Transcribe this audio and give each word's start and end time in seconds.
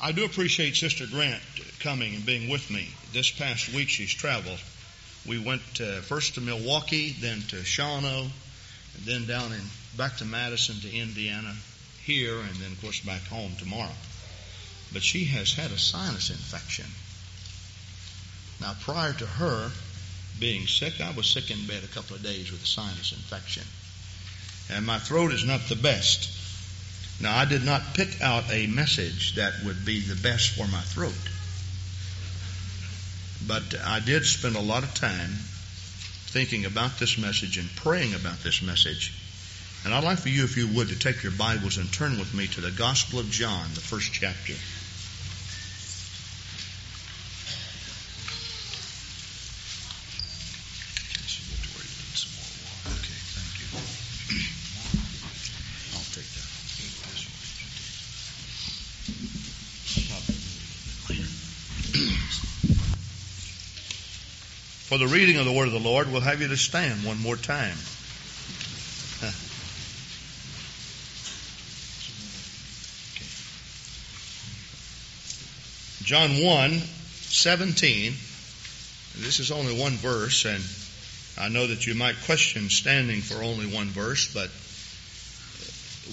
I 0.00 0.12
do 0.12 0.24
appreciate 0.24 0.76
Sister 0.76 1.06
Grant 1.08 1.42
coming 1.80 2.14
and 2.14 2.24
being 2.24 2.48
with 2.48 2.70
me. 2.70 2.88
This 3.12 3.32
past 3.32 3.72
week 3.74 3.88
she's 3.88 4.14
traveled. 4.14 4.60
We 5.26 5.38
went 5.38 5.80
uh, 5.80 6.02
first 6.02 6.34
to 6.34 6.40
Milwaukee, 6.40 7.16
then 7.18 7.40
to 7.48 7.56
Shawano, 7.56 8.22
and 8.22 9.04
then 9.04 9.26
down 9.26 9.52
in 9.52 9.60
back 9.96 10.16
to 10.18 10.24
Madison 10.24 10.76
to 10.80 10.96
Indiana, 10.96 11.52
here, 12.04 12.38
and 12.38 12.54
then 12.56 12.72
of 12.72 12.80
course 12.80 13.00
back 13.00 13.22
home 13.26 13.56
tomorrow. 13.58 13.94
But 14.92 15.02
she 15.02 15.24
has 15.24 15.54
had 15.54 15.72
a 15.72 15.78
sinus 15.78 16.30
infection. 16.30 16.86
Now, 18.60 18.76
prior 18.80 19.12
to 19.14 19.26
her 19.26 19.72
being 20.38 20.68
sick, 20.68 21.00
I 21.00 21.10
was 21.10 21.26
sick 21.26 21.50
in 21.50 21.66
bed 21.66 21.82
a 21.82 21.88
couple 21.88 22.14
of 22.14 22.22
days 22.22 22.52
with 22.52 22.62
a 22.62 22.66
sinus 22.66 23.10
infection, 23.12 23.64
and 24.70 24.86
my 24.86 25.00
throat 25.00 25.32
is 25.32 25.44
not 25.44 25.68
the 25.68 25.76
best. 25.76 26.37
Now, 27.20 27.36
I 27.36 27.44
did 27.44 27.64
not 27.64 27.94
pick 27.94 28.20
out 28.20 28.44
a 28.50 28.66
message 28.68 29.34
that 29.34 29.64
would 29.64 29.84
be 29.84 30.00
the 30.00 30.14
best 30.14 30.50
for 30.50 30.66
my 30.68 30.80
throat. 30.80 31.14
But 33.46 33.80
I 33.84 34.00
did 34.00 34.24
spend 34.24 34.56
a 34.56 34.60
lot 34.60 34.84
of 34.84 34.94
time 34.94 35.30
thinking 36.26 36.64
about 36.64 36.98
this 36.98 37.18
message 37.18 37.58
and 37.58 37.74
praying 37.74 38.14
about 38.14 38.42
this 38.42 38.62
message. 38.62 39.14
And 39.84 39.94
I'd 39.94 40.04
like 40.04 40.18
for 40.18 40.28
you, 40.28 40.44
if 40.44 40.56
you 40.56 40.68
would, 40.68 40.88
to 40.88 40.98
take 40.98 41.22
your 41.22 41.32
Bibles 41.32 41.76
and 41.76 41.92
turn 41.92 42.18
with 42.18 42.34
me 42.34 42.46
to 42.48 42.60
the 42.60 42.70
Gospel 42.70 43.18
of 43.18 43.30
John, 43.30 43.68
the 43.74 43.80
first 43.80 44.12
chapter. 44.12 44.54
For 64.98 65.06
the 65.06 65.14
reading 65.14 65.36
of 65.36 65.44
the 65.44 65.52
word 65.52 65.68
of 65.68 65.72
the 65.72 65.78
Lord, 65.78 66.10
we'll 66.10 66.22
have 66.22 66.42
you 66.42 66.48
to 66.48 66.56
stand 66.56 67.04
one 67.04 67.20
more 67.20 67.36
time. 67.36 67.70
John 76.02 76.44
1, 76.44 76.72
17. 76.72 78.12
This 79.18 79.38
is 79.38 79.52
only 79.52 79.80
one 79.80 79.92
verse, 79.92 80.44
and 80.44 80.64
I 81.38 81.48
know 81.48 81.68
that 81.68 81.86
you 81.86 81.94
might 81.94 82.16
question 82.24 82.68
standing 82.68 83.20
for 83.20 83.44
only 83.44 83.66
one 83.66 83.86
verse, 83.86 84.34
but 84.34 84.50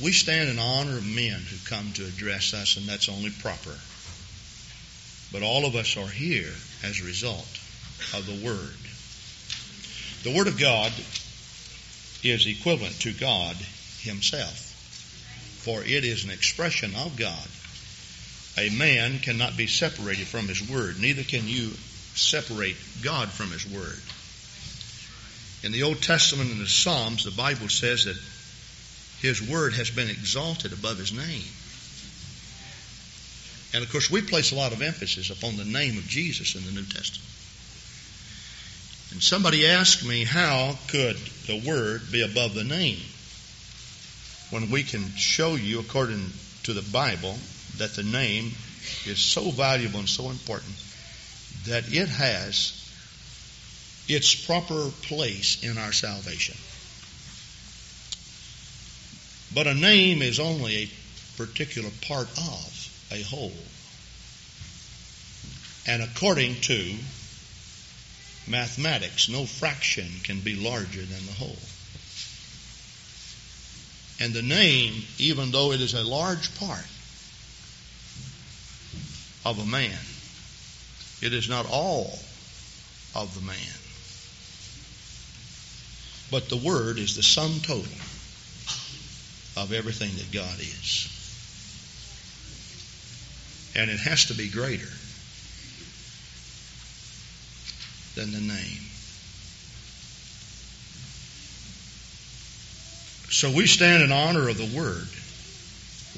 we 0.03 0.11
stand 0.11 0.49
in 0.49 0.59
honor 0.59 0.99
of 0.99 1.07
men 1.07 1.41
who 1.41 1.57
come 1.67 1.91
to 1.93 2.05
address 2.05 2.53
us, 2.53 2.77
and 2.77 2.85
that's 2.85 3.09
only 3.09 3.31
proper. 3.31 3.79
But 5.31 5.41
all 5.41 5.65
of 5.65 5.75
us 5.75 5.97
are 5.97 6.07
here 6.07 6.53
as 6.83 7.01
a 7.01 7.05
result 7.05 7.47
of 8.13 8.25
the 8.25 8.45
Word. 8.45 8.75
The 10.23 10.35
Word 10.35 10.47
of 10.47 10.59
God 10.59 10.91
is 12.23 12.47
equivalent 12.47 12.99
to 13.01 13.13
God 13.13 13.55
Himself, 13.99 14.57
for 15.63 15.81
it 15.83 16.03
is 16.03 16.23
an 16.23 16.31
expression 16.31 16.95
of 16.95 17.15
God. 17.15 17.47
A 18.57 18.75
man 18.75 19.19
cannot 19.19 19.57
be 19.57 19.67
separated 19.67 20.27
from 20.27 20.47
His 20.47 20.67
Word, 20.69 20.99
neither 20.99 21.23
can 21.23 21.47
you 21.47 21.71
separate 22.15 22.77
God 23.03 23.29
from 23.29 23.51
His 23.51 23.65
Word. 23.65 23.99
In 25.63 25.71
the 25.71 25.83
Old 25.83 26.01
Testament 26.01 26.51
and 26.51 26.61
the 26.61 26.67
Psalms, 26.67 27.25
the 27.25 27.31
Bible 27.31 27.69
says 27.69 28.05
that 28.05 28.17
His 29.19 29.41
Word 29.41 29.73
has 29.73 29.89
been 29.89 30.09
exalted 30.09 30.73
above 30.73 30.97
His 30.97 31.11
name. 31.11 31.43
And 33.73 33.83
of 33.83 33.91
course, 33.91 34.09
we 34.09 34.21
place 34.21 34.51
a 34.51 34.55
lot 34.55 34.71
of 34.71 34.81
emphasis 34.81 35.29
upon 35.29 35.57
the 35.57 35.65
name 35.65 35.97
of 35.97 36.07
Jesus 36.07 36.55
in 36.55 36.63
the 36.65 36.71
New 36.71 36.85
Testament. 36.85 37.34
And 39.15 39.23
somebody 39.23 39.65
asked 39.65 40.05
me, 40.05 40.25
how 40.25 40.77
could 40.89 41.15
the 41.47 41.63
word 41.65 42.01
be 42.11 42.21
above 42.21 42.53
the 42.53 42.65
name? 42.65 42.99
When 44.49 44.69
we 44.69 44.83
can 44.83 45.15
show 45.15 45.55
you, 45.55 45.79
according 45.79 46.33
to 46.63 46.73
the 46.73 46.81
Bible, 46.81 47.37
that 47.77 47.93
the 47.93 48.03
name 48.03 48.51
is 49.05 49.19
so 49.19 49.51
valuable 49.51 49.99
and 49.99 50.09
so 50.09 50.29
important 50.29 50.75
that 51.63 51.93
it 51.93 52.09
has 52.09 52.73
its 54.09 54.35
proper 54.45 54.89
place 55.03 55.63
in 55.63 55.77
our 55.77 55.93
salvation. 55.93 56.57
But 59.53 59.65
a 59.65 59.79
name 59.79 60.21
is 60.21 60.41
only 60.41 60.75
a 60.75 60.89
particular 61.37 61.89
part 62.05 62.27
of 62.37 62.89
a 63.13 63.21
whole. 63.21 63.53
And 65.87 66.03
according 66.03 66.55
to 66.63 66.95
mathematics, 68.47 69.29
no 69.29 69.45
fraction 69.45 70.07
can 70.23 70.39
be 70.39 70.55
larger 70.55 71.01
than 71.01 71.25
the 71.25 71.33
whole. 71.33 71.57
And 74.19 74.33
the 74.33 74.41
name, 74.41 75.03
even 75.17 75.51
though 75.51 75.71
it 75.71 75.81
is 75.81 75.93
a 75.93 76.03
large 76.03 76.57
part 76.57 76.85
of 79.45 79.59
a 79.59 79.65
man, 79.65 79.99
it 81.21 81.33
is 81.33 81.49
not 81.49 81.65
all 81.69 82.19
of 83.15 83.33
the 83.35 83.41
man. 83.41 83.57
But 86.31 86.49
the 86.49 86.57
Word 86.57 86.97
is 86.97 87.15
the 87.15 87.23
sum 87.23 87.59
total 87.61 87.91
of 89.57 89.71
everything 89.71 90.15
that 90.15 90.31
God 90.31 90.59
is. 90.59 91.11
And 93.75 93.91
it 93.91 93.99
has 93.99 94.25
to 94.25 94.33
be 94.33 94.49
greater 94.49 94.87
than 98.15 98.31
the 98.31 98.39
name. 98.39 98.81
So 103.29 103.51
we 103.51 103.67
stand 103.67 104.03
in 104.03 104.11
honor 104.11 104.47
of 104.49 104.57
the 104.57 104.77
Word. 104.77 105.07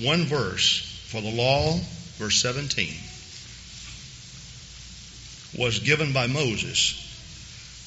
One 0.06 0.26
verse 0.26 0.82
for 1.10 1.20
the 1.22 1.32
law, 1.32 1.80
verse 2.18 2.40
17, 2.42 2.94
was 5.58 5.80
given 5.80 6.14
by 6.14 6.28
Moses, 6.28 6.94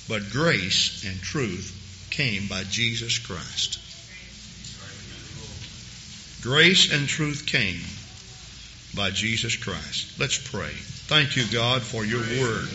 but 0.09 0.31
grace 0.31 1.05
and 1.07 1.21
truth 1.21 2.09
came 2.11 2.49
by 2.49 2.65
Jesus 2.65 3.19
Christ. 3.19 3.79
Grace 6.43 6.93
and 6.93 7.07
truth 7.07 7.47
came 7.47 7.81
by 8.97 9.11
Jesus 9.11 9.55
Christ. 9.55 10.19
Let's 10.19 10.39
pray. 10.39 10.73
Thank 11.07 11.37
you, 11.37 11.45
God, 11.53 11.83
for 11.83 12.05
your 12.05 12.21
word 12.21 12.69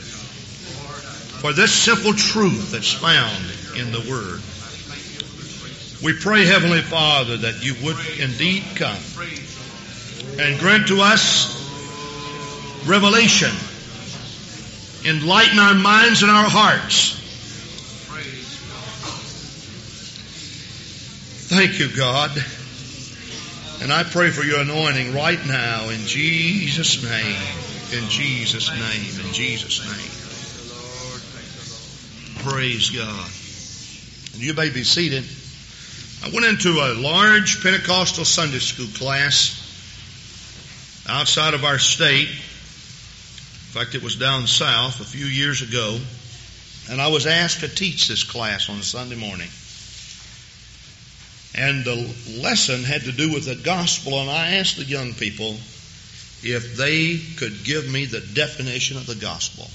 for 1.45 1.53
this 1.53 1.72
simple 1.72 2.11
truth 2.11 2.72
that's 2.72 2.91
found 2.91 3.45
in 3.78 3.91
the 3.91 4.00
Word. 4.09 4.41
We 6.01 6.19
pray, 6.19 6.44
Heavenly 6.44 6.81
Father, 6.81 7.38
that 7.38 7.63
you 7.63 7.75
would 7.85 7.97
indeed 8.19 8.63
come 8.73 8.97
and 10.39 10.59
grant 10.59 10.88
to 10.88 11.01
us 11.01 11.53
revelation, 12.88 13.51
enlighten 15.05 15.59
our 15.59 15.75
minds 15.75 16.23
and 16.23 16.31
our 16.31 16.50
hearts. 16.50 17.13
Thank 21.47 21.78
you, 21.78 21.95
God. 21.95 22.31
And 23.84 23.94
I 23.94 24.01
pray 24.01 24.31
for 24.31 24.41
your 24.41 24.61
anointing 24.61 25.13
right 25.13 25.45
now 25.45 25.89
in 25.89 26.00
Jesus' 26.07 27.03
name. 27.03 28.01
In 28.01 28.09
Jesus' 28.09 28.72
name. 28.72 29.28
In 29.28 29.31
Jesus' 29.31 29.85
name. 29.85 30.14
Praise 32.45 32.91
God. 32.91 33.28
And 34.33 34.44
you 34.44 34.53
may 34.53 34.69
be 34.69 34.83
seated. 34.83 35.23
I 36.23 36.29
went 36.29 36.45
into 36.45 36.79
a 36.79 36.94
large 36.94 37.63
Pentecostal 37.63 38.23
Sunday 38.23 38.59
school 38.59 38.85
class 39.00 39.63
outside 41.09 41.55
of 41.55 41.63
our 41.63 41.79
state. 41.79 42.28
In 42.29 42.35
fact, 43.73 43.96
it 43.96 44.03
was 44.03 44.16
down 44.17 44.46
south 44.46 44.99
a 44.99 45.05
few 45.05 45.25
years 45.25 45.64
ago. 45.64 45.97
And 46.91 47.02
I 47.02 47.08
was 47.08 47.25
asked 47.25 47.61
to 47.61 47.67
teach 47.67 48.08
this 48.08 48.23
class 48.23 48.69
on 48.69 48.84
Sunday 48.84 49.16
morning. 49.16 49.49
And 51.55 51.84
the 51.84 52.16
lesson 52.43 52.84
had 52.84 53.02
to 53.05 53.11
do 53.11 53.34
with 53.34 53.46
the 53.46 53.55
gospel, 53.55 54.19
and 54.22 54.29
I 54.29 54.58
asked 54.58 54.78
the 54.78 54.84
young 54.84 55.16
people 55.16 55.58
if 56.43 56.78
they 56.78 57.17
could 57.37 57.64
give 57.64 57.91
me 57.91 58.05
the 58.05 58.22
definition 58.22 58.97
of 58.97 59.08
the 59.08 59.16
gospel. 59.16 59.67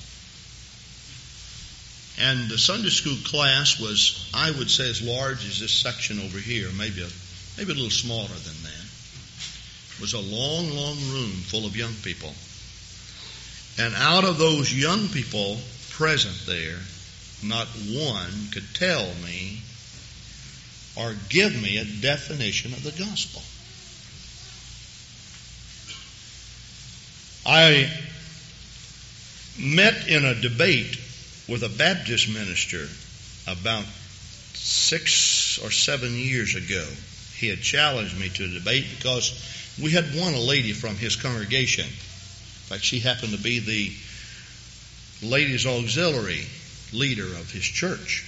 And 2.21 2.51
the 2.51 2.59
Sunday 2.59 2.91
school 2.91 3.17
class 3.25 3.81
was, 3.81 4.31
I 4.35 4.51
would 4.51 4.71
say, 4.71 4.91
as 4.91 5.01
large 5.01 5.47
as 5.47 5.61
this 5.61 5.73
section 5.73 6.21
over 6.21 6.39
here, 6.39 6.69
maybe 6.77 7.03
a, 7.03 7.09
maybe 7.57 7.73
a 7.73 7.75
little 7.75 7.91
smaller 7.91 8.29
than 8.29 8.63
that. 8.63 8.87
It 9.95 10.01
was 10.01 10.13
a 10.13 10.21
long, 10.21 10.69
long 10.71 10.97
room 11.13 11.31
full 11.31 11.65
of 11.65 11.77
young 11.77 11.95
people. 12.03 12.35
And 13.79 13.95
out 13.95 14.25
of 14.25 14.37
those 14.37 14.73
young 14.73 15.09
people 15.09 15.59
present 15.91 16.37
there, 16.47 16.79
not 17.43 17.69
one 17.69 18.51
could 18.53 18.75
tell 18.75 19.07
me 19.25 19.63
or 20.97 21.15
give 21.31 21.55
me 21.63 21.79
a 21.79 21.85
definition 21.85 22.75
of 22.75 22.83
the 22.83 22.93
gospel. 22.93 23.43
I 27.47 27.91
met 29.59 30.07
in 30.07 30.27
a 30.27 30.35
debate 30.35 30.99
with 31.51 31.65
a 31.65 31.69
Baptist 31.69 32.33
minister 32.33 32.87
about 33.49 33.85
six 34.55 35.59
or 35.59 35.71
seven 35.71 36.13
years 36.15 36.55
ago. 36.55 36.87
He 37.37 37.49
had 37.49 37.61
challenged 37.61 38.19
me 38.19 38.29
to 38.29 38.45
a 38.45 38.49
debate 38.49 38.87
because 38.97 39.33
we 39.83 39.91
had 39.91 40.15
won 40.15 40.35
a 40.35 40.41
lady 40.41 40.73
from 40.73 40.97
his 40.97 41.17
congregation. 41.17 41.87
In 41.87 41.91
fact, 42.71 42.85
she 42.85 43.01
happened 43.01 43.33
to 43.33 43.43
be 43.43 43.59
the 43.59 45.27
ladies' 45.27 45.67
auxiliary 45.67 46.47
leader 46.93 47.25
of 47.25 47.51
his 47.51 47.65
church. 47.65 48.27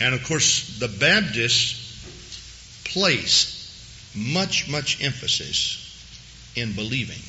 And 0.00 0.14
of 0.14 0.24
course, 0.24 0.78
the 0.80 0.88
Baptists 0.88 1.78
place 2.84 4.12
much, 4.16 4.68
much 4.68 5.02
emphasis 5.02 5.78
in 6.56 6.72
believing. 6.72 7.22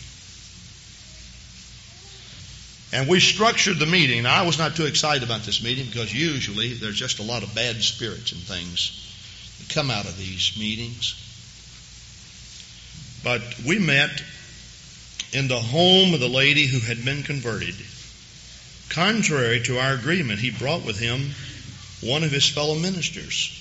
And 2.93 3.07
we 3.07 3.19
structured 3.19 3.79
the 3.79 3.87
meeting. 3.87 4.27
I 4.27 4.43
was 4.43 4.59
not 4.59 4.75
too 4.75 4.85
excited 4.85 5.23
about 5.23 5.41
this 5.41 5.63
meeting 5.63 5.87
because 5.87 6.13
usually 6.13 6.73
there's 6.73 6.99
just 6.99 7.17
a 7.17 7.23
lot 7.23 7.41
of 7.41 7.55
bad 7.55 7.81
spirits 7.81 8.31
and 8.31 8.41
things 8.41 8.91
that 9.57 9.73
come 9.73 9.89
out 9.89 10.05
of 10.05 10.15
these 10.15 10.55
meetings. 10.59 11.15
But 13.23 13.41
we 13.65 13.79
met 13.79 14.21
in 15.31 15.47
the 15.47 15.59
home 15.59 16.13
of 16.13 16.19
the 16.19 16.29
lady 16.29 16.67
who 16.67 16.79
had 16.79 17.03
been 17.03 17.23
converted. 17.23 17.73
Contrary 18.89 19.61
to 19.61 19.79
our 19.79 19.93
agreement, 19.93 20.39
he 20.39 20.51
brought 20.51 20.85
with 20.85 20.99
him 20.99 21.31
one 22.07 22.23
of 22.23 22.29
his 22.29 22.47
fellow 22.47 22.75
ministers. 22.75 23.59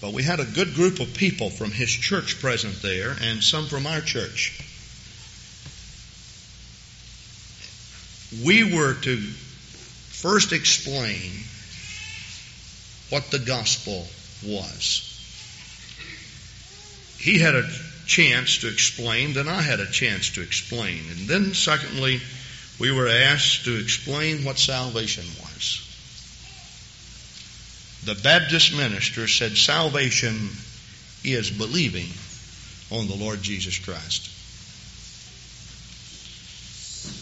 But 0.00 0.12
we 0.12 0.22
had 0.22 0.38
a 0.38 0.44
good 0.44 0.74
group 0.74 1.00
of 1.00 1.14
people 1.14 1.50
from 1.50 1.72
his 1.72 1.90
church 1.90 2.38
present 2.40 2.80
there 2.80 3.16
and 3.20 3.42
some 3.42 3.66
from 3.66 3.88
our 3.88 4.02
church. 4.02 4.60
We 8.42 8.64
were 8.64 8.94
to 8.94 9.16
first 9.18 10.52
explain 10.52 11.30
what 13.10 13.30
the 13.30 13.38
gospel 13.38 14.08
was. 14.44 15.10
He 17.18 17.38
had 17.38 17.54
a 17.54 17.70
chance 18.06 18.58
to 18.58 18.68
explain, 18.68 19.34
then 19.34 19.48
I 19.48 19.62
had 19.62 19.80
a 19.80 19.90
chance 19.90 20.30
to 20.30 20.42
explain. 20.42 21.00
And 21.10 21.28
then, 21.28 21.54
secondly, 21.54 22.20
we 22.78 22.90
were 22.90 23.08
asked 23.08 23.64
to 23.64 23.78
explain 23.78 24.44
what 24.44 24.58
salvation 24.58 25.24
was. 25.42 25.80
The 28.04 28.14
Baptist 28.16 28.76
minister 28.76 29.26
said 29.28 29.56
salvation 29.56 30.50
is 31.22 31.50
believing 31.50 32.08
on 32.90 33.08
the 33.08 33.14
Lord 33.14 33.42
Jesus 33.42 33.78
Christ. 33.78 34.33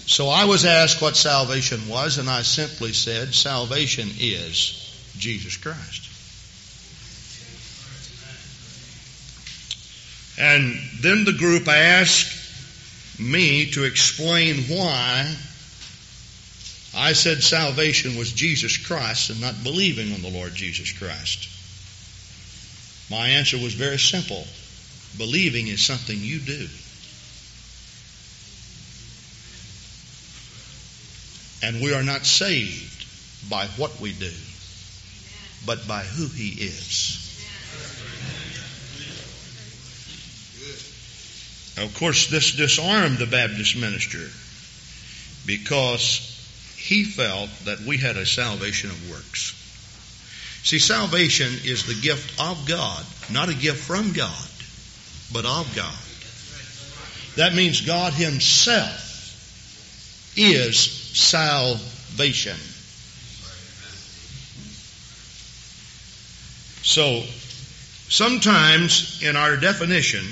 So 0.07 0.29
I 0.29 0.45
was 0.45 0.65
asked 0.65 1.01
what 1.01 1.17
salvation 1.17 1.89
was, 1.89 2.19
and 2.19 2.29
I 2.29 2.43
simply 2.43 2.93
said 2.93 3.35
salvation 3.35 4.09
is 4.19 4.79
Jesus 5.17 5.57
Christ. 5.57 6.09
And 10.39 10.79
then 11.01 11.25
the 11.25 11.33
group 11.33 11.69
asked 11.69 13.21
me 13.21 13.71
to 13.73 13.85
explain 13.85 14.63
why 14.65 15.35
I 16.95 17.13
said 17.13 17.43
salvation 17.43 18.17
was 18.17 18.33
Jesus 18.33 18.77
Christ 18.77 19.31
and 19.31 19.41
not 19.41 19.63
believing 19.63 20.13
on 20.13 20.23
the 20.23 20.31
Lord 20.31 20.55
Jesus 20.55 20.93
Christ. 20.93 21.49
My 23.11 23.29
answer 23.29 23.57
was 23.57 23.75
very 23.75 23.99
simple. 23.99 24.47
Believing 25.17 25.69
is 25.69 25.85
something 25.85 26.19
you 26.19 26.41
do. 26.41 26.69
And 31.63 31.81
we 31.81 31.95
are 31.95 32.03
not 32.03 32.27
saved 32.27 33.07
by 33.49 33.67
what 33.77 34.01
we 34.01 34.13
do, 34.13 34.33
but 35.65 35.87
by 35.87 36.03
who 36.03 36.27
He 36.27 36.49
is. 36.65 37.23
Of 41.79 41.95
course, 41.95 42.29
this 42.29 42.53
disarmed 42.53 43.19
the 43.19 43.27
Baptist 43.27 43.77
minister 43.77 44.29
because 45.47 46.29
he 46.77 47.05
felt 47.05 47.51
that 47.65 47.81
we 47.81 47.97
had 47.97 48.17
a 48.17 48.27
salvation 48.27 48.91
of 48.91 49.11
works. 49.11 49.59
See, 50.65 50.79
salvation 50.79 51.53
is 51.65 51.87
the 51.87 51.95
gift 51.95 52.41
of 52.41 52.67
God, 52.69 53.05
not 53.31 53.49
a 53.49 53.55
gift 53.55 53.83
from 53.85 54.13
God, 54.13 54.49
but 55.33 55.45
of 55.45 55.75
God. 55.75 55.99
That 57.37 57.55
means 57.57 57.81
God 57.81 58.13
Himself 58.13 59.09
is 60.37 61.02
salvation. 61.13 62.57
So, 66.83 67.23
sometimes 68.09 69.23
in 69.23 69.37
our 69.37 69.57
definition, 69.57 70.25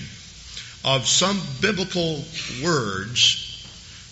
of 0.85 1.07
some 1.07 1.41
biblical 1.61 2.25
words, 2.65 3.47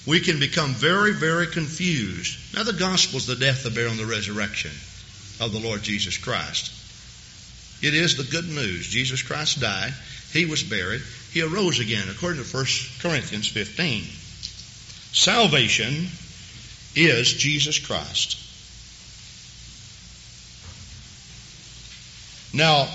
we 0.06 0.20
can 0.20 0.38
become 0.38 0.72
very, 0.74 1.12
very 1.12 1.46
confused. 1.46 2.54
Now, 2.54 2.62
the 2.62 2.72
gospel 2.72 3.18
is 3.18 3.26
the 3.26 3.36
death, 3.36 3.64
the 3.64 3.70
burial, 3.70 3.92
and 3.92 4.00
the 4.00 4.06
resurrection 4.06 4.70
of 5.40 5.52
the 5.52 5.60
Lord 5.60 5.82
Jesus 5.82 6.16
Christ. 6.18 6.72
It 7.82 7.94
is 7.94 8.16
the 8.16 8.24
good 8.24 8.48
news. 8.48 8.86
Jesus 8.88 9.22
Christ 9.22 9.60
died. 9.60 9.94
He 10.32 10.44
was 10.44 10.62
buried. 10.62 11.02
He 11.32 11.42
arose 11.42 11.78
again, 11.80 12.08
according 12.10 12.42
to 12.42 12.48
1 12.48 12.66
Corinthians 13.00 13.48
15. 13.48 14.04
Salvation 15.12 16.08
is 16.94 17.32
Jesus 17.32 17.78
Christ. 17.78 18.36
Now, 22.54 22.88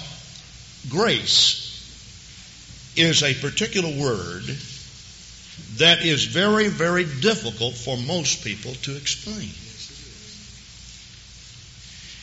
grace 0.89 1.63
is 2.95 3.23
a 3.23 3.33
particular 3.35 3.89
word 3.89 4.43
that 5.77 6.03
is 6.05 6.25
very, 6.25 6.67
very 6.67 7.05
difficult 7.05 7.75
for 7.75 7.97
most 7.97 8.43
people 8.43 8.73
to 8.73 8.95
explain. 8.95 9.51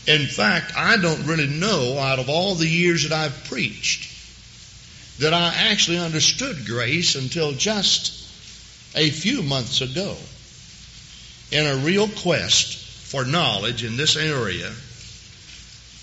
In 0.06 0.26
fact, 0.26 0.72
I 0.76 0.96
don't 0.96 1.26
really 1.26 1.46
know 1.46 1.98
out 1.98 2.18
of 2.18 2.28
all 2.28 2.54
the 2.54 2.66
years 2.66 3.08
that 3.08 3.12
I've 3.12 3.44
preached 3.44 4.08
that 5.20 5.34
I 5.34 5.54
actually 5.70 5.98
understood 5.98 6.66
grace 6.66 7.14
until 7.14 7.52
just 7.52 8.26
a 8.96 9.10
few 9.10 9.42
months 9.42 9.82
ago. 9.82 10.16
In 11.50 11.66
a 11.66 11.76
real 11.76 12.08
quest 12.08 12.76
for 12.76 13.24
knowledge 13.24 13.82
in 13.82 13.96
this 13.96 14.16
area, 14.16 14.70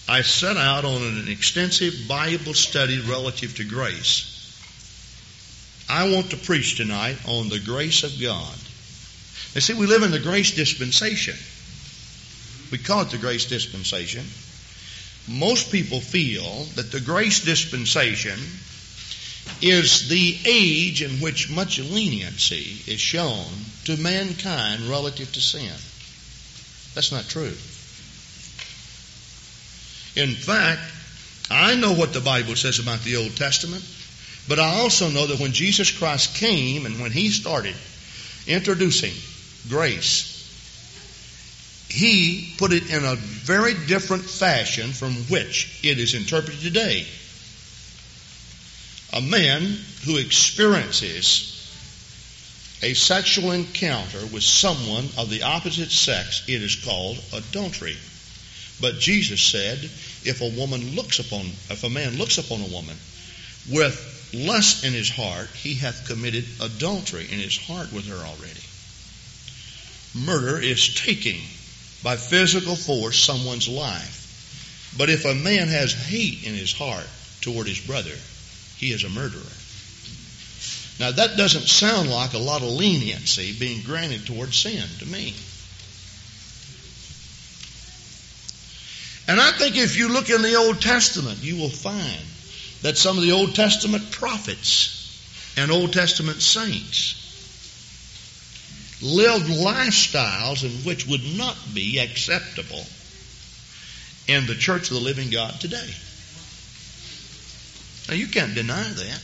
I 0.10 0.22
set 0.22 0.58
out 0.58 0.84
on 0.84 1.02
an 1.02 1.28
extensive 1.30 2.08
Bible 2.08 2.54
study 2.54 3.00
relative 3.00 3.56
to 3.58 3.64
grace. 3.64 4.34
I 5.90 6.10
want 6.10 6.32
to 6.32 6.38
preach 6.38 6.76
tonight 6.76 7.18
on 7.28 7.48
the 7.50 7.60
grace 7.60 8.04
of 8.04 8.20
God. 8.20 8.56
Now, 9.56 9.62
see, 9.62 9.74
we 9.74 9.86
live 9.86 10.04
in 10.04 10.12
the 10.12 10.20
grace 10.20 10.54
dispensation. 10.54 11.36
We 12.72 12.78
call 12.78 13.04
it 13.04 13.12
the 13.12 13.18
grace 13.18 13.46
dispensation. 13.46 14.26
Most 15.30 15.72
people 15.72 16.02
feel 16.02 16.66
that 16.76 16.92
the 16.92 17.00
grace 17.00 17.44
dispensation 17.44 18.38
is 19.62 20.10
the 20.10 20.38
age 20.46 21.02
in 21.02 21.20
which 21.20 21.50
much 21.50 21.80
leniency 21.80 22.92
is 22.92 23.00
shown 23.00 23.46
to 23.86 23.98
mankind 23.98 24.84
relative 24.84 25.32
to 25.34 25.42
sin. 25.42 25.74
That's 26.94 27.12
not 27.12 27.26
true. 27.26 27.54
In 30.16 30.34
fact, 30.34 30.82
I 31.50 31.76
know 31.76 31.94
what 31.94 32.14
the 32.14 32.22
Bible 32.22 32.56
says 32.56 32.80
about 32.80 33.02
the 33.02 33.18
Old 33.18 33.36
Testament. 33.36 33.84
But 34.48 34.60
I 34.60 34.80
also 34.80 35.10
know 35.10 35.28
that 35.28 35.40
when 35.40 35.52
Jesus 35.52 35.92
Christ 35.92 36.36
came 36.36 36.86
and 36.86 37.02
when 37.02 37.12
He 37.12 37.30
started 37.30 37.76
introducing 38.48 39.14
grace, 39.70 40.34
He 41.90 42.54
put 42.58 42.72
it 42.72 42.90
in 42.90 43.04
a 43.04 43.16
very 43.16 43.74
different 43.74 44.24
fashion 44.24 44.92
from 44.92 45.14
which 45.30 45.82
it 45.84 46.00
is 46.00 46.14
interpreted 46.14 46.62
today. 46.62 47.06
A 49.14 49.22
man 49.22 49.84
who 50.04 50.18
experiences 50.18 51.54
a 52.82 52.94
sexual 52.94 53.52
encounter 53.52 54.26
with 54.28 54.44
someone 54.44 55.10
of 55.18 55.30
the 55.30 55.42
opposite 55.42 55.92
sex, 55.92 56.44
it 56.48 56.62
is 56.62 56.76
called 56.76 57.24
adultery. 57.34 57.98
But 58.80 59.00
Jesus 59.00 59.42
said, 59.42 59.90
if 60.24 60.42
a 60.42 60.50
woman 60.50 60.96
looks 60.96 61.20
upon, 61.20 61.52
if 61.70 61.84
a 61.84 61.90
man 61.90 62.18
looks 62.18 62.38
upon 62.38 62.62
a 62.62 62.68
woman 62.68 62.98
with 63.70 64.30
lust 64.34 64.84
in 64.84 64.94
his 64.94 65.10
heart, 65.10 65.50
he 65.56 65.76
hath 65.76 66.06
committed 66.06 66.46
adultery 66.62 67.28
in 67.32 67.40
his 67.40 67.58
heart 67.58 67.92
with 67.92 68.06
her 68.08 68.18
already. 68.18 68.62
Murder 70.14 70.60
is 70.60 70.96
taking 70.96 71.42
by 72.04 72.18
physical 72.18 72.76
force 72.76 73.20
someone's 73.20 73.68
life. 73.68 74.94
But 74.98 75.10
if 75.10 75.26
a 75.26 75.36
man 75.36 75.68
has 75.68 75.94
hate 75.94 76.44
in 76.44 76.54
his 76.54 76.74
heart 76.74 77.08
toward 77.42 77.68
his 77.68 77.80
brother, 77.80 78.16
he 78.78 78.92
is 78.92 79.04
a 79.04 79.10
murderer. 79.10 79.42
Now, 81.00 81.12
that 81.12 81.38
doesn't 81.38 81.68
sound 81.68 82.10
like 82.10 82.34
a 82.34 82.40
lot 82.40 82.64
of 82.64 82.70
leniency 82.70 83.54
being 83.58 83.84
granted 83.84 84.26
towards 84.26 84.58
sin 84.58 84.84
to 85.00 85.06
me. 85.06 85.36
And 89.28 89.42
I 89.42 89.52
think 89.52 89.76
if 89.76 89.98
you 89.98 90.10
look 90.10 90.30
in 90.30 90.42
the 90.42 90.56
Old 90.56 90.82
Testament, 90.82 91.44
you 91.44 91.58
will 91.58 91.70
find 91.70 92.22
that 92.82 92.98
some 92.98 93.18
of 93.18 93.24
the 93.24 93.34
Old 93.34 93.56
Testament 93.56 94.12
prophets 94.12 95.54
and 95.58 95.72
Old 95.72 95.94
Testament 95.94 96.42
saints 96.42 97.24
lived 99.02 99.46
lifestyles 99.46 100.64
in 100.64 100.72
which 100.84 101.06
would 101.06 101.38
not 101.38 101.58
be 101.74 102.00
acceptable 102.00 102.86
in 104.28 104.46
the 104.48 104.56
church 104.56 104.90
of 104.90 104.96
the 104.96 105.04
living 105.04 105.30
God 105.30 105.60
today. 105.60 105.94
Now, 108.08 108.14
you 108.16 108.28
can't 108.28 108.56
deny 108.56 108.84
that. 108.84 109.22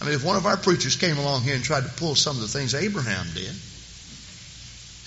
I 0.00 0.04
mean, 0.04 0.14
if 0.14 0.24
one 0.24 0.36
of 0.36 0.46
our 0.46 0.56
preachers 0.56 0.96
came 0.96 1.16
along 1.16 1.42
here 1.42 1.54
and 1.54 1.64
tried 1.64 1.84
to 1.84 1.88
pull 1.90 2.14
some 2.14 2.36
of 2.36 2.42
the 2.42 2.48
things 2.48 2.74
Abraham 2.74 3.26
did, 3.34 3.54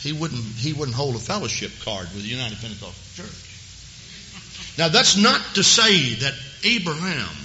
he 0.01 0.13
wouldn't, 0.13 0.43
he 0.55 0.73
wouldn't 0.73 0.95
hold 0.95 1.15
a 1.15 1.19
fellowship 1.19 1.71
card 1.83 2.07
with 2.13 2.23
the 2.23 2.29
United 2.29 2.57
Pentecostal 2.59 2.93
Church. 3.23 4.77
Now, 4.77 4.87
that's 4.87 5.17
not 5.17 5.41
to 5.55 5.63
say 5.63 6.15
that 6.15 6.33
Abraham 6.63 7.35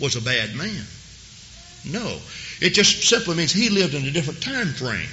was 0.00 0.16
a 0.16 0.20
bad 0.20 0.54
man. 0.56 0.84
No. 1.84 2.18
It 2.60 2.70
just 2.70 3.08
simply 3.08 3.36
means 3.36 3.52
he 3.52 3.70
lived 3.70 3.94
in 3.94 4.04
a 4.04 4.10
different 4.10 4.42
time 4.42 4.68
frame. 4.68 5.08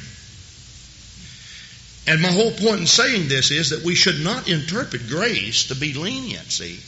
And 2.07 2.21
my 2.21 2.31
whole 2.31 2.51
point 2.51 2.81
in 2.81 2.87
saying 2.87 3.27
this 3.27 3.51
is 3.51 3.71
that 3.71 3.83
we 3.83 3.95
should 3.95 4.23
not 4.23 4.47
interpret 4.47 5.07
grace 5.09 5.67
to 5.69 5.75
be 5.75 5.93
leniency 5.93 6.79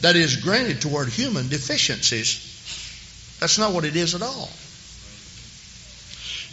that 0.00 0.16
is 0.16 0.36
granted 0.36 0.80
toward 0.80 1.08
human 1.08 1.48
deficiencies. 1.48 3.36
That's 3.40 3.58
not 3.58 3.72
what 3.72 3.84
it 3.84 3.96
is 3.96 4.14
at 4.14 4.22
all. 4.22 4.48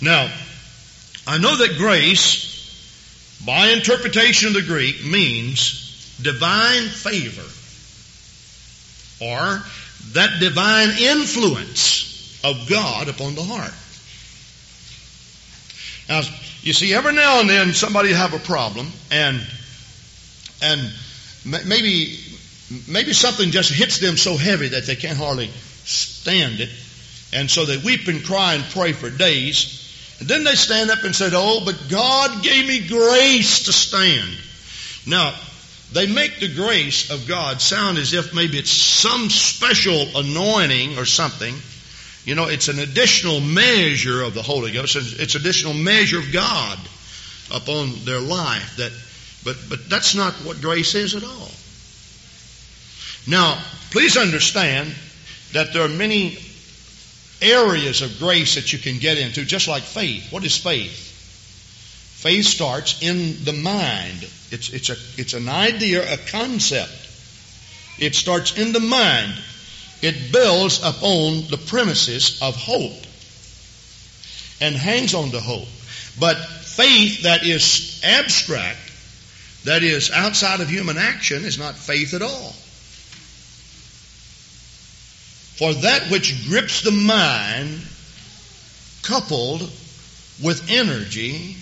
Now, 0.02 0.32
I 1.28 1.38
know 1.38 1.56
that 1.56 1.78
grace, 1.78 3.42
by 3.46 3.70
interpretation 3.70 4.50
of 4.50 4.54
the 4.56 4.62
Greek, 4.62 5.06
means 5.06 6.18
divine 6.22 6.84
favor 6.84 7.42
or 9.22 9.64
that 10.14 10.40
divine 10.40 10.90
influence 11.00 12.42
of 12.44 12.68
God 12.70 13.10
upon 13.10 13.36
the 13.36 13.44
heart. 13.44 13.74
Now, 16.08 16.22
you 16.62 16.74
see, 16.74 16.94
every 16.94 17.14
now 17.14 17.40
and 17.40 17.50
then 17.50 17.74
somebody 17.74 18.12
have 18.12 18.34
a 18.34 18.40
problem, 18.40 18.92
and 19.12 19.42
and 20.62 20.82
maybe 21.66 22.20
maybe 22.88 23.14
something 23.14 23.52
just 23.52 23.72
hits 23.72 24.00
them 24.00 24.18
so 24.18 24.38
heavy 24.38 24.70
that 24.70 24.86
they 24.86 24.96
can't 24.96 25.18
hardly 25.18 25.50
stand 25.84 26.60
it, 26.60 26.70
and 27.34 27.50
so 27.50 27.66
they 27.66 27.78
weep 27.78 28.08
and 28.08 28.24
cry 28.24 28.54
and 28.54 28.64
pray 28.66 28.92
for 28.94 29.10
days. 29.10 29.82
And 30.20 30.28
then 30.28 30.44
they 30.44 30.56
stand 30.56 30.92
up 30.92 31.04
and 31.04 31.16
say, 31.16 31.30
"Oh, 31.34 31.64
but 31.66 31.90
God 31.90 32.44
gave 32.44 32.68
me 32.68 32.88
grace 32.88 33.66
to 33.66 33.74
stand." 33.74 34.30
Now, 35.06 35.36
they 35.92 36.08
make 36.08 36.40
the 36.40 36.48
grace 36.48 37.10
of 37.10 37.28
God 37.28 37.62
sound 37.62 37.98
as 37.98 38.14
if 38.14 38.34
maybe 38.34 38.58
it's 38.58 38.72
some 38.72 39.30
special 39.30 40.18
anointing 40.18 40.98
or 40.98 41.06
something. 41.06 41.62
You 42.26 42.34
know, 42.34 42.48
it's 42.48 42.68
an 42.68 42.80
additional 42.80 43.40
measure 43.40 44.24
of 44.24 44.34
the 44.34 44.42
Holy 44.42 44.72
Ghost. 44.72 44.96
It's 44.96 45.36
additional 45.36 45.76
measure 45.76 46.18
of 46.18 46.34
God 46.34 46.80
upon 47.54 47.94
their 48.04 48.20
life. 48.20 48.78
That, 48.78 48.92
but, 49.44 49.58
but 49.70 49.90
that's 49.90 50.16
not 50.16 50.34
what 50.44 50.60
grace 50.60 50.96
is 50.96 51.14
at 51.14 51.24
all. 51.24 51.52
Now, 53.28 53.62
please 53.92 54.18
understand 54.18 54.94
that 55.54 55.72
there 55.72 55.84
are 55.84 55.88
many 55.88 56.40
areas 57.42 58.02
of 58.02 58.18
grace 58.18 58.56
that 58.56 58.74
you 58.74 58.80
can 58.80 58.98
get 58.98 59.20
into, 59.20 59.46
just 59.46 59.68
like 59.68 59.84
faith. 59.84 60.32
What 60.32 60.44
is 60.44 60.58
faith? 60.58 61.12
Faith 62.22 62.46
starts 62.46 63.04
in 63.04 63.44
the 63.44 63.54
mind. 63.54 64.24
It's, 64.50 64.70
it's, 64.70 64.90
a, 64.90 64.96
it's 65.18 65.34
an 65.34 65.48
idea, 65.48 66.12
a 66.12 66.18
concept. 66.18 66.92
It 68.00 68.16
starts 68.16 68.58
in 68.58 68.74
the 68.74 68.80
mind. 68.80 69.34
It 70.02 70.32
builds 70.32 70.80
upon 70.84 71.48
the 71.48 71.58
premises 71.58 72.40
of 72.42 72.56
hope 72.56 73.06
and 74.62 74.76
hangs 74.76 75.14
on 75.14 75.32
to 75.32 75.40
hope. 75.40 75.68
But 76.20 76.38
faith 76.38 77.24
that 77.24 77.44
is 77.46 78.02
abstract, 78.04 78.80
that 79.64 79.84
is 79.84 80.12
outside 80.12 80.60
of 80.62 80.70
human 80.70 80.98
action, 80.98 81.44
is 81.44 81.58
not 81.58 81.76
faith 81.76 82.14
at 82.14 82.22
all. 82.22 82.54
For 85.58 85.74
that 85.74 86.12
which 86.12 86.48
grips 86.48 86.82
the 86.82 86.92
mind, 86.92 87.82
coupled 89.04 89.62
with 90.42 90.70
energy, 90.70 91.56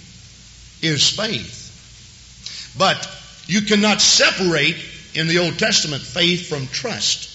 is 0.81 1.09
faith. 1.09 2.73
But 2.77 3.07
you 3.47 3.61
cannot 3.61 4.01
separate 4.01 4.77
in 5.13 5.27
the 5.27 5.39
Old 5.39 5.59
Testament 5.59 6.01
faith 6.01 6.49
from 6.49 6.67
trust. 6.67 7.29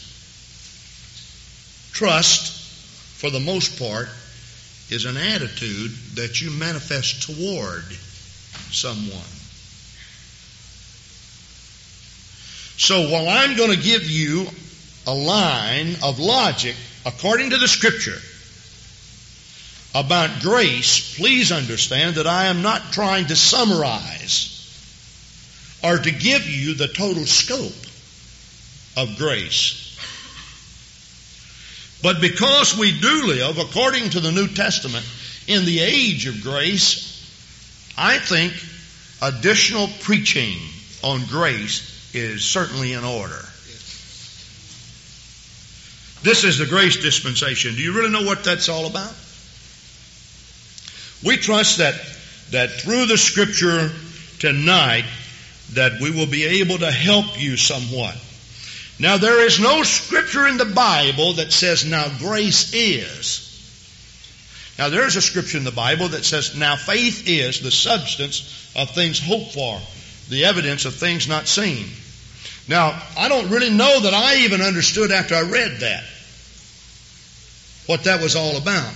Trust, 1.98 2.52
for 3.18 3.28
the 3.28 3.40
most 3.40 3.76
part, 3.76 4.08
is 4.88 5.04
an 5.04 5.16
attitude 5.16 5.90
that 6.14 6.40
you 6.40 6.48
manifest 6.52 7.24
toward 7.24 7.82
someone. 8.70 9.34
So 12.78 13.10
while 13.10 13.28
I'm 13.28 13.56
going 13.56 13.72
to 13.72 13.82
give 13.82 14.08
you 14.08 14.46
a 15.08 15.12
line 15.12 15.96
of 16.00 16.20
logic 16.20 16.76
according 17.04 17.50
to 17.50 17.56
the 17.56 17.66
Scripture, 17.66 18.20
about 19.92 20.40
grace, 20.40 21.16
please 21.16 21.50
understand 21.50 22.14
that 22.14 22.28
I 22.28 22.44
am 22.44 22.62
not 22.62 22.92
trying 22.92 23.26
to 23.26 23.34
summarize 23.34 24.54
or 25.82 25.98
to 25.98 26.10
give 26.12 26.46
you 26.46 26.74
the 26.74 26.86
total 26.86 27.26
scope 27.26 27.72
of 28.96 29.16
grace. 29.16 29.88
But 32.02 32.20
because 32.20 32.78
we 32.78 32.98
do 32.98 33.26
live, 33.26 33.58
according 33.58 34.10
to 34.10 34.20
the 34.20 34.30
New 34.30 34.48
Testament, 34.48 35.04
in 35.46 35.64
the 35.64 35.80
age 35.80 36.26
of 36.26 36.42
grace, 36.42 37.08
I 37.96 38.18
think 38.18 38.52
additional 39.20 39.88
preaching 40.00 40.58
on 41.02 41.24
grace 41.26 42.14
is 42.14 42.44
certainly 42.44 42.92
in 42.92 43.04
order. 43.04 43.44
This 46.22 46.44
is 46.44 46.58
the 46.58 46.66
grace 46.66 46.96
dispensation. 46.96 47.74
Do 47.74 47.82
you 47.82 47.92
really 47.92 48.10
know 48.10 48.22
what 48.22 48.44
that's 48.44 48.68
all 48.68 48.86
about? 48.86 49.14
We 51.24 51.36
trust 51.36 51.78
that, 51.78 51.94
that 52.50 52.70
through 52.70 53.06
the 53.06 53.18
scripture 53.18 53.90
tonight 54.38 55.04
that 55.72 56.00
we 56.00 56.10
will 56.10 56.26
be 56.26 56.44
able 56.44 56.78
to 56.78 56.90
help 56.90 57.40
you 57.40 57.56
somewhat. 57.56 58.16
Now 58.98 59.16
there 59.16 59.44
is 59.46 59.60
no 59.60 59.82
scripture 59.84 60.46
in 60.48 60.56
the 60.56 60.64
Bible 60.64 61.34
that 61.34 61.52
says 61.52 61.84
now 61.84 62.08
grace 62.18 62.72
is. 62.74 63.44
Now 64.78 64.88
there 64.88 65.06
is 65.06 65.16
a 65.16 65.22
scripture 65.22 65.58
in 65.58 65.64
the 65.64 65.70
Bible 65.70 66.08
that 66.08 66.24
says 66.24 66.56
now 66.56 66.76
faith 66.76 67.28
is 67.28 67.60
the 67.60 67.70
substance 67.70 68.72
of 68.76 68.90
things 68.90 69.20
hoped 69.20 69.52
for, 69.54 69.80
the 70.28 70.44
evidence 70.44 70.84
of 70.84 70.94
things 70.94 71.28
not 71.28 71.46
seen. 71.46 71.86
Now 72.68 73.00
I 73.16 73.28
don't 73.28 73.50
really 73.50 73.70
know 73.70 74.00
that 74.00 74.14
I 74.14 74.38
even 74.38 74.60
understood 74.60 75.12
after 75.12 75.34
I 75.34 75.42
read 75.42 75.78
that 75.80 76.04
what 77.86 78.04
that 78.04 78.20
was 78.20 78.36
all 78.36 78.56
about. 78.56 78.92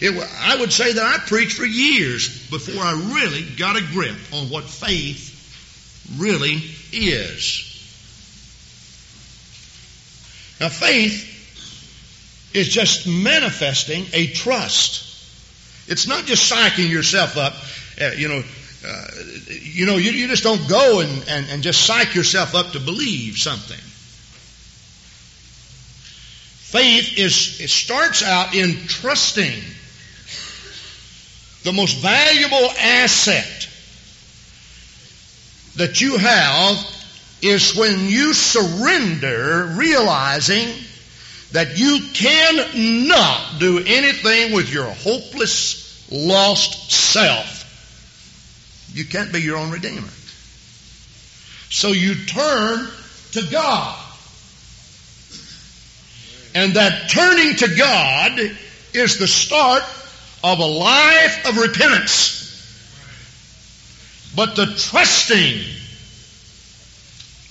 It, 0.00 0.28
I 0.40 0.56
would 0.56 0.72
say 0.72 0.94
that 0.94 1.04
I 1.04 1.18
preached 1.26 1.56
for 1.56 1.64
years 1.64 2.50
before 2.50 2.82
I 2.82 2.92
really 3.14 3.44
got 3.56 3.76
a 3.76 3.82
grip 3.92 4.16
on 4.32 4.50
what 4.50 4.64
faith 4.64 5.30
really 6.18 6.60
is. 6.92 7.71
Now, 10.62 10.68
faith 10.68 12.54
is 12.54 12.68
just 12.68 13.08
manifesting 13.08 14.06
a 14.12 14.28
trust. 14.28 15.08
It's 15.88 16.06
not 16.06 16.24
just 16.24 16.48
psyching 16.50 16.88
yourself 16.88 17.36
up. 17.36 17.54
Uh, 18.00 18.12
you 18.16 18.28
know, 18.28 18.44
uh, 18.86 19.06
you 19.48 19.86
know, 19.86 19.96
you, 19.96 20.12
you 20.12 20.28
just 20.28 20.44
don't 20.44 20.68
go 20.68 21.00
and, 21.00 21.10
and, 21.28 21.46
and 21.50 21.64
just 21.64 21.84
psych 21.84 22.14
yourself 22.14 22.54
up 22.54 22.70
to 22.74 22.78
believe 22.78 23.38
something. 23.38 23.76
Faith 26.70 27.18
is 27.18 27.60
it 27.60 27.68
starts 27.68 28.22
out 28.22 28.54
in 28.54 28.86
trusting 28.86 29.60
the 31.64 31.72
most 31.72 31.94
valuable 31.94 32.70
asset 32.78 33.68
that 35.74 36.00
you 36.00 36.18
have 36.18 36.91
is 37.42 37.74
when 37.74 38.06
you 38.06 38.32
surrender 38.32 39.74
realizing 39.74 40.68
that 41.50 41.76
you 41.78 41.98
cannot 42.14 43.58
do 43.58 43.78
anything 43.78 44.52
with 44.54 44.72
your 44.72 44.86
hopeless, 44.86 46.08
lost 46.10 46.90
self. 46.90 47.58
You 48.94 49.04
can't 49.04 49.32
be 49.32 49.42
your 49.42 49.58
own 49.58 49.70
redeemer. 49.70 50.08
So 51.68 51.88
you 51.88 52.14
turn 52.14 52.88
to 53.32 53.42
God. 53.50 53.98
And 56.54 56.74
that 56.74 57.08
turning 57.10 57.56
to 57.56 57.74
God 57.76 58.38
is 58.92 59.18
the 59.18 59.26
start 59.26 59.82
of 60.44 60.58
a 60.58 60.66
life 60.66 61.48
of 61.48 61.56
repentance. 61.56 62.40
But 64.36 64.54
the 64.54 64.66
trusting 64.66 65.81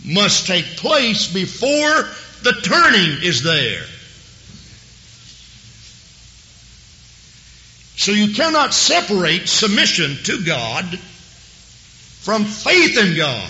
must 0.05 0.47
take 0.47 0.65
place 0.77 1.31
before 1.31 2.07
the 2.43 2.59
turning 2.63 3.23
is 3.23 3.43
there. 3.43 3.83
So 7.95 8.11
you 8.11 8.33
cannot 8.33 8.73
separate 8.73 9.47
submission 9.47 10.17
to 10.23 10.43
God 10.43 10.85
from 12.21 12.45
faith 12.45 12.97
in 12.97 13.15
God. 13.15 13.49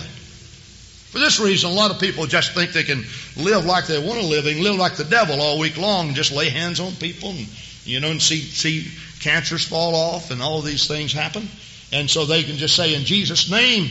For 1.12 1.20
this 1.20 1.40
reason, 1.40 1.70
a 1.70 1.74
lot 1.74 1.92
of 1.92 2.00
people 2.00 2.26
just 2.26 2.54
think 2.54 2.72
they 2.72 2.84
can 2.84 3.04
live 3.38 3.66
like 3.66 3.88
they 3.88 4.00
want 4.00 4.20
to 4.20 4.26
live. 4.26 4.46
Can 4.46 4.62
live 4.62 4.76
like 4.76 4.96
the 4.96 5.06
devil 5.06 5.42
all 5.42 5.60
week 5.60 5.78
long 5.78 6.08
and 6.08 6.16
just 6.16 6.32
lay 6.32 6.50
hands 6.50 6.80
on 6.80 6.94
people 6.96 7.30
and, 7.30 7.48
you 7.86 8.00
know, 8.00 8.12
and 8.12 8.22
see, 8.22 8.42
see 8.42 8.92
cancers 9.22 9.66
fall 9.66 9.96
off 9.96 10.32
and 10.32 10.42
all 10.42 10.62
these 10.62 10.88
things 10.88 11.14
happen. 11.14 11.48
And 11.94 12.10
so 12.10 12.26
they 12.26 12.44
can 12.44 12.58
just 12.58 12.76
say 12.76 12.96
in 12.96 13.04
Jesus' 13.04 13.50
name, 13.50 13.90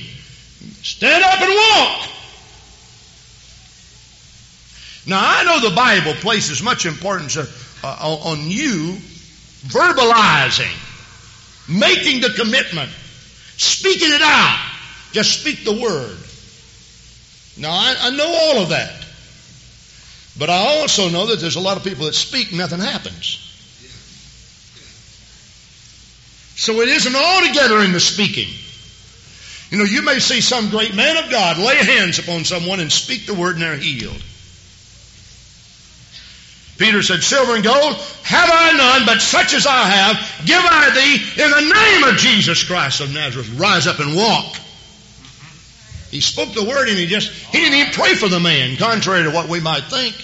stand 0.82 1.24
up 1.24 1.40
and 1.40 1.54
walk. 1.54 2.19
Now 5.06 5.20
I 5.22 5.44
know 5.44 5.68
the 5.68 5.74
Bible 5.74 6.14
places 6.14 6.62
much 6.62 6.86
importance 6.86 7.36
uh, 7.36 7.46
uh, 7.82 8.16
on 8.24 8.50
you 8.50 8.96
verbalizing, 9.66 10.76
making 11.68 12.20
the 12.20 12.30
commitment, 12.30 12.90
speaking 13.56 14.12
it 14.12 14.22
out. 14.22 14.66
Just 15.12 15.40
speak 15.40 15.64
the 15.64 15.80
word. 15.80 16.16
Now 17.58 17.70
I, 17.70 17.96
I 18.02 18.10
know 18.10 18.26
all 18.26 18.62
of 18.62 18.68
that. 18.70 19.00
But 20.38 20.48
I 20.48 20.78
also 20.78 21.08
know 21.08 21.26
that 21.26 21.40
there's 21.40 21.56
a 21.56 21.60
lot 21.60 21.76
of 21.76 21.84
people 21.84 22.06
that 22.06 22.14
speak, 22.14 22.52
nothing 22.52 22.78
happens. 22.78 23.46
So 26.56 26.80
it 26.80 26.88
isn't 26.88 27.16
all 27.16 27.46
together 27.46 27.80
in 27.80 27.92
the 27.92 28.00
speaking. 28.00 28.48
You 29.70 29.78
know, 29.78 29.84
you 29.84 30.02
may 30.02 30.18
see 30.18 30.40
some 30.40 30.68
great 30.70 30.94
man 30.94 31.16
of 31.16 31.30
God 31.30 31.58
lay 31.58 31.76
hands 31.76 32.18
upon 32.18 32.44
someone 32.44 32.80
and 32.80 32.90
speak 32.90 33.26
the 33.26 33.34
word 33.34 33.54
and 33.54 33.62
they're 33.62 33.76
healed. 33.76 34.22
Peter 36.80 37.02
said, 37.02 37.22
Silver 37.22 37.56
and 37.56 37.62
gold 37.62 37.94
have 38.24 38.48
I 38.50 38.72
none, 38.72 39.04
but 39.04 39.20
such 39.20 39.52
as 39.52 39.66
I 39.66 39.82
have, 39.82 40.16
give 40.46 40.62
I 40.64 40.88
thee 40.88 41.42
in 41.44 41.50
the 41.50 41.74
name 41.74 42.04
of 42.04 42.16
Jesus 42.16 42.64
Christ 42.64 43.02
of 43.02 43.12
Nazareth. 43.12 43.50
Rise 43.50 43.86
up 43.86 43.98
and 44.00 44.16
walk. 44.16 44.56
He 46.10 46.22
spoke 46.22 46.54
the 46.54 46.64
word 46.64 46.88
and 46.88 46.96
he 46.96 47.04
just, 47.04 47.30
he 47.30 47.58
didn't 47.58 47.78
even 47.78 47.92
pray 47.92 48.14
for 48.14 48.30
the 48.30 48.40
man, 48.40 48.78
contrary 48.78 49.24
to 49.24 49.30
what 49.30 49.50
we 49.50 49.60
might 49.60 49.84
think. 49.84 50.14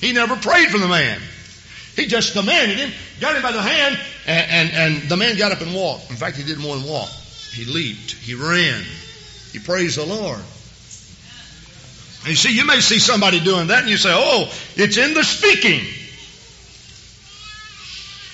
He 0.00 0.14
never 0.14 0.36
prayed 0.36 0.68
for 0.68 0.78
the 0.78 0.88
man. 0.88 1.20
He 1.96 2.06
just 2.06 2.32
commanded 2.32 2.78
him, 2.78 2.90
got 3.20 3.36
him 3.36 3.42
by 3.42 3.52
the 3.52 3.60
hand, 3.60 4.00
and, 4.26 4.50
and, 4.50 4.70
and 5.02 5.10
the 5.10 5.18
man 5.18 5.36
got 5.36 5.52
up 5.52 5.60
and 5.60 5.74
walked. 5.74 6.08
In 6.08 6.16
fact, 6.16 6.38
he 6.38 6.44
did 6.44 6.56
more 6.56 6.76
than 6.76 6.88
walk. 6.88 7.10
He 7.52 7.66
leaped. 7.66 8.12
He 8.12 8.32
ran. 8.32 8.82
He 9.52 9.58
praised 9.58 9.98
the 9.98 10.06
Lord. 10.06 10.40
You 12.26 12.36
see, 12.36 12.54
you 12.54 12.66
may 12.66 12.80
see 12.80 12.98
somebody 12.98 13.40
doing 13.40 13.68
that 13.68 13.80
and 13.80 13.88
you 13.88 13.96
say, 13.96 14.12
oh, 14.12 14.52
it's 14.76 14.96
in 14.98 15.14
the 15.14 15.24
speaking. 15.24 15.82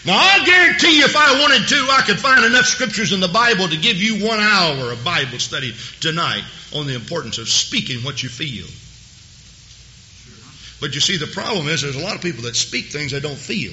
Now, 0.05 0.16
I 0.19 0.45
guarantee 0.45 0.99
you, 0.99 1.05
if 1.05 1.16
I 1.16 1.40
wanted 1.40 1.69
to, 1.69 1.88
I 1.90 2.02
could 2.07 2.19
find 2.19 2.45
enough 2.45 2.66
scriptures 2.66 3.12
in 3.12 3.21
the 3.21 3.28
Bible 3.28 3.69
to 3.69 3.76
give 3.76 3.97
you 3.97 4.25
one 4.25 4.38
hour 4.38 4.93
of 4.93 5.05
Bible 5.05 5.38
study 5.40 5.75
tonight 6.00 6.45
on 6.75 6.87
the 6.87 6.95
importance 6.95 7.38
of 7.38 7.49
speaking 7.49 8.05
what 8.05 8.23
you 8.23 8.28
feel. 8.28 8.66
But 10.81 10.95
you 10.95 11.00
see, 11.00 11.16
the 11.16 11.26
problem 11.26 11.69
is 11.69 11.83
there's 11.83 11.97
a 11.97 12.00
lot 12.00 12.14
of 12.14 12.23
people 12.23 12.43
that 12.45 12.55
speak 12.55 12.87
things 12.87 13.12
they 13.12 13.21
don't 13.21 13.35
feel. 13.35 13.73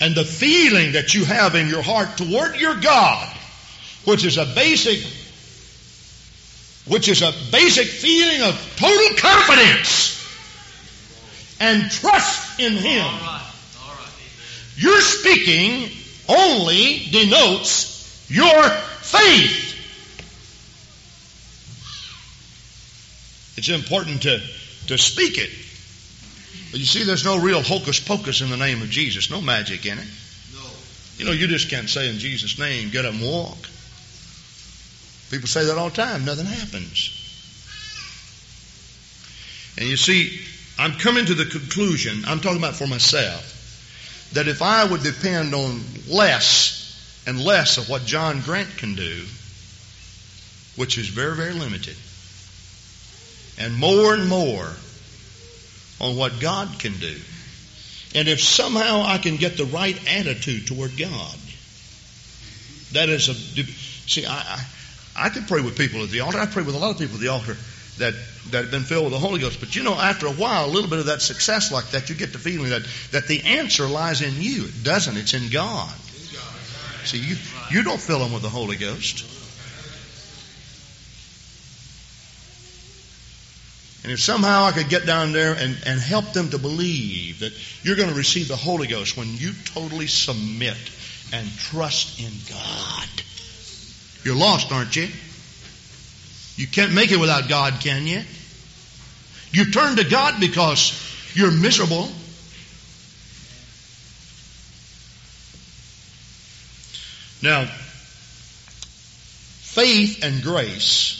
And 0.00 0.14
the 0.14 0.24
feeling 0.24 0.92
that 0.92 1.14
you 1.14 1.24
have 1.24 1.54
in 1.54 1.68
your 1.68 1.82
heart 1.82 2.16
toward 2.16 2.56
your 2.56 2.74
God, 2.74 3.36
which 4.04 4.24
is 4.24 4.38
a 4.38 4.46
basic, 4.54 4.98
which 6.90 7.08
is 7.08 7.22
a 7.22 7.32
basic 7.50 7.86
feeling 7.86 8.42
of 8.42 8.74
total 8.76 9.16
confidence 9.16 10.18
and 11.60 11.90
trust 11.90 12.58
in 12.60 12.72
Him. 12.72 13.04
All 13.04 13.10
right. 13.10 13.52
All 13.84 13.94
right. 13.94 14.10
Your 14.76 15.00
speaking 15.00 15.90
only 16.28 17.06
denotes 17.10 18.28
your 18.28 18.68
faith. 18.68 19.70
It's 23.56 23.68
important 23.68 24.22
to, 24.22 24.40
to 24.88 24.98
speak 24.98 25.38
it. 25.38 25.50
But 26.72 26.80
you 26.80 26.86
see, 26.86 27.04
there's 27.04 27.24
no 27.24 27.38
real 27.38 27.62
hocus 27.62 28.00
pocus 28.00 28.40
in 28.40 28.48
the 28.50 28.56
name 28.56 28.80
of 28.80 28.88
Jesus, 28.88 29.30
no 29.30 29.40
magic 29.40 29.84
in 29.84 29.98
it. 29.98 30.08
No. 30.54 30.60
You 31.18 31.24
know, 31.26 31.32
you 31.32 31.46
just 31.46 31.68
can't 31.68 31.88
say 31.88 32.08
in 32.08 32.18
Jesus' 32.18 32.58
name, 32.58 32.90
get 32.90 33.04
up 33.04 33.12
and 33.12 33.22
walk. 33.22 33.58
People 35.32 35.48
say 35.48 35.64
that 35.64 35.78
all 35.78 35.88
the 35.88 35.96
time, 35.96 36.26
nothing 36.26 36.44
happens. 36.44 37.08
And 39.78 39.88
you 39.88 39.96
see, 39.96 40.42
I'm 40.78 40.92
coming 40.92 41.24
to 41.24 41.32
the 41.32 41.46
conclusion, 41.46 42.24
I'm 42.26 42.40
talking 42.40 42.58
about 42.58 42.74
for 42.74 42.86
myself, 42.86 44.28
that 44.34 44.46
if 44.46 44.60
I 44.60 44.84
would 44.84 45.02
depend 45.02 45.54
on 45.54 45.80
less 46.06 47.22
and 47.26 47.40
less 47.40 47.78
of 47.78 47.88
what 47.88 48.04
John 48.04 48.42
Grant 48.42 48.76
can 48.76 48.94
do, 48.94 49.24
which 50.76 50.98
is 50.98 51.08
very, 51.08 51.34
very 51.34 51.54
limited, 51.54 51.96
and 53.58 53.74
more 53.74 54.12
and 54.12 54.28
more 54.28 54.70
on 55.98 56.14
what 56.14 56.40
God 56.40 56.78
can 56.78 56.92
do. 56.98 57.16
And 58.14 58.28
if 58.28 58.42
somehow 58.42 59.04
I 59.06 59.16
can 59.16 59.36
get 59.36 59.56
the 59.56 59.64
right 59.64 59.96
attitude 60.14 60.66
toward 60.66 60.98
God, 60.98 61.36
that 62.92 63.08
is 63.08 63.30
a 63.30 63.34
see. 63.34 64.26
I, 64.26 64.36
I 64.36 64.64
I 65.14 65.28
could 65.28 65.46
pray 65.46 65.60
with 65.60 65.76
people 65.76 66.02
at 66.02 66.10
the 66.10 66.20
altar. 66.20 66.38
I 66.38 66.46
pray 66.46 66.62
with 66.62 66.74
a 66.74 66.78
lot 66.78 66.90
of 66.90 66.98
people 66.98 67.16
at 67.16 67.20
the 67.20 67.28
altar 67.28 67.56
that 67.98 68.14
that 68.50 68.62
have 68.62 68.70
been 68.70 68.82
filled 68.82 69.04
with 69.04 69.12
the 69.12 69.18
Holy 69.18 69.40
Ghost. 69.40 69.60
But 69.60 69.76
you 69.76 69.82
know, 69.82 69.94
after 69.94 70.26
a 70.26 70.32
while, 70.32 70.66
a 70.66 70.72
little 70.72 70.90
bit 70.90 70.98
of 70.98 71.06
that 71.06 71.22
success 71.22 71.70
like 71.70 71.90
that, 71.90 72.08
you 72.08 72.14
get 72.14 72.32
the 72.32 72.38
feeling 72.38 72.70
that 72.70 72.82
that 73.12 73.28
the 73.28 73.42
answer 73.42 73.86
lies 73.86 74.22
in 74.22 74.40
you. 74.40 74.64
It 74.64 74.84
doesn't. 74.84 75.16
It's 75.16 75.34
in 75.34 75.50
God. 75.50 75.92
See, 77.04 77.18
you 77.18 77.36
you 77.70 77.82
don't 77.82 78.00
fill 78.00 78.20
them 78.20 78.32
with 78.32 78.42
the 78.42 78.48
Holy 78.48 78.76
Ghost. 78.76 79.28
And 84.04 84.10
if 84.10 84.20
somehow 84.20 84.64
I 84.64 84.72
could 84.72 84.88
get 84.88 85.06
down 85.06 85.30
there 85.30 85.52
and, 85.52 85.78
and 85.86 86.00
help 86.00 86.32
them 86.32 86.50
to 86.50 86.58
believe 86.58 87.38
that 87.40 87.52
you're 87.84 87.94
going 87.94 88.08
to 88.08 88.16
receive 88.16 88.48
the 88.48 88.56
Holy 88.56 88.88
Ghost 88.88 89.16
when 89.16 89.28
you 89.36 89.52
totally 89.64 90.08
submit 90.08 90.76
and 91.32 91.48
trust 91.56 92.18
in 92.18 92.32
God. 92.50 93.08
You're 94.24 94.36
lost, 94.36 94.72
aren't 94.72 94.94
you? 94.96 95.08
You 96.56 96.66
can't 96.66 96.92
make 96.92 97.10
it 97.10 97.18
without 97.18 97.48
God, 97.48 97.80
can 97.80 98.06
you? 98.06 98.22
You 99.50 99.70
turn 99.70 99.96
to 99.96 100.04
God 100.04 100.40
because 100.40 100.98
you're 101.34 101.50
miserable. 101.50 102.08
Now, 107.42 107.64
faith 109.60 110.22
and 110.22 110.42
grace 110.42 111.18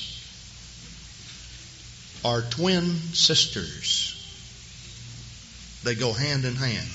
are 2.25 2.43
twin 2.43 2.97
sisters. 3.13 4.19
They 5.83 5.97
go 5.97 6.13
hand 6.13 6.45
in 6.45 6.55
hand. 6.55 6.87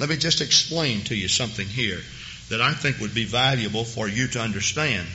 Let 0.00 0.08
me 0.08 0.16
just 0.16 0.40
explain 0.40 1.02
to 1.04 1.14
you 1.14 1.28
something 1.28 1.66
here 1.66 2.00
that 2.48 2.62
I 2.62 2.72
think 2.72 2.98
would 2.98 3.14
be 3.14 3.26
valuable 3.26 3.84
for 3.84 4.08
you 4.08 4.26
to 4.28 4.40
understand. 4.40 5.06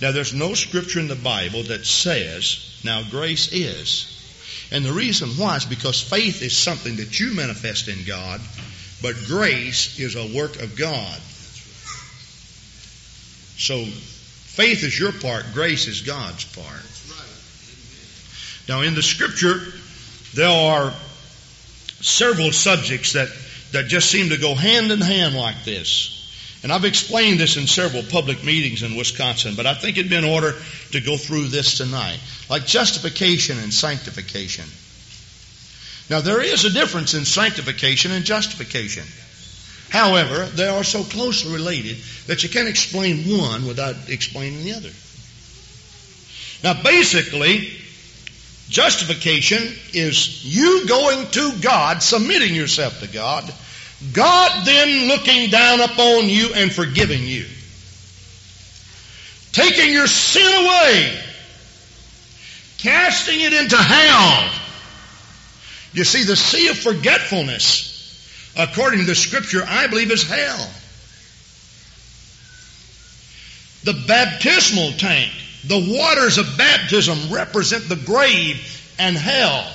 Now, 0.00 0.12
there's 0.12 0.34
no 0.34 0.54
scripture 0.54 1.00
in 1.00 1.08
the 1.08 1.14
Bible 1.14 1.62
that 1.64 1.86
says, 1.86 2.80
now 2.84 3.02
grace 3.08 3.52
is. 3.52 4.08
And 4.72 4.84
the 4.84 4.92
reason 4.92 5.28
why 5.30 5.56
is 5.56 5.64
because 5.64 6.00
faith 6.00 6.42
is 6.42 6.56
something 6.56 6.96
that 6.96 7.20
you 7.20 7.34
manifest 7.34 7.88
in 7.88 8.04
God, 8.06 8.40
but 9.02 9.14
grace 9.26 9.98
is 9.98 10.16
a 10.16 10.34
work 10.36 10.56
of 10.62 10.76
God. 10.76 11.20
So, 13.58 13.84
faith 13.84 14.82
is 14.82 14.98
your 14.98 15.12
part, 15.12 15.44
grace 15.52 15.86
is 15.88 16.00
God's 16.00 16.44
part. 16.44 16.82
Now, 18.68 18.80
in 18.80 18.94
the 18.94 19.02
scripture, 19.02 19.60
there 20.34 20.48
are 20.48 20.92
several 22.00 22.52
subjects 22.52 23.12
that, 23.12 23.28
that 23.72 23.86
just 23.86 24.10
seem 24.10 24.30
to 24.30 24.38
go 24.38 24.54
hand 24.54 24.90
in 24.90 25.00
hand 25.00 25.34
like 25.34 25.64
this. 25.64 26.11
And 26.62 26.72
I've 26.72 26.84
explained 26.84 27.40
this 27.40 27.56
in 27.56 27.66
several 27.66 28.04
public 28.04 28.44
meetings 28.44 28.82
in 28.82 28.96
Wisconsin, 28.96 29.54
but 29.56 29.66
I 29.66 29.74
think 29.74 29.98
it'd 29.98 30.10
be 30.10 30.16
in 30.16 30.24
order 30.24 30.54
to 30.92 31.00
go 31.00 31.16
through 31.16 31.48
this 31.48 31.78
tonight. 31.78 32.20
Like 32.48 32.66
justification 32.66 33.58
and 33.58 33.74
sanctification. 33.74 34.64
Now, 36.08 36.20
there 36.20 36.42
is 36.42 36.64
a 36.64 36.70
difference 36.70 37.14
in 37.14 37.24
sanctification 37.24 38.12
and 38.12 38.24
justification. 38.24 39.04
However, 39.90 40.46
they 40.46 40.68
are 40.68 40.84
so 40.84 41.02
closely 41.02 41.52
related 41.52 41.96
that 42.26 42.42
you 42.42 42.48
can't 42.48 42.68
explain 42.68 43.24
one 43.38 43.66
without 43.66 43.96
explaining 44.08 44.64
the 44.64 44.72
other. 44.72 44.90
Now, 46.62 46.80
basically, 46.82 47.82
Justification 48.72 49.60
is 49.92 50.42
you 50.46 50.86
going 50.86 51.26
to 51.32 51.52
God, 51.60 52.02
submitting 52.02 52.54
yourself 52.54 53.00
to 53.00 53.06
God, 53.06 53.52
God 54.10 54.66
then 54.66 55.06
looking 55.06 55.50
down 55.50 55.80
upon 55.80 56.28
you 56.28 56.52
and 56.54 56.72
forgiving 56.72 57.22
you. 57.22 57.46
Taking 59.52 59.92
your 59.92 60.06
sin 60.06 60.64
away, 60.64 61.20
casting 62.78 63.40
it 63.40 63.52
into 63.52 63.76
hell. 63.76 64.50
You 65.92 66.04
see, 66.04 66.24
the 66.24 66.36
sea 66.36 66.68
of 66.68 66.78
forgetfulness, 66.78 68.52
according 68.56 69.00
to 69.00 69.06
the 69.06 69.14
scripture, 69.14 69.62
I 69.66 69.86
believe 69.86 70.10
is 70.10 70.28
hell. 70.28 70.70
The 73.84 74.04
baptismal 74.06 74.92
tank, 74.92 75.32
the 75.66 75.94
waters 75.98 76.38
of 76.38 76.56
baptism 76.56 77.32
represent 77.32 77.88
the 77.88 77.96
grave 77.96 78.82
and 78.98 79.16
hell. 79.16 79.72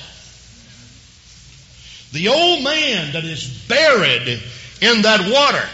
The 2.12 2.30
old 2.30 2.63
man 2.63 3.13
that 3.13 3.26
is 3.26 3.46
buried 3.67 4.41
in 4.82 5.02
that 5.02 5.32
water. 5.32 5.67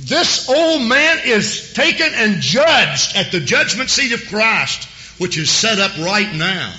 This 0.00 0.48
old 0.48 0.82
man 0.82 1.20
is 1.24 1.72
taken 1.72 2.08
and 2.14 2.40
judged 2.40 3.16
at 3.16 3.32
the 3.32 3.40
judgment 3.40 3.90
seat 3.90 4.12
of 4.12 4.26
Christ, 4.28 4.88
which 5.18 5.38
is 5.38 5.50
set 5.50 5.78
up 5.78 5.96
right 5.98 6.32
now. 6.34 6.72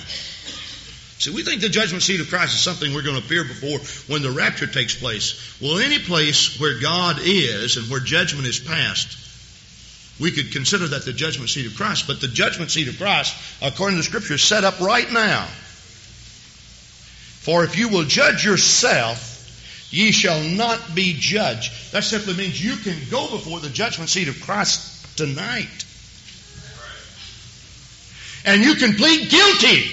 See, 1.18 1.30
we 1.30 1.42
think 1.42 1.62
the 1.62 1.68
judgment 1.68 2.02
seat 2.02 2.20
of 2.20 2.28
Christ 2.28 2.54
is 2.54 2.60
something 2.60 2.92
we're 2.92 3.02
going 3.02 3.18
to 3.18 3.24
appear 3.24 3.42
before 3.42 3.78
when 4.06 4.22
the 4.22 4.30
rapture 4.30 4.66
takes 4.66 4.94
place. 4.94 5.58
Well, 5.62 5.78
any 5.78 5.98
place 5.98 6.60
where 6.60 6.78
God 6.78 7.16
is 7.22 7.78
and 7.78 7.90
where 7.90 8.00
judgment 8.00 8.46
is 8.46 8.60
passed, 8.60 9.16
we 10.20 10.30
could 10.30 10.52
consider 10.52 10.86
that 10.88 11.04
the 11.06 11.12
judgment 11.12 11.48
seat 11.48 11.66
of 11.66 11.76
Christ. 11.76 12.06
But 12.06 12.20
the 12.20 12.28
judgment 12.28 12.70
seat 12.70 12.88
of 12.88 12.98
Christ, 12.98 13.34
according 13.62 13.96
to 13.96 14.02
Scripture, 14.02 14.34
is 14.34 14.42
set 14.42 14.64
up 14.64 14.78
right 14.80 15.10
now. 15.10 15.48
For 17.46 17.62
if 17.62 17.78
you 17.78 17.88
will 17.88 18.02
judge 18.02 18.44
yourself, 18.44 19.86
ye 19.92 20.10
shall 20.10 20.42
not 20.42 20.96
be 20.96 21.14
judged. 21.16 21.92
That 21.92 22.02
simply 22.02 22.34
means 22.34 22.60
you 22.60 22.74
can 22.74 22.98
go 23.08 23.30
before 23.30 23.60
the 23.60 23.68
judgment 23.68 24.10
seat 24.10 24.26
of 24.26 24.40
Christ 24.40 25.16
tonight. 25.16 25.86
And 28.44 28.64
you 28.64 28.74
can 28.74 28.94
plead 28.94 29.30
guilty 29.30 29.84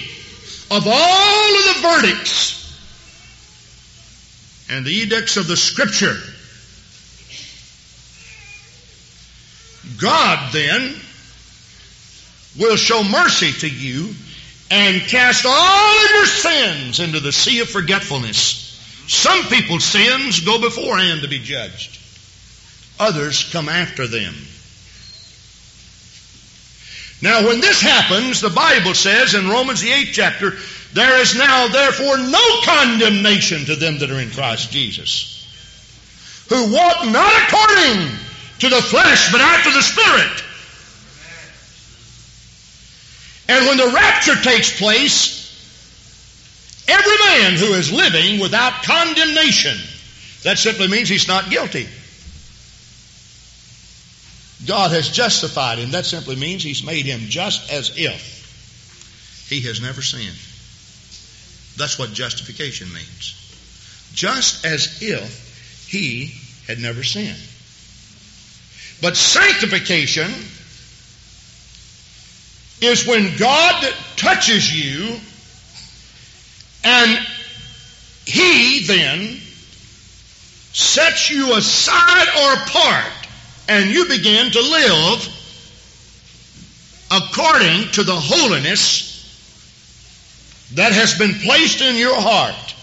of 0.68 0.84
all 0.84 1.54
of 1.54 1.76
the 1.76 1.80
verdicts 1.80 2.76
and 4.68 4.84
the 4.84 4.90
edicts 4.90 5.36
of 5.36 5.46
the 5.46 5.56
Scripture. 5.56 6.16
God 10.00 10.52
then 10.52 10.96
will 12.58 12.74
show 12.74 13.04
mercy 13.04 13.52
to 13.60 13.68
you 13.68 14.12
and 14.74 15.02
cast 15.02 15.46
all 15.46 16.04
of 16.04 16.10
your 16.10 16.26
sins 16.26 16.98
into 16.98 17.20
the 17.20 17.30
sea 17.30 17.60
of 17.60 17.68
forgetfulness. 17.68 18.74
Some 19.06 19.44
people's 19.44 19.84
sins 19.84 20.40
go 20.40 20.60
beforehand 20.60 21.22
to 21.22 21.28
be 21.28 21.38
judged. 21.38 21.96
Others 22.98 23.50
come 23.52 23.68
after 23.68 24.08
them. 24.08 24.34
Now, 27.22 27.46
when 27.46 27.60
this 27.60 27.80
happens, 27.80 28.40
the 28.40 28.50
Bible 28.50 28.94
says 28.94 29.34
in 29.34 29.48
Romans 29.48 29.80
the 29.80 29.90
8th 29.90 30.12
chapter, 30.12 30.52
there 30.92 31.20
is 31.20 31.38
now 31.38 31.68
therefore 31.68 32.18
no 32.18 32.60
condemnation 32.64 33.66
to 33.66 33.76
them 33.76 33.98
that 34.00 34.10
are 34.10 34.18
in 34.18 34.32
Christ 34.32 34.72
Jesus, 34.72 35.46
who 36.48 36.74
walk 36.74 37.06
not 37.06 37.32
according 37.46 38.10
to 38.58 38.68
the 38.68 38.82
flesh, 38.82 39.30
but 39.30 39.40
after 39.40 39.70
the 39.70 39.82
Spirit. 39.82 40.43
And 43.48 43.66
when 43.66 43.76
the 43.76 43.92
rapture 43.94 44.36
takes 44.36 44.78
place, 44.78 45.42
every 46.88 47.16
man 47.18 47.54
who 47.54 47.74
is 47.74 47.92
living 47.92 48.40
without 48.40 48.82
condemnation, 48.82 49.76
that 50.42 50.58
simply 50.58 50.88
means 50.88 51.08
he's 51.08 51.28
not 51.28 51.50
guilty. 51.50 51.88
God 54.66 54.92
has 54.92 55.08
justified 55.08 55.78
him. 55.78 55.90
That 55.90 56.06
simply 56.06 56.36
means 56.36 56.62
He's 56.62 56.84
made 56.84 57.04
him 57.04 57.20
just 57.28 57.70
as 57.70 57.92
if 57.96 59.46
he 59.48 59.60
has 59.62 59.80
never 59.80 60.00
sinned. 60.00 60.38
That's 61.76 61.98
what 61.98 62.12
justification 62.12 62.92
means. 62.92 63.34
Just 64.14 64.64
as 64.64 65.02
if 65.02 65.86
he 65.88 66.34
had 66.66 66.78
never 66.78 67.02
sinned. 67.02 67.38
But 69.02 69.16
sanctification 69.16 70.32
is 72.84 73.06
when 73.06 73.36
God 73.36 73.92
touches 74.16 74.72
you 74.74 75.18
and 76.84 77.26
He 78.26 78.84
then 78.86 79.40
sets 80.72 81.30
you 81.30 81.56
aside 81.56 82.28
or 82.28 82.62
apart 82.62 83.12
and 83.68 83.90
you 83.90 84.06
begin 84.06 84.50
to 84.50 84.60
live 84.60 85.28
according 87.10 87.90
to 87.92 88.02
the 88.02 88.14
holiness 88.14 89.12
that 90.74 90.92
has 90.92 91.16
been 91.16 91.34
placed 91.34 91.80
in 91.80 91.96
your 91.96 92.14
heart. 92.14 92.74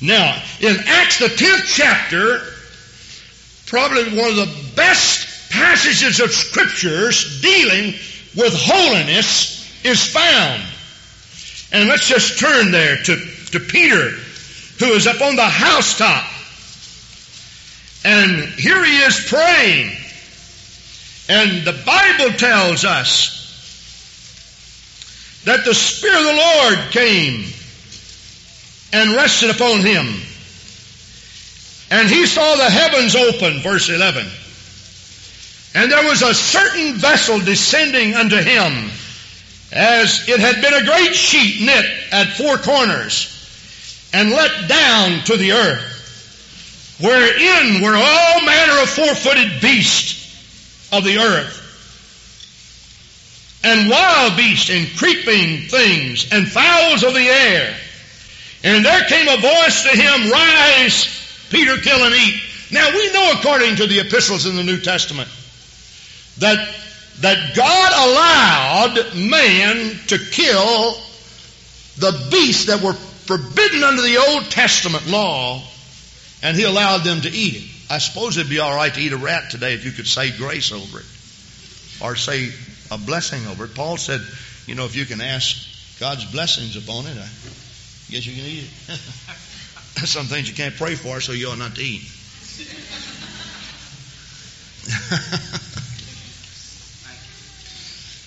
Now, 0.00 0.40
in 0.60 0.76
Acts 0.86 1.18
the 1.18 1.26
10th 1.26 1.64
chapter, 1.66 2.40
probably 3.66 4.16
one 4.16 4.30
of 4.30 4.36
the 4.36 4.72
best 4.74 5.27
passages 5.50 6.20
of 6.20 6.30
scriptures 6.30 7.40
dealing 7.40 7.94
with 8.36 8.54
holiness 8.54 9.84
is 9.84 10.04
found. 10.06 10.62
And 11.72 11.88
let's 11.88 12.08
just 12.08 12.38
turn 12.38 12.70
there 12.70 12.96
to, 12.96 13.16
to 13.52 13.60
Peter, 13.60 14.10
who 14.78 14.92
is 14.92 15.06
up 15.06 15.20
on 15.20 15.36
the 15.36 15.44
housetop 15.44 16.24
and 18.04 18.44
here 18.54 18.84
he 18.84 18.98
is 18.98 19.26
praying. 19.28 19.90
And 21.28 21.66
the 21.66 21.78
Bible 21.84 22.36
tells 22.38 22.84
us 22.84 23.34
that 25.44 25.64
the 25.64 25.74
Spirit 25.74 26.16
of 26.16 26.24
the 26.24 26.32
Lord 26.32 26.78
came 26.90 27.44
and 28.92 29.14
rested 29.14 29.50
upon 29.50 29.80
him. 29.80 30.06
And 31.90 32.08
he 32.08 32.26
saw 32.26 32.56
the 32.56 32.70
heavens 32.70 33.16
open, 33.16 33.60
verse 33.60 33.88
11. 33.88 34.26
And 35.74 35.92
there 35.92 36.04
was 36.04 36.22
a 36.22 36.34
certain 36.34 36.94
vessel 36.94 37.40
descending 37.40 38.14
unto 38.14 38.36
him, 38.36 38.90
as 39.70 40.28
it 40.28 40.40
had 40.40 40.62
been 40.62 40.74
a 40.74 40.84
great 40.84 41.14
sheet 41.14 41.64
knit 41.64 41.84
at 42.10 42.28
four 42.36 42.56
corners, 42.56 43.34
and 44.12 44.30
let 44.30 44.68
down 44.68 45.22
to 45.24 45.36
the 45.36 45.52
earth 45.52 45.98
wherein 47.00 47.80
were 47.80 47.94
all 47.94 48.40
manner 48.42 48.82
of 48.82 48.88
four-footed 48.88 49.60
beasts 49.60 50.88
of 50.92 51.04
the 51.04 51.18
earth, 51.18 51.54
and 53.62 53.90
wild 53.90 54.36
beasts 54.36 54.70
and 54.70 54.88
creeping 54.96 55.68
things, 55.68 56.26
and 56.32 56.48
fowls 56.48 57.04
of 57.04 57.14
the 57.14 57.28
air. 57.28 57.76
And 58.64 58.84
there 58.84 59.04
came 59.04 59.28
a 59.28 59.36
voice 59.36 59.82
to 59.82 59.90
him, 59.90 60.30
Rise, 60.30 61.06
Peter, 61.50 61.76
kill 61.76 62.04
and 62.04 62.14
eat. 62.14 62.40
Now 62.72 62.90
we 62.90 63.12
know 63.12 63.32
according 63.38 63.76
to 63.76 63.86
the 63.86 64.00
epistles 64.00 64.46
in 64.46 64.56
the 64.56 64.64
New 64.64 64.80
Testament 64.80 65.28
that, 66.38 66.74
that 67.20 67.54
God 67.54 67.92
allowed 68.08 69.16
man 69.16 69.96
to 70.08 70.18
kill 70.18 70.94
the 71.98 72.28
beasts 72.30 72.66
that 72.66 72.82
were 72.82 72.92
forbidden 72.92 73.82
under 73.82 74.02
the 74.02 74.16
Old 74.16 74.50
Testament 74.50 75.06
law 75.08 75.62
and 76.42 76.56
he 76.56 76.64
allowed 76.64 76.98
them 76.98 77.20
to 77.20 77.30
eat 77.30 77.56
it. 77.56 77.64
I 77.90 77.98
suppose 77.98 78.36
it'd 78.36 78.50
be 78.50 78.60
all 78.60 78.74
right 78.74 78.92
to 78.92 79.00
eat 79.00 79.12
a 79.12 79.16
rat 79.16 79.50
today 79.50 79.74
if 79.74 79.84
you 79.84 79.90
could 79.90 80.06
say 80.06 80.30
grace 80.36 80.72
over 80.72 81.00
it 81.00 81.06
or 82.02 82.16
say 82.16 82.50
a 82.90 82.98
blessing 82.98 83.46
over 83.46 83.64
it. 83.64 83.74
Paul 83.74 83.96
said, 83.96 84.20
you 84.66 84.74
know, 84.74 84.84
if 84.84 84.94
you 84.94 85.04
can 85.06 85.20
ask 85.20 85.98
God's 85.98 86.24
blessings 86.30 86.76
upon 86.76 87.06
it, 87.06 87.16
I 87.16 87.28
guess 88.10 88.26
you 88.26 88.34
can 88.34 88.44
eat 88.44 88.64
it. 88.64 88.70
Some 90.06 90.26
things 90.26 90.48
you 90.48 90.54
can't 90.54 90.76
pray 90.76 90.94
for, 90.94 91.20
so 91.20 91.32
you 91.32 91.48
ought 91.48 91.58
not 91.58 91.74
to 91.74 91.82
eat. 91.82 92.02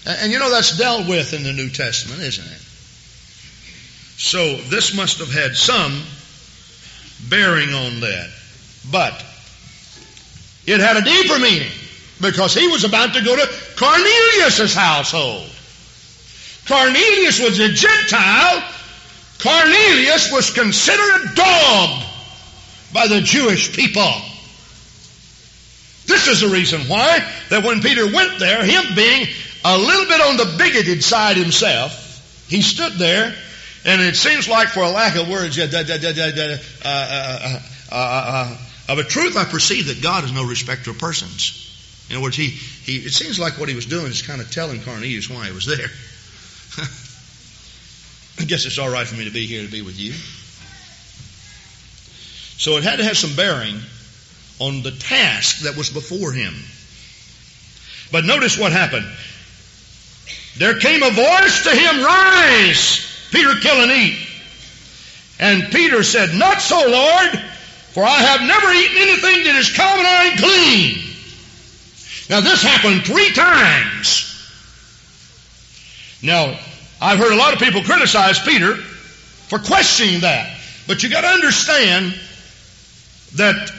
and 0.05 0.31
you 0.31 0.39
know 0.39 0.49
that's 0.49 0.77
dealt 0.77 1.07
with 1.07 1.33
in 1.33 1.43
the 1.43 1.53
New 1.53 1.69
Testament, 1.69 2.21
isn't 2.21 2.45
it? 2.45 2.61
So 4.17 4.55
this 4.69 4.95
must 4.95 5.19
have 5.19 5.31
had 5.31 5.55
some 5.55 6.03
bearing 7.29 7.73
on 7.73 7.99
that. 8.01 8.29
But 8.91 9.23
it 10.65 10.79
had 10.79 10.97
a 10.97 11.01
deeper 11.01 11.39
meaning 11.39 11.71
because 12.19 12.53
he 12.53 12.67
was 12.67 12.83
about 12.83 13.13
to 13.13 13.23
go 13.23 13.35
to 13.35 13.47
Cornelius' 13.77 14.73
household. 14.73 15.49
Cornelius 16.67 17.39
was 17.39 17.59
a 17.59 17.69
Gentile. 17.69 18.63
Cornelius 19.41 20.31
was 20.31 20.51
considered 20.51 21.31
a 21.31 21.35
dog 21.35 22.03
by 22.93 23.07
the 23.07 23.21
Jewish 23.21 23.75
people. 23.75 24.13
This 26.05 26.27
is 26.27 26.41
the 26.41 26.49
reason 26.49 26.81
why 26.81 27.27
that 27.49 27.63
when 27.63 27.81
Peter 27.81 28.05
went 28.05 28.37
there, 28.39 28.63
him 28.63 28.95
being 28.95 29.27
a 29.63 29.77
little 29.77 30.05
bit 30.05 30.21
on 30.21 30.37
the 30.37 30.55
bigoted 30.57 31.03
side 31.03 31.37
himself, 31.37 32.45
he 32.47 32.61
stood 32.61 32.93
there, 32.93 33.33
and 33.85 34.01
it 34.01 34.15
seems 34.15 34.47
like, 34.47 34.69
for 34.69 34.83
a 34.83 34.89
lack 34.89 35.15
of 35.15 35.29
words, 35.29 35.57
uh, 35.57 35.65
uh, 37.91 38.57
of 38.89 38.99
a 38.99 39.03
truth, 39.03 39.37
I 39.37 39.45
perceive 39.45 39.87
that 39.87 40.01
God 40.01 40.23
is 40.23 40.31
no 40.31 40.45
respecter 40.45 40.91
of 40.91 40.99
persons. 40.99 41.67
In 42.09 42.17
other 42.17 42.23
words, 42.23 42.35
he, 42.35 42.47
he, 42.47 42.97
it 42.97 43.13
seems 43.13 43.39
like 43.39 43.57
what 43.57 43.69
he 43.69 43.75
was 43.75 43.85
doing 43.85 44.07
is 44.07 44.21
kind 44.21 44.41
of 44.41 44.51
telling 44.51 44.81
Cornelius 44.81 45.29
why 45.29 45.45
he 45.45 45.53
was 45.53 45.65
there. 45.65 45.77
I 48.39 48.45
guess 48.45 48.65
it's 48.65 48.77
all 48.77 48.91
right 48.91 49.07
for 49.07 49.15
me 49.15 49.25
to 49.25 49.31
be 49.31 49.45
here 49.45 49.65
to 49.65 49.71
be 49.71 49.81
with 49.81 49.99
you. 49.99 50.13
So 52.57 52.77
it 52.77 52.83
had 52.83 52.97
to 52.97 53.05
have 53.05 53.17
some 53.17 53.35
bearing 53.35 53.79
on 54.59 54.83
the 54.83 54.91
task 54.91 55.61
that 55.61 55.77
was 55.77 55.89
before 55.89 56.31
him. 56.31 56.53
But 58.11 58.25
notice 58.25 58.57
what 58.57 58.71
happened. 58.71 59.07
There 60.57 60.77
came 60.79 61.01
a 61.03 61.11
voice 61.11 61.63
to 61.63 61.71
him, 61.71 62.03
Rise, 62.03 63.27
Peter, 63.31 63.55
kill 63.61 63.81
and 63.83 63.91
eat. 63.91 64.27
And 65.39 65.71
Peter 65.71 66.03
said, 66.03 66.33
Not 66.35 66.61
so, 66.61 66.77
Lord, 66.77 67.39
for 67.93 68.03
I 68.03 68.19
have 68.19 68.41
never 68.41 68.71
eaten 68.71 68.97
anything 68.97 69.43
that 69.45 69.55
is 69.55 69.75
common 69.75 70.05
or 70.05 70.31
unclean. 70.31 71.11
Now 72.29 72.41
this 72.41 72.61
happened 72.61 73.03
three 73.05 73.31
times. 73.31 74.27
Now, 76.21 76.57
I've 77.01 77.17
heard 77.17 77.33
a 77.33 77.35
lot 77.35 77.53
of 77.53 77.59
people 77.59 77.83
criticize 77.83 78.39
Peter 78.39 78.75
for 78.75 79.59
questioning 79.59 80.21
that. 80.21 80.57
But 80.87 81.01
you 81.01 81.09
got 81.09 81.21
to 81.21 81.27
understand 81.27 82.13
that 83.35 83.71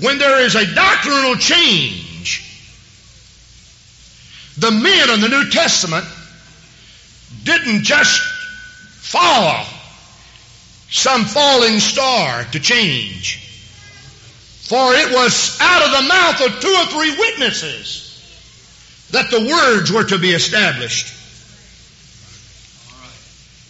when 0.00 0.18
there 0.18 0.40
is 0.40 0.56
a 0.56 0.74
doctrinal 0.74 1.36
change, 1.36 2.42
the 4.58 4.70
men 4.70 5.10
in 5.10 5.20
the 5.20 5.28
New 5.28 5.50
Testament 5.50 6.04
didn't 7.42 7.82
just 7.82 8.20
follow 8.20 9.64
some 10.90 11.24
falling 11.24 11.80
star 11.80 12.44
to 12.44 12.60
change. 12.60 13.40
For 14.68 14.94
it 14.94 15.12
was 15.12 15.58
out 15.60 15.82
of 15.84 15.90
the 15.90 16.08
mouth 16.08 16.40
of 16.40 16.60
two 16.60 16.68
or 16.68 16.86
three 16.86 17.18
witnesses 17.18 18.00
that 19.10 19.30
the 19.30 19.40
words 19.40 19.92
were 19.92 20.04
to 20.04 20.18
be 20.18 20.30
established. 20.30 21.12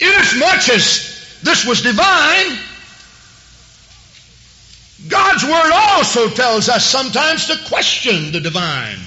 Inasmuch 0.01 0.69
as 0.69 1.41
this 1.43 1.65
was 1.65 1.83
divine, 1.83 2.59
God's 5.09 5.45
Word 5.45 5.73
also 5.73 6.31
tells 6.31 6.69
us 6.69 6.85
sometimes 6.85 7.47
to 7.49 7.57
question 7.69 8.33
the 8.33 8.41
divine. 8.41 8.99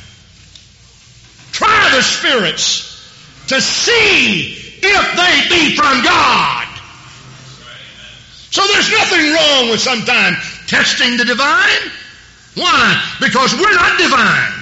Try 1.51 1.89
the 1.95 2.01
spirits 2.01 2.86
to 3.47 3.61
see 3.61 4.53
if 4.81 5.15
they 5.15 5.55
be 5.55 5.75
from 5.75 6.03
God. 6.03 6.67
So 8.51 8.65
there's 8.67 8.91
nothing 8.91 9.33
wrong 9.33 9.69
with 9.69 9.79
sometimes 9.79 10.37
testing 10.67 11.17
the 11.17 11.25
divine. 11.25 11.91
Why? 12.55 13.03
Because 13.19 13.53
we're 13.53 13.75
not 13.75 13.97
divine. 13.99 14.53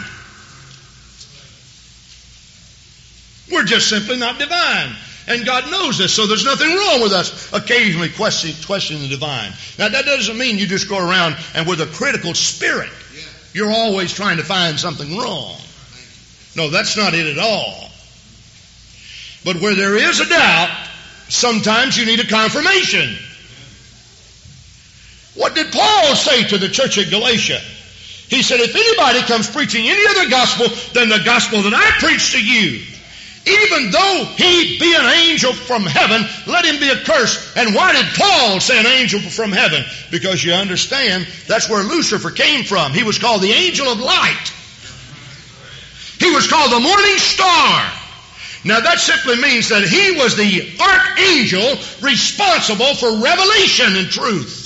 We're 3.52 3.64
just 3.64 3.90
simply 3.90 4.18
not 4.18 4.40
divine. 4.40 4.96
And 5.28 5.46
God 5.46 5.72
knows 5.72 5.98
this, 5.98 6.14
so 6.14 6.28
there's 6.28 6.46
nothing 6.46 6.70
wrong 6.76 7.02
with 7.02 7.12
us 7.12 7.52
occasionally 7.54 8.10
questioning, 8.10 8.56
questioning 8.66 9.04
the 9.04 9.08
divine. 9.08 9.54
Now, 9.80 9.90
that 9.90 10.06
doesn't 10.06 10.38
mean 10.38 10.58
you 10.58 10.68
just 10.68 10.88
go 10.88 10.98
around 11.00 11.36
and 11.56 11.68
with 11.68 11.82
a 11.82 11.88
critical 11.88 12.34
spirit, 12.34 12.92
you're 13.54 13.72
always 13.72 14.14
trying 14.14 14.38
to 14.38 14.44
find 14.44 14.80
something 14.80 15.18
wrong. 15.18 15.56
No, 16.56 16.70
that's 16.70 16.96
not 16.96 17.14
it 17.14 17.26
at 17.26 17.40
all. 17.40 17.85
But 19.46 19.62
where 19.62 19.76
there 19.76 19.96
is 19.96 20.20
a 20.20 20.28
doubt, 20.28 20.70
sometimes 21.30 21.96
you 21.96 22.08
need 22.08 22.20
a 22.20 22.28
confirmation. 22.28 23.16
What 25.36 25.54
did 25.54 25.72
Paul 25.72 26.16
say 26.16 26.46
to 26.46 26.58
the 26.58 26.68
church 26.68 26.98
at 26.98 27.12
Galatia? 27.12 27.60
He 28.28 28.42
said, 28.42 28.60
if 28.60 28.76
anybody 28.76 29.22
comes 29.28 29.48
preaching 29.48 29.88
any 29.88 30.08
other 30.08 30.30
gospel 30.32 30.66
than 30.94 31.10
the 31.10 31.24
gospel 31.24 31.62
that 31.62 31.76
I 31.76 31.92
preach 32.00 32.32
to 32.32 32.44
you, 32.44 32.84
even 33.46 33.92
though 33.92 34.26
he 34.36 34.80
be 34.80 34.96
an 34.96 35.06
angel 35.06 35.54
from 35.54 35.84
heaven, 35.84 36.28
let 36.48 36.66
him 36.66 36.80
be 36.80 36.90
accursed. 36.90 37.56
And 37.56 37.76
why 37.76 37.94
did 37.94 38.06
Paul 38.16 38.60
say 38.60 38.80
an 38.80 38.88
angel 38.88 39.20
from 39.20 39.52
heaven? 39.52 39.84
Because 40.10 40.44
you 40.44 40.54
understand, 40.54 41.28
that's 41.48 41.70
where 41.70 41.84
Lucifer 41.84 42.32
came 42.32 42.64
from. 42.64 42.94
He 42.94 43.04
was 43.04 43.20
called 43.20 43.44
the 43.44 43.52
angel 43.52 43.88
of 43.88 44.00
light. 44.00 44.52
He 46.18 46.34
was 46.34 46.50
called 46.50 46.72
the 46.72 46.80
morning 46.80 47.18
star. 47.18 47.92
Now 48.66 48.80
that 48.80 49.00
simply 49.00 49.36
means 49.40 49.70
that 49.70 49.84
he 49.84 50.18
was 50.18 50.36
the 50.36 50.76
archangel 50.82 51.78
responsible 52.02 52.96
for 52.96 53.22
revelation 53.22 53.96
and 53.96 54.10
truth. 54.10 54.64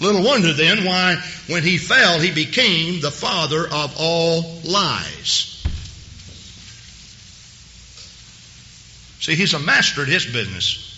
Little 0.00 0.24
wonder 0.24 0.52
then 0.52 0.84
why 0.84 1.14
when 1.46 1.62
he 1.62 1.78
fell 1.78 2.18
he 2.18 2.32
became 2.32 3.00
the 3.00 3.12
father 3.12 3.68
of 3.68 3.94
all 3.96 4.60
lies. 4.64 5.64
See, 9.20 9.36
he's 9.36 9.54
a 9.54 9.60
master 9.60 10.02
at 10.02 10.08
his 10.08 10.26
business. 10.26 10.90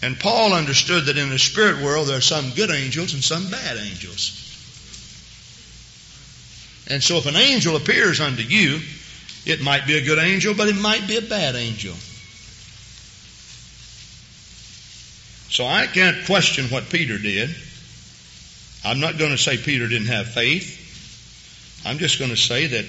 And 0.00 0.18
Paul 0.18 0.54
understood 0.54 1.04
that 1.06 1.18
in 1.18 1.28
the 1.28 1.38
spirit 1.38 1.82
world 1.82 2.08
there 2.08 2.16
are 2.16 2.22
some 2.22 2.52
good 2.52 2.70
angels 2.70 3.12
and 3.12 3.22
some 3.22 3.50
bad 3.50 3.76
angels. 3.76 4.47
And 6.88 7.02
so 7.02 7.16
if 7.16 7.26
an 7.26 7.36
angel 7.36 7.76
appears 7.76 8.20
unto 8.20 8.42
you, 8.42 8.80
it 9.44 9.62
might 9.62 9.86
be 9.86 9.96
a 9.96 10.04
good 10.04 10.18
angel, 10.18 10.54
but 10.54 10.68
it 10.68 10.76
might 10.76 11.06
be 11.06 11.16
a 11.16 11.22
bad 11.22 11.54
angel. 11.54 11.94
So 15.50 15.66
I 15.66 15.86
can't 15.86 16.26
question 16.26 16.66
what 16.66 16.90
Peter 16.90 17.18
did. 17.18 17.54
I'm 18.84 19.00
not 19.00 19.18
going 19.18 19.32
to 19.32 19.38
say 19.38 19.56
Peter 19.56 19.88
didn't 19.88 20.08
have 20.08 20.28
faith. 20.28 21.82
I'm 21.84 21.98
just 21.98 22.18
going 22.18 22.30
to 22.30 22.36
say 22.36 22.66
that 22.66 22.84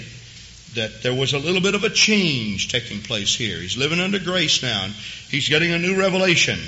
that 0.75 1.01
there 1.01 1.13
was 1.13 1.33
a 1.33 1.39
little 1.39 1.62
bit 1.62 1.73
of 1.73 1.83
a 1.83 1.89
change 1.89 2.71
taking 2.71 3.01
place 3.01 3.33
here. 3.33 3.57
He's 3.57 3.75
living 3.75 3.99
under 3.99 4.19
grace 4.19 4.62
now, 4.62 4.83
and 4.83 4.93
he's 5.29 5.49
getting 5.49 5.71
a 5.71 5.79
new 5.79 5.97
revelation. 5.99 6.59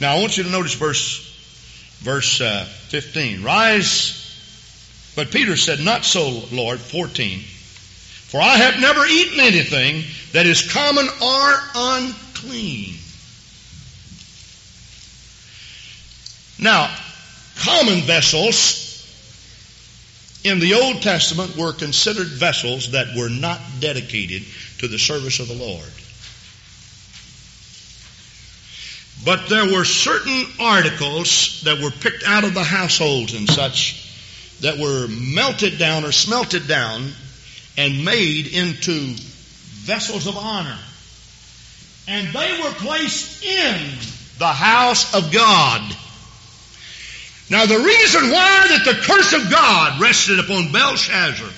Now, 0.00 0.16
I 0.16 0.20
want 0.20 0.36
you 0.36 0.42
to 0.42 0.50
notice 0.50 0.74
verse 0.74 1.24
verse 2.00 2.40
uh, 2.40 2.64
15. 2.88 3.42
Rise, 3.42 4.17
but 5.18 5.32
Peter 5.32 5.56
said, 5.56 5.80
"Not 5.80 6.04
so, 6.04 6.46
Lord." 6.52 6.80
14. 6.80 7.44
For 8.28 8.40
I 8.40 8.56
have 8.56 8.78
never 8.78 9.04
eaten 9.04 9.40
anything 9.40 10.04
that 10.30 10.46
is 10.46 10.70
common 10.70 11.08
or 11.20 11.70
unclean. 11.74 12.96
Now, 16.56 16.96
common 17.56 18.02
vessels 18.02 19.02
in 20.44 20.60
the 20.60 20.74
Old 20.74 21.02
Testament 21.02 21.56
were 21.56 21.72
considered 21.72 22.28
vessels 22.28 22.92
that 22.92 23.16
were 23.16 23.28
not 23.28 23.60
dedicated 23.80 24.44
to 24.78 24.86
the 24.86 25.00
service 25.00 25.40
of 25.40 25.48
the 25.48 25.54
Lord. 25.54 25.92
But 29.24 29.48
there 29.48 29.66
were 29.66 29.84
certain 29.84 30.46
articles 30.60 31.62
that 31.64 31.80
were 31.80 31.90
picked 31.90 32.22
out 32.22 32.44
of 32.44 32.54
the 32.54 32.62
households 32.62 33.34
and 33.34 33.50
such 33.50 34.07
that 34.60 34.78
were 34.78 35.06
melted 35.08 35.78
down 35.78 36.04
or 36.04 36.12
smelted 36.12 36.66
down 36.66 37.12
and 37.76 38.04
made 38.04 38.48
into 38.48 39.14
vessels 39.84 40.26
of 40.26 40.36
honor. 40.36 40.78
And 42.08 42.28
they 42.28 42.60
were 42.62 42.72
placed 42.72 43.44
in 43.44 43.76
the 44.38 44.46
house 44.46 45.14
of 45.14 45.32
God. 45.32 45.82
Now 47.50 47.66
the 47.66 47.78
reason 47.78 48.30
why 48.30 48.66
that 48.68 48.84
the 48.84 49.00
curse 49.02 49.32
of 49.32 49.50
God 49.50 50.00
rested 50.00 50.38
upon 50.38 50.72
Belshazzar, 50.72 51.48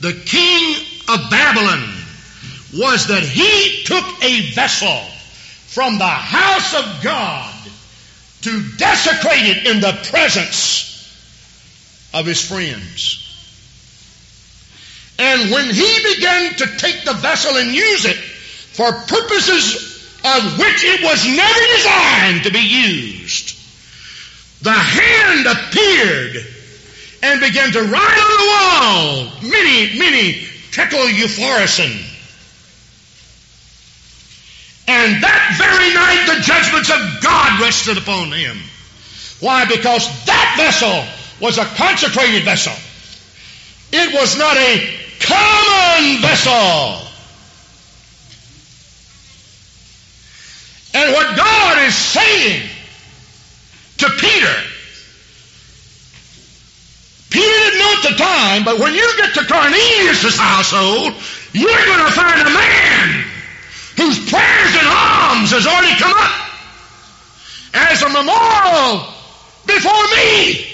the 0.00 0.12
king 0.12 0.76
of 1.08 1.30
Babylon, 1.30 1.94
was 2.74 3.08
that 3.08 3.22
he 3.22 3.84
took 3.84 4.04
a 4.22 4.50
vessel 4.52 5.00
from 5.66 5.98
the 5.98 6.04
house 6.04 6.74
of 6.74 7.02
God 7.02 7.54
to 8.42 8.62
desecrate 8.76 9.56
it 9.56 9.66
in 9.66 9.80
the 9.80 9.98
presence 10.10 10.91
of 12.12 12.26
his 12.26 12.40
friends. 12.40 13.18
And 15.18 15.50
when 15.50 15.66
he 15.66 16.14
began 16.14 16.54
to 16.56 16.66
take 16.78 17.04
the 17.04 17.14
vessel 17.14 17.56
and 17.56 17.72
use 17.72 18.04
it 18.04 18.16
for 18.16 18.90
purposes 18.92 19.92
of 20.24 20.58
which 20.58 20.84
it 20.84 21.02
was 21.02 21.26
never 21.26 21.60
designed 21.76 22.44
to 22.44 22.52
be 22.52 22.60
used, 22.60 23.58
the 24.62 24.72
hand 24.72 25.46
appeared 25.46 26.46
and 27.22 27.40
began 27.40 27.72
to 27.72 27.82
write 27.82 28.18
on 28.18 28.30
the 28.38 28.48
wall 28.50 29.50
mene, 29.50 29.98
mene 29.98 30.48
tekel 30.72 30.98
upharsin. 30.98 32.08
And 34.88 35.22
that 35.22 35.54
very 35.56 35.94
night 35.94 36.26
the 36.26 36.42
judgments 36.42 36.90
of 36.90 37.22
God 37.22 37.60
rested 37.60 37.98
upon 37.98 38.32
him. 38.32 38.58
Why? 39.40 39.64
Because 39.64 40.06
that 40.26 40.54
vessel 40.56 41.21
was 41.42 41.58
a 41.58 41.64
consecrated 41.64 42.44
vessel. 42.44 42.72
It 43.92 44.14
was 44.14 44.38
not 44.38 44.56
a 44.56 44.78
common 45.18 46.22
vessel. 46.22 47.08
And 50.94 51.12
what 51.12 51.36
God 51.36 51.82
is 51.82 51.94
saying 51.94 52.62
to 53.98 54.08
Peter, 54.20 54.54
Peter 57.30 57.48
didn't 57.48 57.78
know 57.80 57.92
at 57.96 58.02
the 58.10 58.16
time, 58.16 58.64
but 58.64 58.78
when 58.78 58.94
you 58.94 59.12
get 59.16 59.34
to 59.34 59.44
Cornelius' 59.44 60.38
household, 60.38 61.12
you're 61.52 61.86
going 61.86 62.06
to 62.06 62.12
find 62.12 62.40
a 62.40 62.50
man 62.50 63.24
whose 63.96 64.30
prayers 64.30 64.74
and 64.78 64.86
alms 64.86 65.50
has 65.50 65.66
already 65.66 65.98
come 65.98 66.14
up 66.14 66.50
as 67.74 68.02
a 68.02 68.08
memorial 68.10 69.12
before 69.66 70.04
me. 70.16 70.71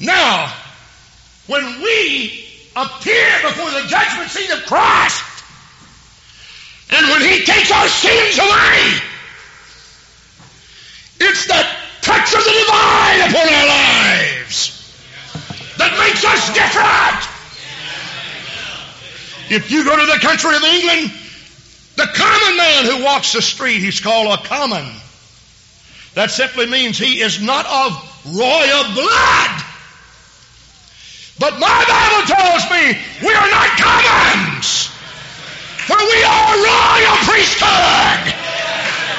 Now, 0.00 0.52
when 1.46 1.80
we 1.80 2.44
appear 2.74 3.40
before 3.42 3.70
the 3.70 3.86
judgment 3.88 4.30
seat 4.30 4.50
of 4.50 4.66
Christ, 4.66 5.24
and 6.90 7.08
when 7.08 7.20
He 7.22 7.44
takes 7.44 7.70
our 7.70 7.88
sins 7.88 8.38
away, 8.38 9.00
it's 11.18 11.46
the 11.46 11.66
touch 12.02 12.34
of 12.34 12.44
the 12.44 12.52
divine 12.52 13.20
upon 13.30 13.48
our 13.48 13.66
lives 13.66 14.76
that 15.78 15.96
makes 15.98 16.24
us 16.24 16.52
different. 16.54 17.36
If 19.48 19.70
you 19.70 19.84
go 19.84 19.96
to 19.96 20.06
the 20.06 20.18
country 20.18 20.56
of 20.56 20.62
England, 20.62 21.12
the 21.96 22.06
common 22.06 22.56
man 22.56 22.84
who 22.84 23.04
walks 23.04 23.32
the 23.32 23.42
street, 23.42 23.78
he's 23.80 24.00
called 24.00 24.38
a 24.38 24.42
common. 24.42 24.84
That 26.14 26.30
simply 26.30 26.66
means 26.66 26.98
he 26.98 27.20
is 27.20 27.40
not 27.40 27.66
of 27.66 28.34
royal 28.34 28.94
blood. 28.94 29.65
But 31.38 31.58
my 31.58 31.84
Bible 31.84 32.26
tells 32.34 32.64
me 32.70 32.98
we 33.22 33.34
are 33.34 33.50
not 33.50 33.68
commons. 33.78 34.86
For 35.86 35.96
we 35.96 36.22
are 36.24 36.54
a 36.54 36.62
royal 36.64 37.16
priesthood, 37.28 38.34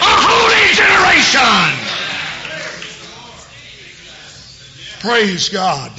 a 0.01 0.13
holy 0.25 0.73
generation. 0.75 1.87
Praise 4.99 5.49
God. 5.49 5.91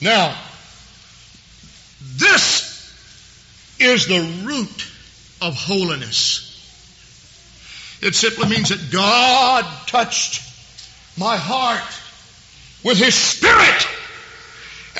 Now, 0.00 0.36
this 2.16 2.94
is 3.78 4.06
the 4.06 4.20
root 4.44 4.86
of 5.40 5.54
holiness. 5.54 6.46
It 8.02 8.14
simply 8.14 8.48
means 8.48 8.68
that 8.68 8.92
God 8.92 9.64
touched 9.86 10.42
my 11.18 11.36
heart 11.36 11.82
with 12.84 12.98
His 12.98 13.14
Spirit 13.14 13.86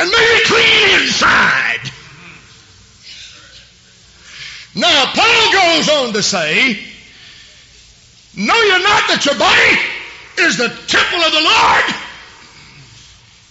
and 0.00 0.08
made 0.08 0.32
it 0.40 0.46
clean 0.48 1.02
inside. 1.02 1.84
Now, 4.74 5.12
Paul 5.12 5.52
goes 5.52 5.88
on 5.90 6.12
to 6.14 6.22
say, 6.22 6.78
Know 8.32 8.56
you 8.56 8.78
not 8.80 9.04
that 9.12 9.20
your 9.28 9.36
body 9.36 9.76
is 10.40 10.56
the 10.56 10.72
temple 10.88 11.20
of 11.20 11.32
the 11.36 11.44
Lord? 11.44 11.86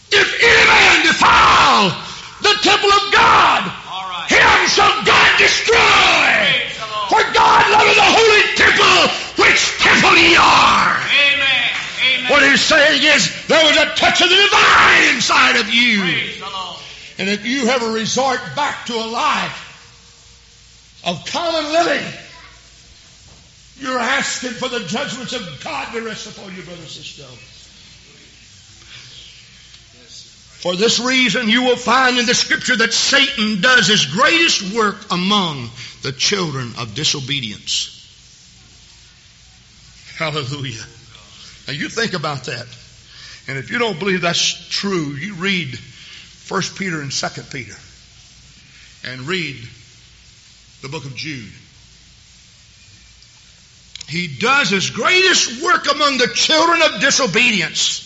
If 0.09 0.27
any 0.41 0.65
man 0.65 1.05
defile 1.05 1.93
the 2.41 2.55
temple 2.65 2.89
of 2.97 3.03
God, 3.13 3.69
him 4.25 4.57
shall 4.73 5.05
God 5.05 5.29
destroy. 5.37 6.33
For 7.13 7.21
God 7.29 7.61
loveth 7.77 7.93
the 7.93 8.09
holy 8.09 8.43
temple, 8.57 8.97
which 9.37 9.61
temple 9.85 10.17
ye 10.17 10.33
are. 10.33 10.97
Amen. 10.97 11.48
What 12.29 12.43
he's 12.43 12.61
saying 12.61 13.01
is 13.03 13.47
there 13.47 13.65
was 13.65 13.75
a 13.75 13.85
touch 13.95 14.21
of 14.21 14.29
the 14.29 14.35
divine 14.35 15.15
inside 15.15 15.59
of 15.59 15.73
you. 15.73 16.01
Praise 16.01 16.39
the 16.39 16.45
Lord. 16.45 16.79
And 17.17 17.27
if 17.27 17.45
you 17.45 17.67
ever 17.67 17.91
resort 17.91 18.39
back 18.55 18.85
to 18.85 18.93
a 18.93 19.07
life 19.07 21.01
of 21.05 21.25
common 21.25 21.73
living, 21.73 22.05
you're 23.79 23.97
asking 23.97 24.51
for 24.51 24.69
the 24.69 24.81
judgments 24.81 25.33
of 25.33 25.63
God 25.63 25.91
to 25.93 26.01
rest 26.01 26.27
upon 26.27 26.55
you, 26.55 26.61
brother 26.61 26.79
and 26.79 26.87
sister. 26.87 27.23
For 30.59 30.75
this 30.75 30.99
reason, 30.99 31.47
you 31.47 31.63
will 31.63 31.77
find 31.77 32.17
in 32.17 32.25
the 32.25 32.35
scripture 32.35 32.75
that 32.75 32.93
Satan 32.93 33.61
does 33.61 33.87
his 33.87 34.05
greatest 34.05 34.75
work 34.75 34.97
among 35.09 35.69
the 36.03 36.11
children 36.11 36.73
of 36.77 36.93
disobedience. 36.93 37.95
Hallelujah. 40.17 40.85
Now 41.69 41.75
you 41.75 41.87
think 41.87 42.13
about 42.13 42.45
that. 42.45 42.65
And 43.47 43.59
if 43.59 43.69
you 43.69 43.77
don't 43.77 43.99
believe 43.99 44.21
that's 44.21 44.67
true, 44.69 45.13
you 45.13 45.35
read 45.35 45.77
1 46.47 46.61
Peter 46.75 46.99
and 46.99 47.11
2 47.11 47.41
Peter 47.43 47.75
and 49.05 49.21
read 49.21 49.55
the 50.81 50.89
book 50.89 51.05
of 51.05 51.13
Jude. 51.13 51.51
He 54.07 54.35
does 54.39 54.71
his 54.71 54.89
greatest 54.89 55.61
work 55.63 55.85
among 55.93 56.17
the 56.17 56.29
children 56.33 56.81
of 56.81 57.01
disobedience. 57.01 58.01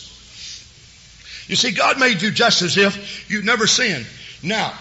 You 1.47 1.55
see, 1.55 1.71
God 1.71 1.97
made 1.97 2.21
you 2.21 2.31
just 2.31 2.63
as 2.63 2.75
if 2.75 3.31
you'd 3.31 3.45
never 3.45 3.65
sinned. 3.65 4.05
Now, 4.43 4.77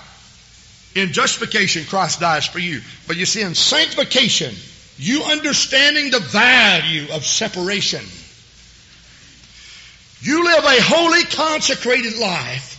in 0.97 1.12
justification, 1.12 1.85
Christ 1.85 2.18
dies 2.18 2.47
for 2.47 2.59
you. 2.59 2.81
But 3.07 3.16
you 3.16 3.27
see, 3.27 3.42
in 3.42 3.55
sanctification, 3.55 4.57
you 4.97 5.23
understanding 5.23 6.11
the 6.11 6.18
value 6.18 7.12
of 7.12 7.25
separation. 7.25 8.05
You 10.23 10.45
live 10.45 10.65
a 10.65 10.81
holy, 10.81 11.25
consecrated 11.25 12.17
life. 12.17 12.79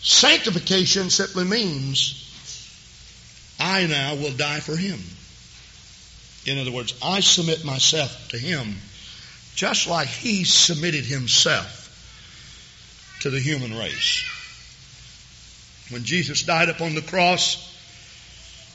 Sanctification 0.00 1.10
simply 1.10 1.44
means 1.44 2.22
I 3.58 3.86
now 3.86 4.14
will 4.14 4.32
die 4.32 4.60
for 4.60 4.76
Him. 4.76 5.00
In 6.46 6.58
other 6.58 6.70
words, 6.70 6.94
I 7.02 7.18
submit 7.20 7.64
myself 7.64 8.28
to 8.28 8.38
Him 8.38 8.76
just 9.56 9.88
like 9.88 10.06
He 10.06 10.44
submitted 10.44 11.04
Himself 11.04 11.82
to 13.22 13.30
the 13.30 13.40
human 13.40 13.76
race. 13.76 14.22
When 15.90 16.04
Jesus 16.04 16.44
died 16.44 16.68
upon 16.68 16.94
the 16.94 17.02
cross, 17.02 17.75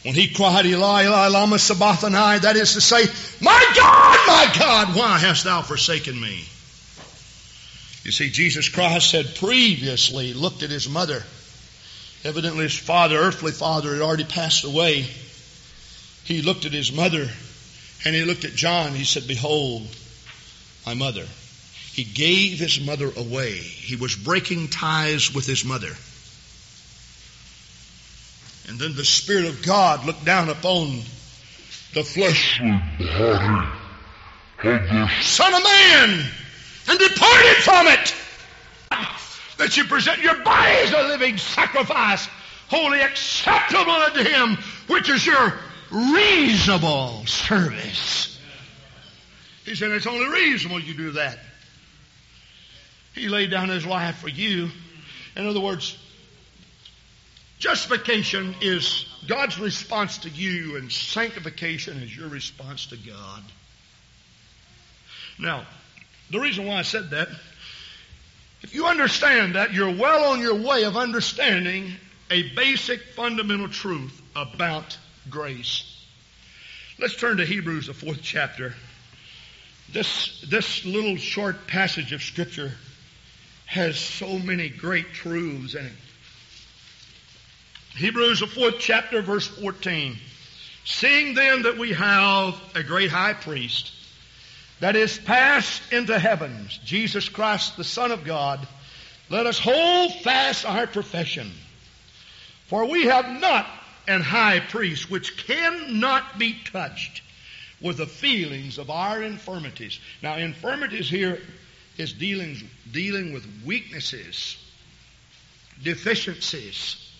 when 0.04 0.16
He 0.16 0.34
cried, 0.34 0.66
Eli, 0.66 1.04
Eli, 1.06 1.28
lama 1.28 1.60
sabachthani, 1.60 2.40
that 2.40 2.56
is 2.56 2.74
to 2.74 2.82
say, 2.82 3.06
My 3.42 3.74
God, 3.76 4.28
my 4.28 4.54
God, 4.58 4.96
why 4.96 5.20
hast 5.20 5.44
thou 5.44 5.62
forsaken 5.62 6.20
me? 6.20 6.46
You 8.04 8.12
see, 8.12 8.30
Jesus 8.30 8.70
Christ 8.70 9.12
had 9.12 9.36
previously 9.36 10.34
looked 10.34 10.64
at 10.64 10.70
His 10.70 10.90
mother. 10.90 11.24
Evidently 12.24 12.64
His 12.64 12.78
father, 12.78 13.18
earthly 13.18 13.52
father, 13.52 13.94
had 13.94 14.02
already 14.02 14.26
passed 14.26 14.64
away. 14.64 15.06
He 16.24 16.42
looked 16.42 16.66
at 16.66 16.72
His 16.72 16.92
mother 16.92 17.28
and 18.06 18.16
He 18.16 18.24
looked 18.24 18.46
at 18.46 18.56
John. 18.56 18.94
He 18.94 19.04
said, 19.04 19.28
Behold, 19.28 19.88
my 20.86 20.94
mother. 20.94 21.26
He 21.94 22.04
gave 22.06 22.58
his 22.58 22.80
mother 22.80 23.12
away. 23.18 23.52
He 23.52 23.98
was 23.98 24.16
breaking 24.16 24.70
ties 24.70 25.34
with 25.34 25.46
his 25.46 25.66
mother. 25.66 25.94
And 28.68 28.80
then 28.80 28.96
the 28.96 29.06
Spirit 29.06 29.46
of 29.46 29.64
God 29.64 30.06
looked 30.06 30.26
down 30.26 30.50
upon 30.50 31.02
the 31.94 32.04
fleshly 32.04 32.72
body 33.00 33.68
of 34.64 34.90
the 34.90 35.10
Son 35.22 35.54
of 35.54 35.64
Man 35.64 36.26
and 36.90 37.00
departed 37.00 37.64
from 37.64 37.88
it. 37.88 38.16
That 39.58 39.78
you 39.78 39.84
present 39.84 40.20
your 40.20 40.42
body 40.44 40.72
as 40.72 40.92
a 40.92 41.08
living 41.10 41.38
sacrifice, 41.38 42.28
wholly 42.68 43.02
acceptable 43.02 43.92
unto 43.92 44.24
Him, 44.24 44.58
which 44.88 45.10
is 45.10 45.26
your 45.26 45.54
reasonable 45.92 47.26
service. 47.28 48.40
He 49.66 49.76
said, 49.76 49.92
it's 49.92 50.08
only 50.08 50.28
reasonable 50.28 50.80
you 50.80 50.96
do 50.96 51.12
that. 51.12 51.38
He 53.14 53.30
laid 53.30 53.52
down 53.52 53.70
his 53.70 53.86
life 53.86 54.18
for 54.18 54.30
you. 54.30 54.70
In 55.36 55.46
other 55.46 55.60
words, 55.60 55.98
justification 57.62 58.56
is 58.60 59.06
God's 59.28 59.60
response 59.60 60.18
to 60.20 60.30
you, 60.30 60.78
and 60.78 60.92
sanctification 60.92 61.98
is 62.02 62.16
your 62.16 62.28
response 62.28 62.88
to 62.88 62.98
God. 62.98 63.44
Now, 65.38 65.66
the 66.32 66.40
reason 66.40 66.66
why 66.66 66.80
I 66.80 66.82
said 66.82 67.12
that, 67.12 67.30
if 68.64 68.74
you 68.74 68.88
understand 68.88 69.56
that, 69.56 69.74
you're 69.74 69.96
well 69.96 70.32
on 70.32 70.40
your 70.40 70.56
way 70.56 70.84
of 70.86 70.98
understanding 70.98 71.94
a 72.32 72.54
basic 72.56 73.00
fundamental 73.16 73.70
truth 73.70 74.20
about 74.36 74.98
grace. 75.30 76.04
Let's 76.98 77.16
turn 77.16 77.38
to 77.38 77.46
Hebrews, 77.46 77.88
the 77.88 77.94
fourth 77.94 78.22
chapter. 78.24 78.74
This, 79.94 80.44
this 80.50 80.84
little 80.84 81.18
short 81.18 81.68
passage 81.68 82.12
of 82.12 82.24
Scripture 82.24 82.72
has 83.68 84.00
so 84.00 84.40
many 84.40 84.70
great 84.70 85.14
truths 85.14 85.76
in 85.76 85.86
it. 85.86 85.92
Hebrews, 87.96 88.40
the 88.40 88.48
fourth 88.48 88.76
chapter, 88.80 89.22
verse 89.22 89.48
14. 89.48 90.18
Seeing 90.86 91.34
then 91.36 91.64
that 91.64 91.78
we 91.78 91.94
have 91.94 92.60
a 92.76 92.84
great 92.84 93.12
high 93.12 93.34
priest 93.34 93.92
that 94.80 94.96
is 94.96 95.18
passed 95.18 95.94
into 95.94 96.18
heavens, 96.18 96.80
Jesus 96.84 97.30
Christ, 97.30 97.78
the 97.78 97.84
Son 97.84 98.12
of 98.12 98.24
God, 98.24 98.68
let 99.30 99.46
us 99.46 99.60
hold 99.60 100.14
fast 100.22 100.66
our 100.66 100.88
profession. 100.88 101.52
For 102.68 102.86
we 102.86 103.06
have 103.06 103.40
not 103.40 103.68
an 104.08 104.22
high 104.22 104.60
priest 104.60 105.10
which 105.12 105.46
cannot 105.46 106.40
be 106.40 106.58
touched 106.72 107.22
with 107.82 107.98
the 107.98 108.08
feelings 108.08 108.78
of 108.78 108.90
our 108.90 109.22
infirmities. 109.22 110.00
Now, 110.22 110.38
infirmities 110.38 111.10
here 111.10 111.40
is 111.98 112.14
dealing, 112.14 112.58
dealing 112.92 113.34
with 113.34 113.46
weaknesses, 113.66 114.58
deficiencies. 115.84 117.11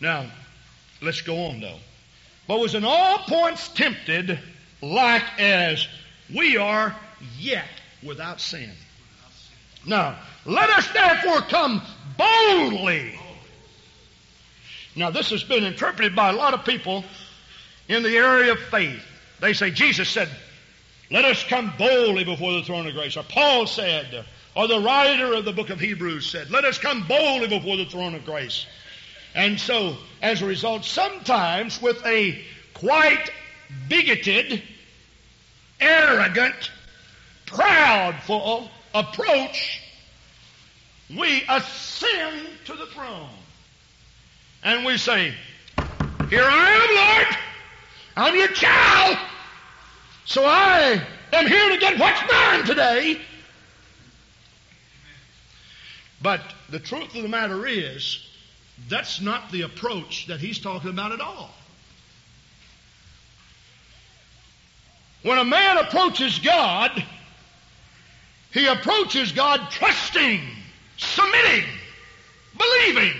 Now, 0.00 0.30
let's 1.02 1.20
go 1.20 1.46
on 1.46 1.60
though. 1.60 1.78
But 2.46 2.60
was 2.60 2.74
in 2.74 2.84
all 2.84 3.18
points 3.18 3.68
tempted, 3.68 4.38
like 4.80 5.24
as 5.38 5.86
we 6.34 6.56
are, 6.56 6.94
yet 7.38 7.68
without 8.02 8.40
sin. 8.40 8.70
Now, 9.86 10.16
let 10.44 10.70
us 10.70 10.88
therefore 10.92 11.40
come 11.42 11.82
boldly. 12.16 13.18
Now, 14.96 15.10
this 15.10 15.30
has 15.30 15.44
been 15.44 15.64
interpreted 15.64 16.16
by 16.16 16.30
a 16.30 16.32
lot 16.32 16.54
of 16.54 16.64
people 16.64 17.04
in 17.88 18.02
the 18.02 18.16
area 18.16 18.52
of 18.52 18.58
faith. 18.58 19.02
They 19.40 19.52
say, 19.52 19.70
Jesus 19.70 20.08
said, 20.08 20.28
let 21.10 21.24
us 21.24 21.44
come 21.44 21.72
boldly 21.78 22.24
before 22.24 22.52
the 22.52 22.62
throne 22.62 22.86
of 22.86 22.94
grace. 22.94 23.16
Or 23.16 23.22
Paul 23.22 23.66
said, 23.66 24.24
or 24.54 24.66
the 24.66 24.80
writer 24.80 25.34
of 25.34 25.44
the 25.44 25.52
book 25.52 25.70
of 25.70 25.80
Hebrews 25.80 26.30
said, 26.30 26.50
let 26.50 26.64
us 26.64 26.78
come 26.78 27.06
boldly 27.06 27.48
before 27.48 27.76
the 27.76 27.86
throne 27.86 28.14
of 28.14 28.24
grace. 28.24 28.66
And 29.38 29.60
so, 29.60 29.96
as 30.20 30.42
a 30.42 30.46
result, 30.46 30.84
sometimes 30.84 31.80
with 31.80 32.04
a 32.04 32.42
quite 32.74 33.30
bigoted, 33.88 34.60
arrogant, 35.78 36.72
proudful 37.46 38.68
approach, 38.92 39.80
we 41.16 41.44
ascend 41.48 42.48
to 42.64 42.74
the 42.74 42.86
throne. 42.86 43.28
And 44.64 44.84
we 44.84 44.98
say, 44.98 45.32
Here 46.28 46.44
I 46.44 46.70
am, 46.72 46.96
Lord. 46.96 47.36
I'm 48.16 48.34
your 48.34 48.48
child. 48.48 49.18
So 50.24 50.44
I 50.44 51.00
am 51.32 51.46
here 51.46 51.68
to 51.70 51.78
get 51.78 51.96
what's 51.96 52.32
mine 52.32 52.64
today. 52.64 53.20
But 56.20 56.40
the 56.70 56.80
truth 56.80 57.14
of 57.14 57.22
the 57.22 57.28
matter 57.28 57.64
is, 57.68 58.27
that's 58.88 59.20
not 59.20 59.50
the 59.50 59.62
approach 59.62 60.26
that 60.26 60.40
he's 60.40 60.58
talking 60.58 60.90
about 60.90 61.12
at 61.12 61.20
all. 61.20 61.50
When 65.22 65.38
a 65.38 65.44
man 65.44 65.78
approaches 65.78 66.38
God, 66.38 67.04
he 68.52 68.66
approaches 68.66 69.32
God 69.32 69.70
trusting, 69.70 70.40
submitting, 70.96 71.64
believing. 72.56 73.14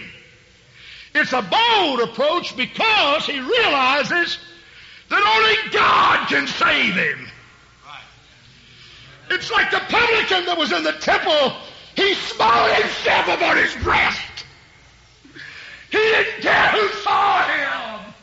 It's 1.15 1.33
a 1.33 1.43
bold 1.43 2.01
approach 2.01 2.57
because 2.57 3.27
he 3.27 3.41
realizes 3.41 4.39
that 5.11 5.23
only 5.23 5.73
God 5.73 6.29
can 6.29 6.47
save 6.47 6.95
him. 6.95 7.29
It's 9.31 9.51
like 9.51 9.71
the 9.71 9.81
publican 9.81 10.47
that 10.47 10.57
was 10.57 10.73
in 10.73 10.83
the 10.85 10.93
temple. 10.93 11.57
He 11.97 12.15
smote 12.15 12.73
himself 12.75 13.29
upon 13.29 13.57
his 13.57 13.75
breast. 13.83 14.38
He 15.91 15.99
didn't 15.99 16.43
care 16.43 16.68
who 16.68 16.89
saw 17.01 17.43
him. 17.43 18.14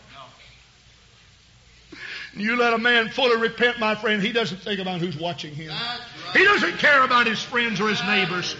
You 2.36 2.57
let 2.57 2.74
a 2.74 2.78
man 2.78 3.09
fully 3.09 3.38
repent, 3.38 3.80
my 3.80 3.95
friend, 3.95 4.22
he 4.22 4.34
doesn't 4.34 4.57
think 4.57 4.82
about 4.82 4.99
who's 4.99 5.18
watching 5.18 5.55
him. 5.55 5.72
He 6.34 6.43
doesn't 6.43 6.78
care 6.80 7.03
about 7.03 7.28
his 7.28 7.41
friends 7.41 7.80
or 7.80 7.88
his 7.88 8.03
neighbors. 8.03 8.55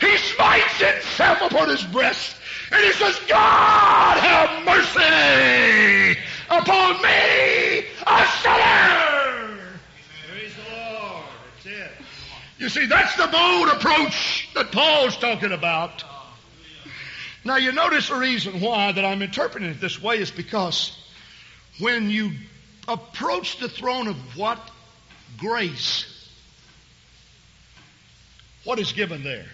He 0.00 0.16
smites 0.18 0.80
himself 0.80 1.40
upon 1.42 1.68
his 1.68 1.82
breast 1.84 2.36
and 2.70 2.84
he 2.84 2.92
says, 2.92 3.18
God 3.28 4.18
have 4.18 4.64
mercy 4.64 6.20
upon 6.50 7.02
me, 7.02 7.86
a 8.06 8.26
sinner. 8.42 9.58
Praise 10.28 10.54
the 10.54 10.76
Lord. 10.76 11.24
That's 11.64 11.66
it. 11.66 11.90
You 12.58 12.68
see, 12.68 12.86
that's 12.86 13.16
the 13.16 13.26
bold 13.26 13.68
approach 13.68 14.48
that 14.54 14.70
Paul's 14.72 15.16
talking 15.16 15.52
about. 15.52 16.04
Now 17.44 17.56
you 17.56 17.72
notice 17.72 18.08
the 18.08 18.16
reason 18.16 18.60
why 18.60 18.92
that 18.92 19.04
I'm 19.04 19.20
interpreting 19.20 19.68
it 19.68 19.80
this 19.80 20.02
way 20.02 20.18
is 20.18 20.30
because 20.30 20.96
when 21.78 22.08
you 22.08 22.32
approach 22.88 23.58
the 23.58 23.68
throne 23.68 24.08
of 24.08 24.16
what? 24.36 24.58
Grace. 25.38 26.06
What 28.64 28.78
is 28.78 28.92
given 28.92 29.22
there? 29.22 29.46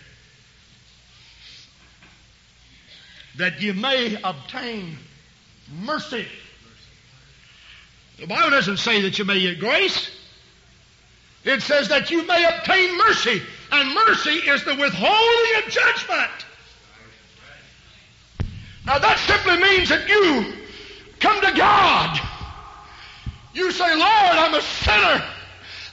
That 3.39 3.61
you 3.61 3.75
may 3.75 4.17
obtain 4.23 4.97
mercy. 5.83 6.27
The 8.19 8.27
Bible 8.27 8.51
doesn't 8.51 8.77
say 8.77 9.03
that 9.03 9.19
you 9.19 9.25
may 9.25 9.41
get 9.41 9.59
grace. 9.59 10.11
It 11.43 11.63
says 11.63 11.89
that 11.89 12.11
you 12.11 12.27
may 12.27 12.45
obtain 12.45 12.99
mercy. 12.99 13.43
And 13.73 13.95
mercy 13.95 14.31
is 14.31 14.65
the 14.65 14.75
withholding 14.75 15.65
of 15.65 15.71
judgment. 15.71 16.31
Now 18.91 18.99
that 18.99 19.21
simply 19.21 19.57
means 19.63 19.89
that 19.91 20.09
you 20.09 20.53
come 21.21 21.41
to 21.43 21.57
God. 21.57 22.19
You 23.55 23.71
say, 23.71 23.89
Lord, 23.89 24.03
I'm 24.03 24.53
a 24.53 24.61
sinner. 24.61 25.25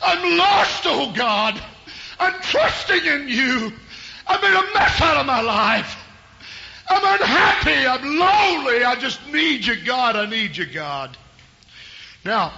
I'm 0.02 0.38
lost, 0.40 0.82
oh 0.88 1.14
God. 1.14 1.62
I'm 2.20 2.34
trusting 2.42 3.06
in 3.06 3.28
you. 3.28 3.72
I've 4.26 4.42
made 4.42 4.50
a 4.50 4.74
mess 4.74 5.00
out 5.00 5.18
of 5.18 5.28
my 5.28 5.42
life. 5.42 5.96
I'm 6.90 7.22
unhappy. 7.22 7.86
I'm 7.86 8.18
lonely. 8.18 8.84
I 8.84 8.96
just 8.96 9.20
need 9.28 9.64
you, 9.64 9.76
God. 9.86 10.16
I 10.16 10.26
need 10.26 10.58
you, 10.58 10.66
God. 10.66 11.16
Now, 12.26 12.52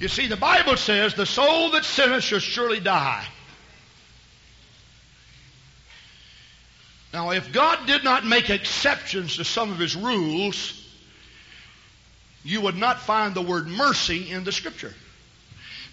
you 0.00 0.08
see, 0.08 0.28
the 0.28 0.38
Bible 0.38 0.78
says 0.78 1.12
the 1.12 1.26
soul 1.26 1.72
that 1.72 1.84
sinneth 1.84 2.24
shall 2.24 2.38
surely 2.38 2.80
die. 2.80 3.26
Now, 7.14 7.30
if 7.30 7.52
God 7.52 7.86
did 7.86 8.02
not 8.02 8.26
make 8.26 8.50
exceptions 8.50 9.36
to 9.36 9.44
some 9.44 9.70
of 9.70 9.78
His 9.78 9.94
rules, 9.94 10.72
you 12.42 12.60
would 12.62 12.76
not 12.76 12.98
find 12.98 13.34
the 13.34 13.40
word 13.40 13.68
mercy 13.68 14.32
in 14.32 14.42
the 14.42 14.50
Scripture. 14.50 14.92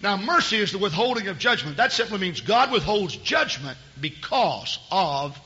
Now, 0.02 0.16
mercy 0.16 0.56
is 0.56 0.72
the 0.72 0.78
withholding 0.78 1.28
of 1.28 1.38
judgment. 1.38 1.76
That 1.76 1.92
simply 1.92 2.18
means 2.18 2.40
God 2.40 2.72
withholds 2.72 3.14
judgment 3.14 3.78
because 4.00 4.80
of 4.90 5.38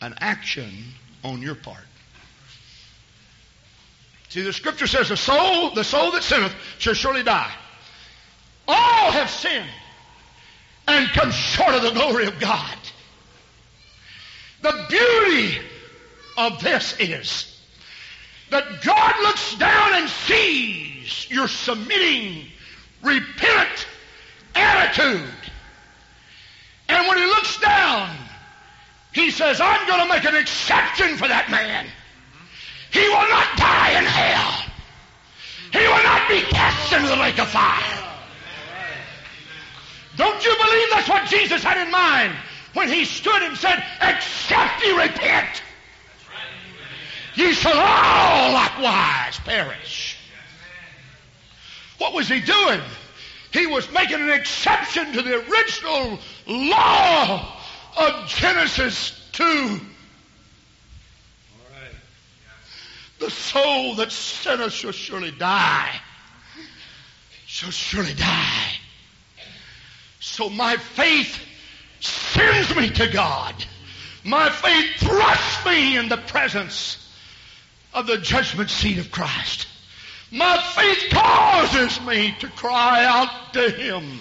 an 0.00 0.14
action 0.20 0.70
on 1.24 1.42
your 1.42 1.56
part. 1.56 1.82
See, 4.28 4.42
the 4.42 4.52
Scripture 4.52 4.86
says, 4.86 5.08
"The 5.08 5.16
soul, 5.16 5.70
the 5.70 5.82
soul 5.82 6.12
that 6.12 6.22
sinneth, 6.22 6.54
shall 6.78 6.94
surely 6.94 7.24
die." 7.24 7.52
All 8.68 9.10
have 9.10 9.28
sinned 9.28 9.70
and 10.86 11.08
come 11.08 11.32
short 11.32 11.74
of 11.74 11.82
the 11.82 11.90
glory 11.90 12.26
of 12.26 12.38
God. 12.38 12.78
The 14.66 14.84
beauty 14.88 15.58
of 16.36 16.60
this 16.60 16.98
is 16.98 17.56
that 18.50 18.82
God 18.82 19.14
looks 19.22 19.54
down 19.54 19.94
and 19.94 20.08
sees 20.08 21.30
your 21.30 21.46
submitting, 21.46 22.46
repentant 23.00 23.86
attitude. 24.56 25.30
And 26.88 27.06
when 27.06 27.16
He 27.16 27.26
looks 27.26 27.60
down, 27.60 28.10
He 29.12 29.30
says, 29.30 29.60
I'm 29.60 29.86
going 29.86 30.00
to 30.00 30.12
make 30.12 30.24
an 30.24 30.34
exception 30.34 31.16
for 31.16 31.28
that 31.28 31.48
man. 31.48 31.86
He 32.90 33.06
will 33.06 33.28
not 33.28 33.56
die 33.56 33.98
in 34.00 34.04
hell. 34.04 34.72
He 35.70 35.86
will 35.86 36.02
not 36.02 36.28
be 36.28 36.40
cast 36.40 36.92
into 36.92 37.06
the 37.06 37.16
lake 37.16 37.38
of 37.38 37.48
fire. 37.50 38.02
Don't 40.16 40.44
you 40.44 40.56
believe 40.56 40.88
that's 40.90 41.08
what 41.08 41.28
Jesus 41.28 41.62
had 41.62 41.86
in 41.86 41.92
mind 41.92 42.34
when 42.76 42.90
he 42.90 43.06
stood 43.06 43.42
and 43.42 43.56
said, 43.56 43.82
Except 44.02 44.84
ye 44.84 44.92
repent, 44.92 45.62
ye 47.34 47.52
shall 47.54 47.72
all 47.74 48.52
likewise 48.52 49.38
perish. 49.38 50.18
What 51.96 52.12
was 52.12 52.28
he 52.28 52.40
doing? 52.40 52.82
He 53.50 53.66
was 53.66 53.90
making 53.92 54.20
an 54.20 54.28
exception 54.28 55.14
to 55.14 55.22
the 55.22 55.36
original 55.48 56.18
law 56.46 57.56
of 57.96 58.28
Genesis 58.28 59.18
2. 59.32 59.80
The 63.20 63.30
soul 63.30 63.94
that 63.94 64.12
sinneth 64.12 64.74
shall 64.74 64.92
surely 64.92 65.30
die. 65.30 65.98
Shall 67.46 67.70
surely 67.70 68.12
die. 68.12 68.72
So 70.20 70.50
my 70.50 70.76
faith 70.76 71.45
sends 72.00 72.74
me 72.76 72.90
to 72.90 73.08
God. 73.08 73.54
My 74.24 74.50
faith 74.50 74.96
thrusts 74.96 75.64
me 75.64 75.96
in 75.96 76.08
the 76.08 76.16
presence 76.16 76.98
of 77.94 78.06
the 78.06 78.18
judgment 78.18 78.70
seat 78.70 78.98
of 78.98 79.10
Christ. 79.10 79.66
My 80.30 80.58
faith 80.74 81.10
causes 81.10 82.00
me 82.02 82.34
to 82.40 82.48
cry 82.48 83.04
out 83.04 83.52
to 83.54 83.70
Him. 83.70 84.18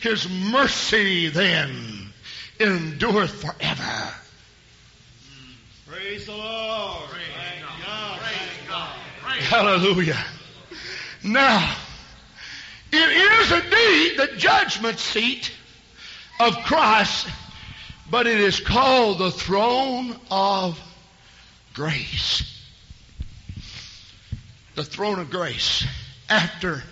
His 0.00 0.28
mercy 0.28 1.28
then 1.28 2.12
endureth 2.58 3.42
forever. 3.42 4.14
Praise 5.88 6.26
the 6.26 6.32
Lord. 6.32 7.10
Praise 7.10 7.24
God. 7.84 8.18
Praise 8.20 8.68
God. 8.68 8.96
Praise 9.22 9.46
Hallelujah. 9.46 10.24
Now, 11.24 11.76
it 12.92 12.96
is 12.96 13.52
indeed 13.52 14.18
the 14.18 14.36
judgment 14.36 14.98
seat 14.98 15.52
of 16.48 16.64
Christ, 16.64 17.28
but 18.10 18.26
it 18.26 18.40
is 18.40 18.60
called 18.60 19.18
the 19.18 19.30
throne 19.30 20.16
of 20.30 20.80
grace. 21.74 22.42
The 24.74 24.84
throne 24.84 25.18
of 25.20 25.30
grace. 25.30 25.84
After 26.28 26.82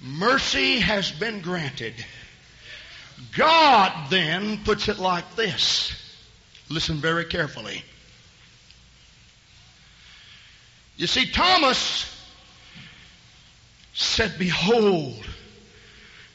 mercy 0.00 0.80
has 0.80 1.10
been 1.12 1.40
granted, 1.40 1.94
God 3.36 4.10
then 4.10 4.64
puts 4.64 4.88
it 4.88 4.98
like 4.98 5.36
this. 5.36 5.92
Listen 6.68 6.96
very 6.96 7.24
carefully. 7.24 7.82
You 10.96 11.06
see, 11.06 11.30
Thomas 11.30 12.12
said, 13.94 14.34
Behold, 14.38 15.24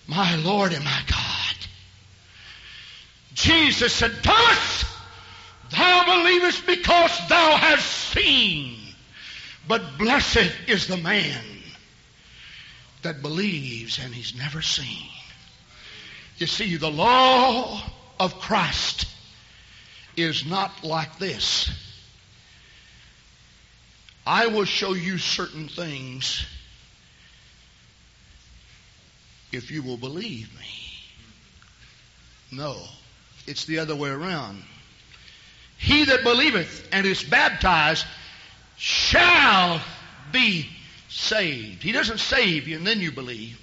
my 0.08 0.36
Lord 0.38 0.74
and 0.74 0.84
my 0.84 1.02
God. 1.08 1.43
Jesus 3.34 3.94
said, 3.94 4.12
Thomas, 4.24 4.86
thou 5.72 6.24
believest 6.24 6.66
because 6.66 7.12
thou 7.30 7.58
hast 7.58 7.86
seen. 7.86 8.78
But 9.68 9.98
blessed 9.98 10.52
is 10.68 10.88
the 10.88 10.98
man 10.98 11.42
that 13.02 13.22
believes 13.22 14.00
and 14.00 14.14
he's 14.14 14.36
never 14.36 14.62
seen. 14.62 15.08
You 16.38 16.48
see, 16.48 16.78
the 16.78 16.92
law 16.92 17.82
of 18.20 18.40
Christ 18.40 19.06
is 20.16 20.46
not 20.46 20.84
like 20.84 21.18
this. 21.18 21.70
I 24.26 24.48
will 24.48 24.66
show 24.66 24.94
you 24.94 25.18
certain 25.18 25.68
things 25.68 26.46
if 29.52 29.70
you 29.70 29.84
will 29.84 29.98
believe 29.98 30.50
me. 30.58 30.68
No, 32.52 32.78
it's 33.48 33.66
the 33.66 33.80
other 33.80 33.96
way 33.96 34.10
around. 34.10 34.64
He 35.78 36.06
that 36.06 36.24
believeth 36.24 36.88
and 36.91 37.06
is 37.06 37.24
baptized 37.24 38.06
shall 38.78 39.82
be 40.32 40.68
saved. 41.10 41.84
He 41.84 41.91
doesn't 41.91 42.20
save 42.20 42.68
you 42.68 42.78
and 42.78 42.88
then 42.88 43.02
you 43.02 43.12
believe. 43.12 43.60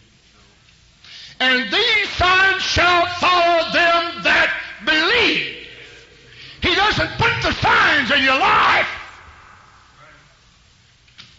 And 1.41 1.72
these 1.72 2.09
signs 2.11 2.62
shall 2.62 3.07
follow 3.07 3.72
them 3.72 4.22
that 4.24 4.55
believe. 4.85 5.66
He 6.62 6.74
doesn't 6.74 7.11
put 7.12 7.43
the 7.43 7.53
signs 7.53 8.11
in 8.11 8.22
your 8.22 8.39
life 8.39 8.89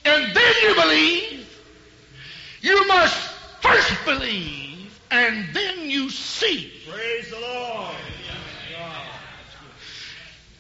and 0.06 0.36
then 0.36 0.54
you 0.64 0.76
believe. 0.76 1.62
You 2.62 2.88
must 2.88 3.16
first 3.62 4.06
believe 4.06 5.00
and 5.12 5.54
then 5.54 5.90
you 5.90 6.10
see. 6.10 6.72
Praise 6.90 7.30
the 7.30 7.40
Lord. 7.40 7.96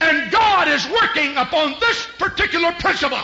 And 0.01 0.31
God 0.31 0.67
is 0.67 0.87
working 0.89 1.37
upon 1.37 1.79
this 1.79 2.07
particular 2.17 2.71
principle. 2.73 3.21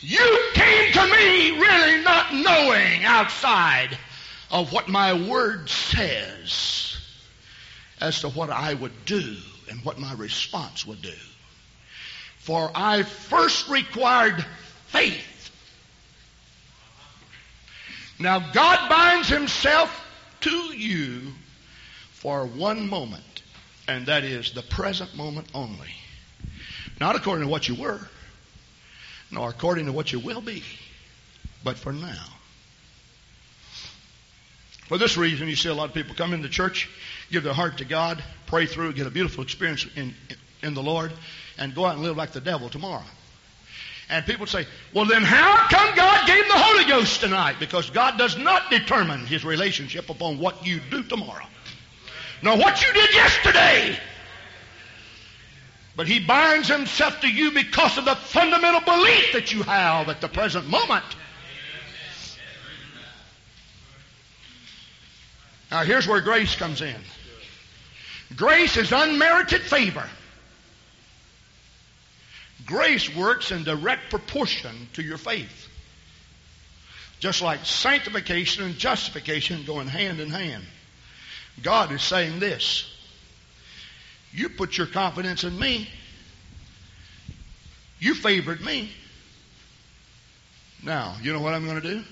You 0.00 0.50
came 0.52 0.92
to 0.92 1.06
me 1.06 1.58
really 1.58 2.02
not 2.02 2.34
knowing 2.34 3.04
outside 3.04 3.96
of 4.50 4.70
what 4.72 4.88
my 4.88 5.14
word 5.28 5.70
says 5.70 6.98
as 8.00 8.20
to 8.20 8.28
what 8.28 8.50
I 8.50 8.74
would 8.74 9.04
do 9.06 9.36
and 9.70 9.82
what 9.84 9.98
my 9.98 10.12
response 10.12 10.86
would 10.86 11.00
do. 11.00 11.14
For 12.38 12.70
I 12.74 13.04
first 13.04 13.68
required 13.68 14.44
faith. 14.88 15.50
Now 18.18 18.52
God 18.52 18.90
binds 18.90 19.28
himself 19.28 20.04
to 20.40 20.50
you 20.50 21.32
for 22.10 22.46
one 22.46 22.88
moment, 22.88 23.31
and 23.92 24.06
that 24.06 24.24
is 24.24 24.52
the 24.52 24.62
present 24.62 25.14
moment 25.14 25.48
only. 25.54 25.88
Not 27.00 27.16
according 27.16 27.44
to 27.44 27.50
what 27.50 27.68
you 27.68 27.74
were, 27.74 28.00
nor 29.30 29.50
according 29.50 29.86
to 29.86 29.92
what 29.92 30.12
you 30.12 30.18
will 30.18 30.40
be, 30.40 30.62
but 31.64 31.76
for 31.76 31.92
now. 31.92 32.24
For 34.86 34.98
this 34.98 35.16
reason, 35.16 35.48
you 35.48 35.56
see 35.56 35.68
a 35.68 35.74
lot 35.74 35.88
of 35.88 35.94
people 35.94 36.14
come 36.14 36.34
into 36.34 36.48
church, 36.48 36.90
give 37.30 37.42
their 37.42 37.54
heart 37.54 37.78
to 37.78 37.84
God, 37.84 38.22
pray 38.46 38.66
through, 38.66 38.92
get 38.94 39.06
a 39.06 39.10
beautiful 39.10 39.42
experience 39.42 39.86
in, 39.96 40.14
in 40.62 40.74
the 40.74 40.82
Lord, 40.82 41.12
and 41.58 41.74
go 41.74 41.86
out 41.86 41.94
and 41.94 42.02
live 42.02 42.16
like 42.16 42.32
the 42.32 42.40
devil 42.40 42.68
tomorrow. 42.68 43.04
And 44.10 44.26
people 44.26 44.46
say, 44.46 44.66
well, 44.92 45.06
then 45.06 45.22
how 45.22 45.68
come 45.68 45.94
God 45.96 46.26
gave 46.26 46.46
the 46.46 46.58
Holy 46.58 46.84
Ghost 46.84 47.20
tonight? 47.20 47.56
Because 47.58 47.88
God 47.88 48.18
does 48.18 48.36
not 48.36 48.70
determine 48.70 49.24
his 49.24 49.44
relationship 49.44 50.10
upon 50.10 50.38
what 50.38 50.66
you 50.66 50.80
do 50.90 51.02
tomorrow. 51.02 51.46
Nor 52.42 52.56
what 52.56 52.82
you 52.82 52.92
did 52.92 53.14
yesterday. 53.14 53.98
But 55.94 56.08
he 56.08 56.20
binds 56.20 56.68
himself 56.68 57.20
to 57.20 57.28
you 57.28 57.52
because 57.52 57.98
of 57.98 58.04
the 58.04 58.14
fundamental 58.16 58.80
belief 58.80 59.32
that 59.34 59.52
you 59.52 59.62
have 59.62 60.08
at 60.08 60.20
the 60.20 60.28
present 60.28 60.68
moment. 60.68 61.04
Now 65.70 65.84
here's 65.84 66.06
where 66.06 66.20
grace 66.20 66.54
comes 66.54 66.80
in. 66.80 67.00
Grace 68.36 68.76
is 68.76 68.92
unmerited 68.92 69.62
favor. 69.62 70.08
Grace 72.64 73.14
works 73.14 73.50
in 73.50 73.64
direct 73.64 74.10
proportion 74.10 74.88
to 74.94 75.02
your 75.02 75.18
faith. 75.18 75.68
Just 77.20 77.42
like 77.42 77.64
sanctification 77.64 78.64
and 78.64 78.76
justification 78.76 79.64
going 79.64 79.88
hand 79.88 80.20
in 80.20 80.30
hand. 80.30 80.64
God 81.60 81.92
is 81.92 82.02
saying 82.02 82.40
this. 82.40 82.88
You 84.32 84.48
put 84.48 84.78
your 84.78 84.86
confidence 84.86 85.44
in 85.44 85.58
me. 85.58 85.88
You 87.98 88.14
favored 88.14 88.60
me. 88.60 88.90
Now, 90.82 91.16
you 91.22 91.32
know 91.32 91.40
what 91.40 91.54
I'm 91.54 91.64
going 91.64 91.80
to 91.80 91.88
do? 91.88 92.02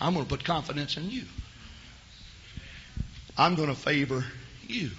I'm 0.00 0.14
going 0.14 0.24
to 0.24 0.28
put 0.28 0.44
confidence 0.44 0.96
in 0.96 1.10
you. 1.10 1.24
I'm 3.36 3.54
going 3.54 3.68
to 3.68 3.74
favor 3.74 4.24
you. 4.66 4.90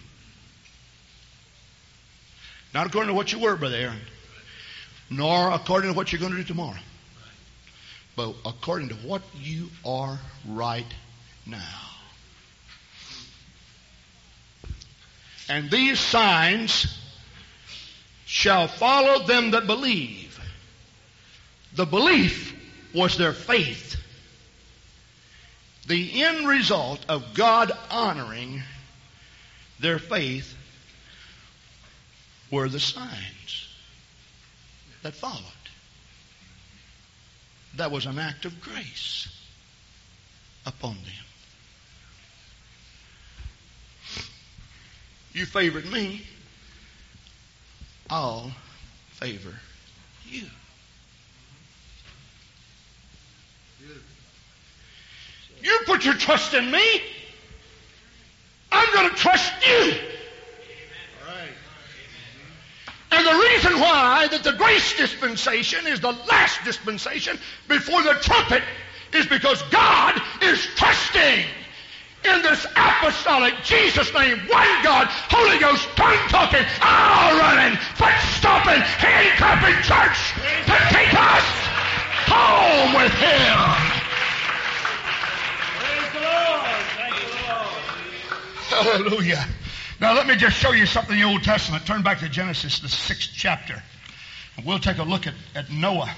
Not 2.73 2.87
according 2.87 3.09
to 3.09 3.13
what 3.13 3.31
you 3.31 3.39
were, 3.39 3.55
Brother 3.55 3.75
Aaron, 3.75 3.99
nor 5.09 5.51
according 5.51 5.91
to 5.91 5.95
what 5.95 6.11
you're 6.11 6.19
going 6.19 6.31
to 6.31 6.37
do 6.37 6.43
tomorrow, 6.43 6.79
but 8.15 8.33
according 8.45 8.89
to 8.89 8.95
what 8.95 9.21
you 9.39 9.69
are 9.85 10.19
right 10.47 10.85
now. 11.45 11.91
And 15.49 15.69
these 15.69 15.99
signs 15.99 16.97
shall 18.25 18.67
follow 18.67 19.25
them 19.25 19.51
that 19.51 19.67
believe. 19.67 20.39
The 21.75 21.85
belief 21.85 22.55
was 22.93 23.17
their 23.17 23.33
faith. 23.33 23.97
The 25.87 26.23
end 26.23 26.47
result 26.47 27.05
of 27.09 27.33
God 27.33 27.71
honoring 27.89 28.61
their 29.79 29.99
faith 29.99 30.55
were 32.49 32.69
the 32.69 32.79
signs 32.79 33.67
that 35.01 35.15
followed. 35.15 35.41
That 37.75 37.91
was 37.91 38.05
an 38.05 38.19
act 38.19 38.45
of 38.45 38.61
grace 38.61 39.27
upon 40.65 40.95
them. 40.95 41.25
You 45.33 45.45
favored 45.45 45.89
me, 45.89 46.23
I'll 48.09 48.51
favor 49.11 49.53
you. 50.29 50.45
You 55.63 55.79
put 55.85 56.03
your 56.03 56.15
trust 56.15 56.53
in 56.53 56.69
me. 56.69 57.01
I'm 58.71 58.93
going 58.93 59.09
to 59.09 59.15
trust 59.15 59.53
you. 59.65 59.93
And 63.13 63.27
the 63.27 63.47
reason 63.49 63.79
why 63.79 64.27
that 64.31 64.43
the 64.43 64.53
grace 64.53 64.97
dispensation 64.97 65.85
is 65.85 65.99
the 65.99 66.13
last 66.29 66.63
dispensation 66.63 67.37
before 67.67 68.01
the 68.01 68.13
trumpet 68.21 68.63
is 69.13 69.27
because 69.27 69.61
God 69.63 70.19
is 70.41 70.65
trusting 70.75 71.45
in 72.23 72.41
this 72.41 72.65
apostolic 72.75 73.53
Jesus 73.63 74.13
name, 74.13 74.37
one 74.47 74.83
God, 74.83 75.07
Holy 75.29 75.57
Ghost, 75.57 75.87
tongue 75.95 76.17
talking, 76.29 76.65
all 76.81 77.37
running, 77.37 77.77
foot 77.95 78.13
stomping, 78.37 78.81
hand 78.81 79.37
clapping 79.37 79.77
church 79.83 80.37
to 80.69 80.77
take 80.93 81.13
us 81.13 81.45
home 82.29 82.93
with 83.01 83.13
Him. 83.13 84.01
Hallelujah. 88.71 89.45
Now 89.99 90.13
let 90.13 90.27
me 90.27 90.35
just 90.35 90.55
show 90.55 90.71
you 90.71 90.85
something 90.85 91.15
in 91.15 91.21
the 91.21 91.27
Old 91.27 91.43
Testament. 91.43 91.85
Turn 91.85 92.01
back 92.01 92.19
to 92.19 92.29
Genesis, 92.29 92.79
the 92.79 92.87
sixth 92.87 93.31
chapter. 93.33 93.81
And 94.57 94.65
we'll 94.65 94.79
take 94.79 94.97
a 94.97 95.03
look 95.03 95.27
at, 95.27 95.33
at 95.55 95.69
Noah. 95.71 96.13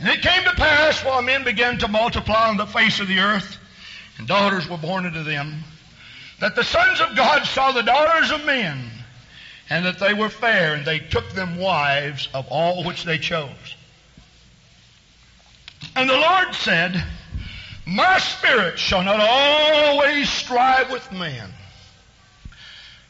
And 0.00 0.08
it 0.08 0.22
came 0.22 0.42
to 0.44 0.54
pass 0.54 1.04
while 1.04 1.22
men 1.22 1.44
began 1.44 1.78
to 1.78 1.88
multiply 1.88 2.48
on 2.48 2.56
the 2.56 2.66
face 2.66 3.00
of 3.00 3.08
the 3.08 3.20
earth, 3.20 3.58
and 4.18 4.26
daughters 4.26 4.68
were 4.68 4.76
born 4.76 5.06
unto 5.06 5.22
them, 5.22 5.62
that 6.40 6.56
the 6.56 6.64
sons 6.64 7.00
of 7.00 7.16
God 7.16 7.44
saw 7.44 7.72
the 7.72 7.82
daughters 7.82 8.30
of 8.30 8.44
men, 8.44 8.90
and 9.70 9.86
that 9.86 9.98
they 9.98 10.12
were 10.12 10.28
fair, 10.28 10.74
and 10.74 10.84
they 10.84 10.98
took 10.98 11.30
them 11.30 11.56
wives 11.56 12.28
of 12.34 12.46
all 12.48 12.84
which 12.84 13.04
they 13.04 13.18
chose. 13.18 13.76
And 15.94 16.10
the 16.10 16.16
Lord 16.16 16.54
said, 16.54 17.02
My 17.86 18.18
spirit 18.18 18.78
shall 18.78 19.04
not 19.04 19.20
always 19.20 20.28
strive 20.28 20.90
with 20.90 21.12
man, 21.12 21.50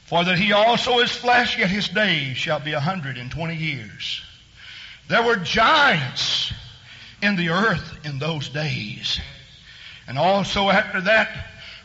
for 0.05 0.23
that 0.23 0.39
he 0.39 0.53
also 0.53 0.99
is 0.99 1.11
flesh, 1.11 1.57
yet 1.59 1.71
his 1.71 1.89
days 1.89 2.37
shall 2.37 2.61
be 2.61 2.73
a 2.73 2.81
hundred 2.81 3.17
and 3.17 3.31
twenty 3.31 3.57
years. 3.57 4.23
There 5.09 5.23
were 5.23 5.37
giants 5.37 6.53
in 7.25 7.37
the 7.37 7.49
earth 7.49 7.99
in 8.05 8.19
those 8.19 8.49
days. 8.51 9.19
And 10.07 10.19
also 10.19 10.69
after 10.69 11.01
that, 11.03 11.29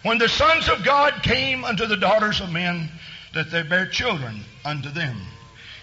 when 0.03 0.17
the 0.17 0.29
sons 0.29 0.67
of 0.69 0.83
God 0.83 1.23
came 1.23 1.63
unto 1.63 1.85
the 1.85 1.97
daughters 1.97 2.41
of 2.41 2.51
men, 2.51 2.89
that 3.33 3.51
they 3.51 3.63
bare 3.63 3.87
children 3.87 4.43
unto 4.65 4.89
them. 4.89 5.17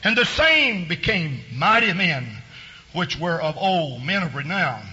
And 0.04 0.16
the 0.16 0.24
same 0.24 0.88
became 0.88 1.40
mighty 1.52 1.92
men, 1.92 2.28
which 2.92 3.18
were 3.18 3.40
of 3.40 3.56
old, 3.56 4.02
men 4.04 4.22
of 4.22 4.34
renown. 4.34 4.86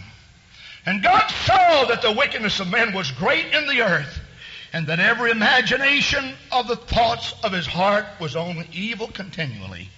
And 0.85 1.03
God 1.03 1.27
saw 1.45 1.85
that 1.85 2.01
the 2.01 2.11
wickedness 2.11 2.59
of 2.59 2.69
men 2.69 2.93
was 2.93 3.11
great 3.11 3.53
in 3.53 3.67
the 3.67 3.81
earth, 3.81 4.19
and 4.73 4.87
that 4.87 4.99
every 4.99 5.31
imagination 5.31 6.35
of 6.51 6.67
the 6.67 6.75
thoughts 6.75 7.33
of 7.43 7.51
his 7.51 7.67
heart 7.67 8.05
was 8.19 8.35
only 8.35 8.67
evil 8.71 9.07
continually. 9.07 9.89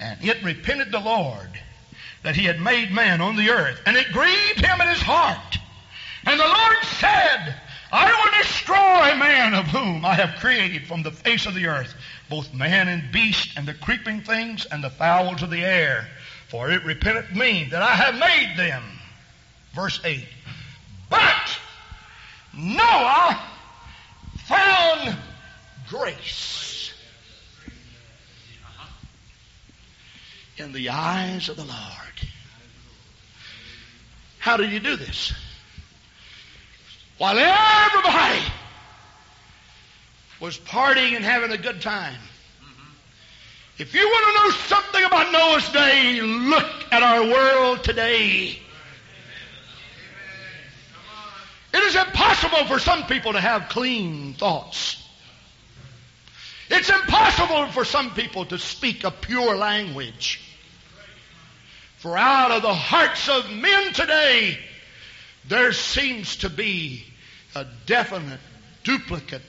And 0.00 0.22
it 0.24 0.42
repented 0.42 0.90
the 0.90 1.00
Lord 1.00 1.50
that 2.22 2.36
he 2.36 2.44
had 2.44 2.60
made 2.60 2.90
man 2.90 3.20
on 3.20 3.36
the 3.36 3.50
earth, 3.50 3.80
and 3.86 3.96
it 3.96 4.12
grieved 4.12 4.64
him 4.64 4.80
in 4.80 4.88
his 4.88 5.02
heart. 5.02 5.58
And 6.26 6.38
the 6.38 6.44
Lord 6.44 6.76
said, 6.82 7.56
I 7.90 8.12
will 8.12 8.42
destroy 8.42 9.16
man 9.16 9.54
of 9.54 9.66
whom 9.66 10.04
I 10.04 10.14
have 10.14 10.38
created 10.40 10.86
from 10.86 11.02
the 11.02 11.10
face 11.10 11.46
of 11.46 11.54
the 11.54 11.66
earth, 11.66 11.94
both 12.28 12.52
man 12.52 12.88
and 12.88 13.10
beast, 13.10 13.56
and 13.56 13.66
the 13.66 13.74
creeping 13.74 14.20
things, 14.20 14.66
and 14.66 14.84
the 14.84 14.90
fowls 14.90 15.42
of 15.42 15.50
the 15.50 15.64
air. 15.64 16.08
For 16.48 16.70
it 16.70 16.84
repenteth 16.84 17.34
me 17.34 17.68
that 17.70 17.82
I 17.82 17.94
have 17.94 18.14
made 18.14 18.54
them. 18.56 18.82
Verse 19.74 20.00
8. 20.04 20.26
But 21.08 21.58
Noah 22.54 23.40
found 24.46 25.16
grace 25.88 26.92
in 30.56 30.72
the 30.72 30.88
eyes 30.88 31.48
of 31.48 31.56
the 31.56 31.64
Lord. 31.64 32.07
How 34.48 34.56
did 34.56 34.72
you 34.72 34.80
do 34.80 34.96
this? 34.96 35.34
While 37.18 37.36
everybody 37.36 38.42
was 40.40 40.56
partying 40.56 41.16
and 41.16 41.22
having 41.22 41.50
a 41.50 41.58
good 41.58 41.82
time. 41.82 42.18
If 43.76 43.92
you 43.92 44.08
want 44.08 44.26
to 44.26 44.42
know 44.42 44.50
something 44.66 45.04
about 45.04 45.32
Noah's 45.32 45.70
day, 45.70 46.22
look 46.22 46.64
at 46.90 47.02
our 47.02 47.24
world 47.24 47.84
today. 47.84 48.58
It 51.74 51.82
is 51.84 51.94
impossible 51.94 52.64
for 52.68 52.78
some 52.78 53.04
people 53.04 53.34
to 53.34 53.40
have 53.40 53.68
clean 53.68 54.32
thoughts. 54.32 54.96
It's 56.70 56.88
impossible 56.88 57.66
for 57.72 57.84
some 57.84 58.14
people 58.14 58.46
to 58.46 58.58
speak 58.58 59.04
a 59.04 59.10
pure 59.10 59.56
language. 59.56 60.47
For 61.98 62.16
out 62.16 62.52
of 62.52 62.62
the 62.62 62.74
hearts 62.74 63.28
of 63.28 63.50
men 63.50 63.92
today, 63.92 64.58
there 65.48 65.72
seems 65.72 66.36
to 66.36 66.48
be 66.48 67.04
a 67.56 67.66
definite 67.86 68.40
duplicate 68.84 69.42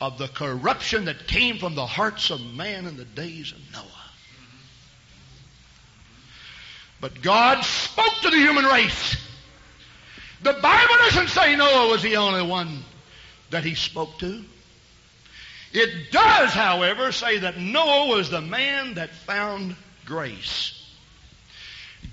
of 0.00 0.18
the 0.18 0.28
corruption 0.28 1.06
that 1.06 1.26
came 1.26 1.58
from 1.58 1.74
the 1.74 1.86
hearts 1.86 2.30
of 2.30 2.40
man 2.54 2.86
in 2.86 2.96
the 2.98 3.06
days 3.06 3.52
of 3.52 3.58
Noah. 3.72 3.84
But 7.00 7.22
God 7.22 7.62
spoke 7.62 8.14
to 8.22 8.30
the 8.30 8.36
human 8.36 8.66
race. 8.66 9.16
The 10.42 10.52
Bible 10.52 10.94
doesn't 10.98 11.28
say 11.28 11.56
Noah 11.56 11.88
was 11.88 12.02
the 12.02 12.16
only 12.16 12.42
one 12.42 12.82
that 13.50 13.64
he 13.64 13.74
spoke 13.74 14.18
to. 14.18 14.44
It 15.72 16.10
does, 16.12 16.50
however, 16.50 17.12
say 17.12 17.38
that 17.38 17.58
Noah 17.58 18.08
was 18.08 18.28
the 18.30 18.40
man 18.40 18.94
that 18.94 19.10
found 19.10 19.74
grace. 20.04 20.77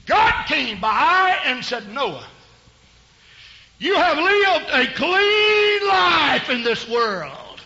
God 0.05 0.45
came 0.45 0.79
by 0.79 1.37
and 1.45 1.63
said, 1.63 1.91
Noah, 1.91 2.27
you 3.79 3.95
have 3.95 4.17
lived 4.17 4.69
a 4.71 4.93
clean 4.93 5.87
life 5.87 6.49
in 6.49 6.63
this 6.63 6.87
world. 6.87 7.61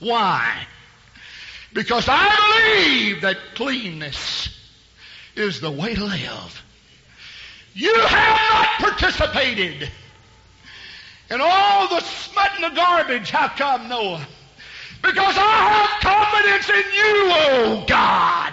Why? 0.00 0.66
Because 1.72 2.06
I 2.08 2.84
believe 2.86 3.22
that 3.22 3.36
cleanness 3.54 4.48
is 5.36 5.60
the 5.60 5.70
way 5.70 5.94
to 5.94 6.04
live. 6.04 6.62
You 7.74 7.94
have 7.94 8.80
not 8.80 8.90
participated 8.90 9.90
in 11.30 11.40
all 11.40 11.88
the 11.88 12.00
smut 12.00 12.50
and 12.54 12.64
the 12.64 12.76
garbage. 12.76 13.30
How 13.30 13.48
come, 13.48 13.88
Noah? 13.88 14.26
Because 15.02 15.34
I 15.36 15.42
have 15.42 16.00
confidence 16.00 16.68
in 16.70 16.92
you, 16.94 17.32
oh 17.32 17.84
God. 17.86 18.52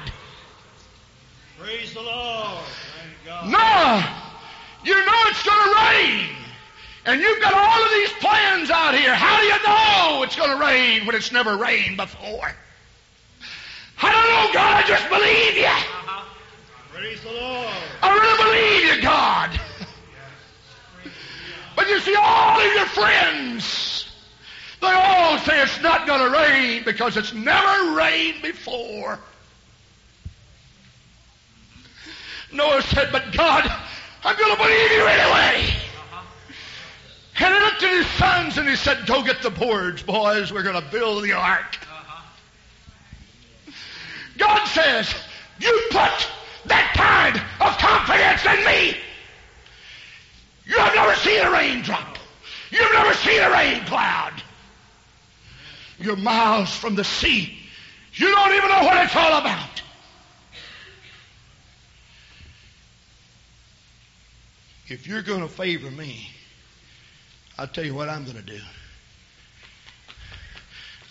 Praise 1.60 1.94
the 1.94 2.02
Lord. 2.02 2.66
Noah, 3.46 4.22
you 4.84 4.94
know 4.94 5.20
it's 5.28 5.44
going 5.44 5.70
to 5.70 5.76
rain. 5.80 6.30
And 7.06 7.20
you've 7.20 7.42
got 7.42 7.54
all 7.54 7.84
of 7.84 7.90
these 7.92 8.12
plans 8.20 8.70
out 8.70 8.94
here. 8.96 9.16
How 9.16 9.40
do 9.40 9.46
you 9.46 9.58
know 9.66 10.24
it's 10.24 10.36
going 10.36 10.52
to 10.52 10.64
rain 10.64 11.06
when 11.06 11.16
it's 11.16 11.32
never 11.32 11.58
rained 11.58 11.98
before? 11.98 12.54
I 14.04 14.12
don't 14.12 14.28
know, 14.28 14.54
God. 14.54 14.84
I 14.84 14.88
just 14.88 15.10
believe 15.10 15.56
you. 15.56 15.66
Uh-huh. 15.66 16.26
Praise 16.94 17.22
the 17.22 17.32
Lord. 17.32 17.68
I 18.04 18.14
really 18.14 18.44
believe 18.44 18.96
you, 18.96 19.02
God. 19.02 19.60
But 21.76 21.90
you 21.90 22.00
see, 22.00 22.16
all 22.16 22.60
of 22.60 22.74
your 22.74 22.86
friends, 22.86 24.08
they 24.82 24.88
all 24.88 25.40
say 25.40 25.64
it's 25.64 25.82
not 25.82 26.06
going 26.06 26.20
to 26.20 26.38
rain 26.38 26.84
because 26.84 27.18
it's 27.18 27.34
never 27.34 27.96
rained 27.96 28.42
before. 28.44 29.20
Noah 32.54 32.82
said, 32.82 33.10
But 33.12 33.32
God, 33.34 33.72
I'm 34.24 34.38
going 34.38 34.52
to 34.52 34.62
believe 34.62 34.92
you 34.92 35.06
anyway. 35.06 35.74
And 37.40 37.56
he 37.56 37.60
looked 37.60 37.84
at 37.84 37.92
his 37.92 38.08
sons 38.18 38.58
and 38.58 38.70
he 38.70 38.76
said, 38.76 39.08
Go 39.08 39.24
get 39.24 39.42
the 39.42 39.50
boards, 39.50 40.04
boys. 40.04 40.54
We're 40.54 40.64
going 40.64 40.82
to 40.82 40.92
build 40.92 41.24
the 41.24 41.34
ark. 41.34 41.78
God 44.38 44.66
says, 44.68 45.14
You 45.60 45.88
put 45.90 46.30
that 46.66 46.94
kind 46.96 47.38
of 47.60 47.78
confidence 47.78 48.46
in 48.46 48.66
me. 48.66 48.98
You 50.66 50.78
have 50.78 50.96
never 50.96 51.16
seen 51.16 51.42
a 51.42 51.52
raindrop. 51.52 52.18
You've 52.70 52.94
never 52.94 53.14
seen 53.16 53.42
a 53.42 53.50
rain 53.50 53.84
cloud. 53.86 54.34
You're 56.00 56.16
miles 56.16 56.74
from 56.74 56.96
the 56.96 57.04
sea. 57.04 57.58
You 58.14 58.28
don't 58.28 58.54
even 58.54 58.70
know 58.70 58.84
what 58.84 59.04
it's 59.04 59.16
all 59.16 59.40
about. 59.40 59.81
If 64.92 65.08
you're 65.08 65.22
going 65.22 65.40
to 65.40 65.48
favor 65.48 65.90
me, 65.90 66.30
I'll 67.58 67.66
tell 67.66 67.86
you 67.86 67.96
what 67.96 68.10
I'm 68.10 68.26
going 68.26 68.36
to 68.36 68.44
do. 68.44 68.60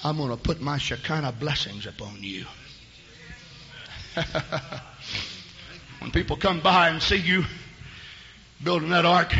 I'm 0.05 0.19
going 0.19 0.29
to 0.29 0.37
put 0.37 0.61
my 0.61 0.77
Shekinah 0.77 1.33
blessings 1.33 1.87
upon 1.87 2.19
you. 2.23 2.45
when 6.01 6.11
people 6.11 6.37
come 6.37 6.61
by 6.61 6.91
and 6.91 7.01
see 7.01 7.17
you 7.17 7.47
building 8.63 8.91
that 8.91 9.07
ark, 9.07 9.33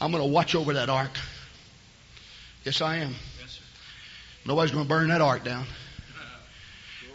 I'm 0.00 0.10
going 0.10 0.24
to 0.24 0.28
watch 0.28 0.56
over 0.56 0.72
that 0.72 0.88
ark. 0.88 1.16
Yes, 2.64 2.80
I 2.80 2.96
am. 2.96 3.14
Nobody's 4.44 4.72
going 4.72 4.86
to 4.86 4.88
burn 4.88 5.10
that 5.10 5.20
ark 5.20 5.44
down. 5.44 5.66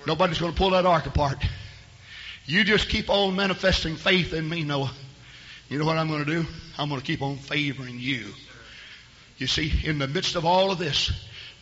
Nobody's 0.07 0.39
going 0.39 0.53
to 0.53 0.57
pull 0.57 0.69
that 0.69 0.85
ark 0.85 1.07
apart. 1.07 1.43
You 2.45 2.63
just 2.63 2.87
keep 2.87 3.09
on 3.09 3.35
manifesting 3.35 3.97
faith 3.97 4.31
in 4.31 4.47
me, 4.47 4.63
Noah. 4.63 4.93
You 5.71 5.79
know 5.79 5.85
what 5.85 5.97
I'm 5.97 6.09
going 6.09 6.25
to 6.25 6.29
do? 6.43 6.45
I'm 6.77 6.89
going 6.89 6.99
to 6.99 7.07
keep 7.07 7.21
on 7.21 7.37
favoring 7.37 7.97
you. 7.97 8.25
You 9.37 9.47
see, 9.47 9.71
in 9.85 9.99
the 9.99 10.07
midst 10.07 10.35
of 10.35 10.45
all 10.45 10.69
of 10.69 10.77
this, 10.79 11.09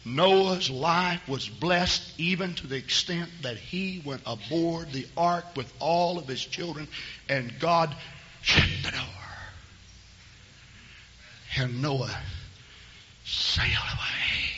Noah's 0.03 0.67
life 0.67 1.21
was 1.29 1.47
blessed 1.47 2.19
even 2.19 2.55
to 2.55 2.65
the 2.65 2.75
extent 2.75 3.29
that 3.43 3.57
he 3.57 4.01
went 4.03 4.23
aboard 4.25 4.91
the 4.91 5.05
ark 5.15 5.45
with 5.55 5.71
all 5.79 6.17
of 6.17 6.27
his 6.27 6.43
children 6.43 6.87
and 7.29 7.53
God 7.59 7.95
shut 8.41 8.67
the 8.83 8.89
door. 8.89 8.99
And 11.57 11.79
Noah 11.79 12.19
sailed 13.25 13.69
away. 13.93 14.49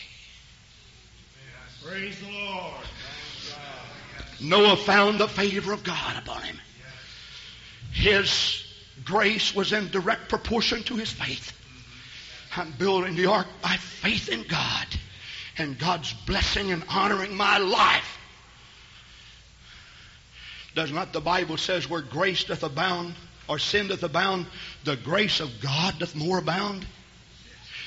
Praise 1.84 2.18
the 2.22 2.32
Lord. 2.32 2.86
Noah 4.40 4.78
found 4.78 5.20
the 5.20 5.28
favor 5.28 5.74
of 5.74 5.84
God 5.84 6.24
upon 6.24 6.42
him. 6.44 6.58
His 7.92 8.71
grace 9.06 9.56
was 9.56 9.74
in 9.74 9.90
direct 9.90 10.30
proportion 10.30 10.84
to 10.84 10.96
his 10.96 11.12
faith. 11.12 11.54
I'm 12.56 12.72
building 12.72 13.16
the 13.16 13.28
ark 13.28 13.48
by 13.62 13.78
faith 13.78 14.30
in 14.30 14.44
God 14.44 14.88
and 15.58 15.78
God's 15.78 16.14
blessing 16.26 16.72
and 16.72 16.84
honoring 16.90 17.36
my 17.36 17.58
life. 17.58 18.18
Does 20.76 20.92
not 20.92 21.14
the 21.14 21.22
Bible 21.22 21.58
says 21.58 21.90
where 21.90 22.02
grace 22.02 22.46
doth 22.46 22.64
abound 22.64 23.14
or 23.48 23.60
sin 23.60 23.88
doth 23.88 24.04
abound, 24.04 24.46
the 24.84 24.96
grace 24.96 25.40
of 25.40 25.50
God 25.62 26.00
doth 26.00 26.16
more 26.16 26.38
abound? 26.38 26.86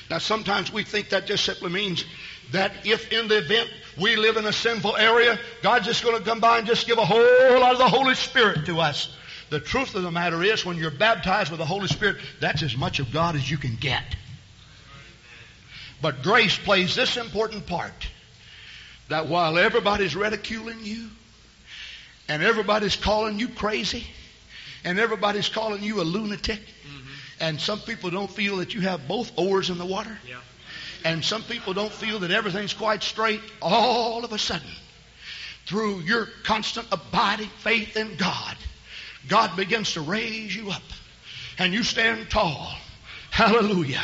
Now 0.09 0.19
sometimes 0.19 0.71
we 0.71 0.83
think 0.83 1.09
that 1.09 1.25
just 1.25 1.43
simply 1.43 1.71
means 1.71 2.05
that 2.51 2.71
if 2.85 3.11
in 3.11 3.27
the 3.27 3.39
event 3.39 3.69
we 3.99 4.15
live 4.15 4.37
in 4.37 4.45
a 4.45 4.53
sinful 4.53 4.95
area, 4.95 5.39
God's 5.63 5.87
just 5.87 6.03
going 6.03 6.17
to 6.17 6.23
come 6.23 6.39
by 6.39 6.59
and 6.59 6.67
just 6.67 6.85
give 6.85 6.99
a 6.99 7.05
whole 7.05 7.59
lot 7.59 7.73
of 7.73 7.79
the 7.79 7.87
Holy 7.87 8.13
Spirit 8.13 8.67
to 8.67 8.79
us. 8.79 9.09
The 9.49 9.59
truth 9.59 9.95
of 9.95 10.03
the 10.03 10.11
matter 10.11 10.41
is 10.43 10.65
when 10.65 10.77
you're 10.77 10.91
baptized 10.91 11.51
with 11.51 11.59
the 11.59 11.65
Holy 11.65 11.87
Spirit, 11.87 12.17
that's 12.39 12.63
as 12.63 12.75
much 12.75 12.99
of 12.99 13.11
God 13.11 13.35
as 13.35 13.49
you 13.49 13.57
can 13.57 13.75
get. 13.75 14.03
But 16.01 16.23
grace 16.23 16.57
plays 16.57 16.95
this 16.95 17.17
important 17.17 17.67
part 17.67 18.07
that 19.09 19.27
while 19.27 19.57
everybody's 19.57 20.15
ridiculing 20.15 20.83
you 20.83 21.09
and 22.27 22.41
everybody's 22.41 22.95
calling 22.95 23.39
you 23.39 23.47
crazy 23.47 24.05
and 24.83 24.99
everybody's 24.99 25.49
calling 25.49 25.83
you 25.83 26.01
a 26.01 26.03
lunatic 26.03 26.59
mm-hmm. 26.59 27.07
and 27.39 27.59
some 27.59 27.79
people 27.79 28.09
don't 28.09 28.29
feel 28.29 28.57
that 28.57 28.73
you 28.73 28.81
have 28.81 29.07
both 29.07 29.31
oars 29.37 29.69
in 29.69 29.77
the 29.77 29.85
water 29.85 30.17
yeah. 30.27 30.39
and 31.03 31.23
some 31.23 31.43
people 31.43 31.73
don't 31.73 31.91
feel 31.91 32.19
that 32.19 32.31
everything's 32.31 32.73
quite 32.73 33.03
straight 33.03 33.41
all 33.61 34.25
of 34.25 34.33
a 34.33 34.39
sudden 34.39 34.69
through 35.67 35.99
your 35.99 36.27
constant 36.43 36.87
abiding 36.91 37.49
faith 37.59 37.95
in 37.95 38.15
God 38.15 38.57
God 39.27 39.55
begins 39.55 39.93
to 39.93 40.01
raise 40.01 40.55
you 40.55 40.71
up 40.71 40.83
and 41.57 41.73
you 41.73 41.83
stand 41.83 42.29
tall 42.29 42.75
hallelujah 43.31 44.03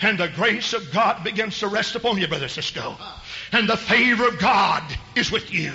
and 0.00 0.18
the 0.18 0.28
grace 0.28 0.72
of 0.72 0.92
God 0.92 1.24
begins 1.24 1.58
to 1.58 1.68
rest 1.68 1.96
upon 1.96 2.18
you, 2.18 2.28
Brother 2.28 2.48
Cisco. 2.48 2.96
And 3.52 3.68
the 3.68 3.76
favor 3.76 4.28
of 4.28 4.38
God 4.38 4.84
is 5.16 5.30
with 5.30 5.52
you. 5.52 5.72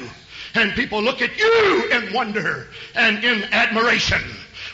And 0.56 0.72
people 0.74 1.02
look 1.02 1.22
at 1.22 1.38
you 1.38 1.90
in 1.92 2.14
wonder 2.14 2.68
and 2.96 3.24
in 3.24 3.44
admiration. 3.52 4.22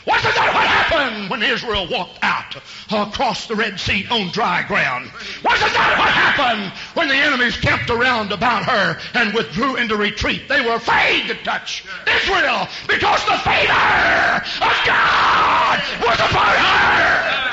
Wasn't 0.06 0.34
that 0.34 0.54
what 0.54 0.66
happened 0.66 1.28
when 1.30 1.42
Israel 1.42 1.86
walked 1.90 2.18
out 2.22 2.56
across 2.90 3.46
the 3.46 3.54
Red 3.54 3.78
Sea 3.78 4.06
on 4.10 4.30
dry 4.30 4.62
ground? 4.66 5.10
Wasn't 5.44 5.72
that 5.72 5.98
what 5.98 6.08
happened 6.08 6.72
when 6.94 7.08
the 7.08 7.14
enemies 7.14 7.56
camped 7.56 7.90
around 7.90 8.32
about 8.32 8.64
her 8.64 8.98
and 9.14 9.34
withdrew 9.34 9.76
into 9.76 9.96
retreat? 9.96 10.48
They 10.48 10.62
were 10.62 10.74
afraid 10.74 11.28
to 11.28 11.34
touch 11.44 11.84
Israel 12.08 12.66
because 12.88 13.24
the 13.26 13.36
favor 13.44 14.40
of 14.64 14.76
God 14.86 15.82
was 16.00 16.18
upon 16.18 16.56
her. 16.56 17.50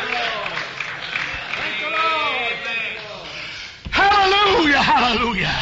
Hallelujah, 3.92 4.82
hallelujah. 4.82 5.56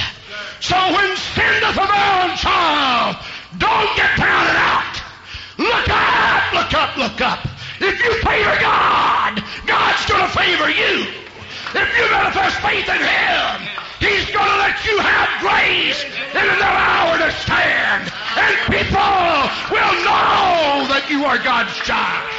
So 0.60 0.76
when 0.76 1.16
sin 1.18 1.62
doth 1.62 1.78
abound, 1.78 2.38
child, 2.38 3.16
don't 3.58 3.96
get 3.96 4.18
down 4.18 4.48
and 4.48 4.58
out. 4.58 4.95
Look 5.58 5.90
up, 5.90 6.54
look 6.54 6.74
up, 6.74 6.98
look 6.98 7.22
up. 7.22 7.48
If 7.80 8.04
you 8.04 8.14
favor 8.22 8.58
God, 8.60 9.44
God's 9.66 10.06
going 10.06 10.22
to 10.22 10.30
favor 10.30 10.70
you. 10.70 11.08
If 11.74 11.98
you 11.98 12.12
manifest 12.12 12.60
faith 12.62 12.88
in 12.88 13.00
Him, 13.00 13.68
He's 14.00 14.30
going 14.32 14.48
to 14.48 14.58
let 14.58 14.86
you 14.86 14.98
have 15.00 15.30
grace 15.42 16.04
in 16.04 16.44
another 16.44 16.64
hour 16.64 17.18
to 17.18 17.32
stand. 17.32 18.12
And 18.36 18.56
people 18.68 19.00
will 19.72 19.96
know 20.04 20.88
that 20.92 21.08
you 21.10 21.24
are 21.24 21.38
God's 21.38 21.76
child. 21.78 22.30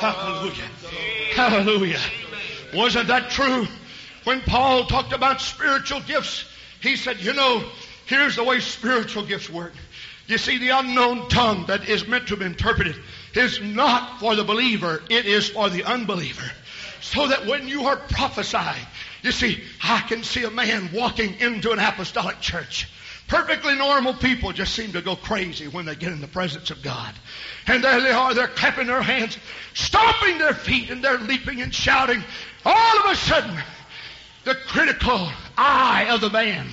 Hallelujah. 0.00 0.68
Hallelujah. 1.34 2.00
Wasn't 2.74 3.08
that 3.08 3.30
true? 3.30 3.66
When 4.24 4.40
Paul 4.40 4.86
talked 4.86 5.12
about 5.12 5.40
spiritual 5.40 6.00
gifts, 6.00 6.44
he 6.80 6.96
said, 6.96 7.20
you 7.20 7.34
know, 7.34 7.64
here's 8.06 8.36
the 8.36 8.44
way 8.44 8.60
spiritual 8.60 9.24
gifts 9.24 9.50
work. 9.50 9.74
You 10.30 10.38
see, 10.38 10.58
the 10.58 10.68
unknown 10.68 11.28
tongue 11.28 11.66
that 11.66 11.88
is 11.88 12.06
meant 12.06 12.28
to 12.28 12.36
be 12.36 12.44
interpreted 12.44 12.94
is 13.34 13.60
not 13.60 14.20
for 14.20 14.36
the 14.36 14.44
believer, 14.44 15.02
it 15.10 15.26
is 15.26 15.48
for 15.48 15.68
the 15.68 15.82
unbeliever. 15.82 16.48
So 17.00 17.26
that 17.26 17.46
when 17.46 17.66
you 17.66 17.86
are 17.86 17.96
prophesying, 17.96 18.86
you 19.22 19.32
see, 19.32 19.60
I 19.82 20.02
can 20.02 20.22
see 20.22 20.44
a 20.44 20.50
man 20.50 20.90
walking 20.92 21.34
into 21.40 21.72
an 21.72 21.80
apostolic 21.80 22.40
church. 22.40 22.88
Perfectly 23.26 23.74
normal 23.74 24.14
people 24.14 24.52
just 24.52 24.72
seem 24.72 24.92
to 24.92 25.02
go 25.02 25.16
crazy 25.16 25.66
when 25.66 25.84
they 25.84 25.96
get 25.96 26.12
in 26.12 26.20
the 26.20 26.28
presence 26.28 26.70
of 26.70 26.80
God. 26.80 27.12
And 27.66 27.82
there 27.82 28.00
they 28.00 28.12
are, 28.12 28.32
they're 28.32 28.46
clapping 28.46 28.86
their 28.86 29.02
hands, 29.02 29.36
stomping 29.74 30.38
their 30.38 30.54
feet, 30.54 30.90
and 30.90 31.02
they're 31.02 31.18
leaping 31.18 31.60
and 31.60 31.74
shouting. 31.74 32.22
All 32.64 32.98
of 33.00 33.10
a 33.10 33.16
sudden, 33.16 33.56
the 34.44 34.54
critical 34.54 35.28
eye 35.58 36.06
of 36.08 36.20
the 36.20 36.30
man, 36.30 36.68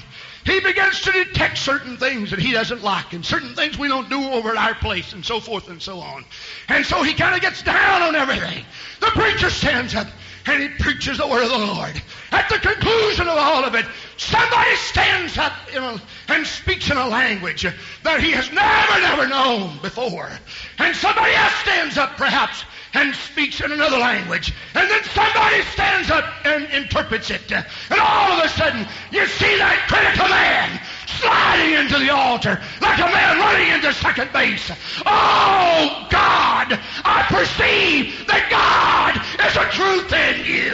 he 0.47 0.61
begins 0.61 1.01
to 1.01 1.11
detect 1.11 1.57
certain 1.57 1.97
things 1.97 2.31
that 2.31 2.39
he 2.39 2.53
doesn't 2.53 2.81
like 2.81 3.11
and 3.11 3.25
certain 3.25 3.53
things 3.53 3.77
we 3.77 3.89
don't 3.89 4.09
do 4.09 4.31
over 4.31 4.51
at 4.51 4.57
our 4.57 4.75
place 4.75 5.11
and 5.11 5.25
so 5.25 5.41
forth 5.41 5.67
and 5.67 5.81
so 5.81 5.99
on. 5.99 6.23
And 6.69 6.85
so 6.85 7.03
he 7.03 7.13
kind 7.13 7.35
of 7.35 7.41
gets 7.41 7.61
down 7.61 8.01
on 8.01 8.15
everything. 8.15 8.63
The 9.01 9.07
preacher 9.07 9.49
stands 9.49 9.93
up 9.93 10.07
and 10.45 10.63
he 10.63 10.69
preaches 10.81 11.17
the 11.17 11.27
word 11.27 11.43
of 11.43 11.49
the 11.49 11.57
Lord. 11.57 12.01
At 12.31 12.47
the 12.47 12.59
conclusion 12.59 13.27
of 13.27 13.37
all 13.37 13.65
of 13.65 13.75
it, 13.75 13.85
somebody 14.15 14.75
stands 14.77 15.37
up 15.37 15.51
a, 15.75 16.01
and 16.29 16.47
speaks 16.47 16.89
in 16.89 16.95
a 16.95 17.07
language 17.07 17.67
that 18.03 18.23
he 18.23 18.31
has 18.31 18.49
never, 18.53 19.01
never 19.01 19.27
known 19.27 19.77
before. 19.81 20.31
And 20.79 20.95
somebody 20.95 21.33
else 21.33 21.55
stands 21.55 21.97
up 21.97 22.15
perhaps 22.15 22.63
and 22.97 23.13
speaks 23.15 23.61
in 23.61 23.71
another 23.71 23.97
language. 23.97 24.51
And 24.73 24.89
then 24.89 25.03
somebody 25.03 25.61
stands 25.73 26.09
up 26.09 26.25
and 26.45 26.65
interprets 26.73 27.29
it. 27.29 27.51
And 27.51 27.99
all 27.99 28.31
of 28.31 28.43
a 28.43 28.49
sudden, 28.49 28.87
you 29.11 29.25
see 29.27 29.57
that 29.57 29.85
critical 29.87 30.27
man 30.27 30.81
sliding 31.05 31.73
into 31.77 31.99
the 31.99 32.09
altar 32.09 32.59
like 32.81 32.97
a 32.97 33.05
man 33.05 33.37
running 33.37 33.69
into 33.69 33.93
second 33.93 34.33
base. 34.33 34.71
Oh, 35.05 36.07
God, 36.09 36.73
I 37.05 37.23
perceive 37.29 38.25
that 38.25 38.49
God 38.49 39.13
is 39.45 39.55
a 39.55 39.69
truth 39.77 40.11
in 40.13 40.45
you. 40.45 40.73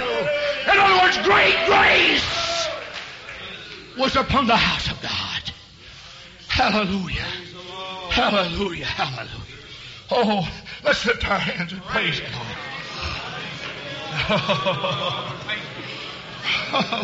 In 0.71 0.79
other 0.79 1.03
words, 1.03 1.17
great 1.27 1.59
grace 1.67 2.69
was 3.97 4.15
upon 4.15 4.47
the 4.47 4.55
house 4.55 4.89
of 4.89 5.01
God. 5.01 5.51
Hallelujah. 6.47 7.27
Hallelujah. 8.09 8.85
Hallelujah. 8.85 9.43
Oh, 10.09 10.47
Let's 10.83 11.05
lift 11.05 11.29
our 11.29 11.39
hands 11.39 11.71
and 11.71 11.81
praise 11.83 12.19
God. 12.19 12.29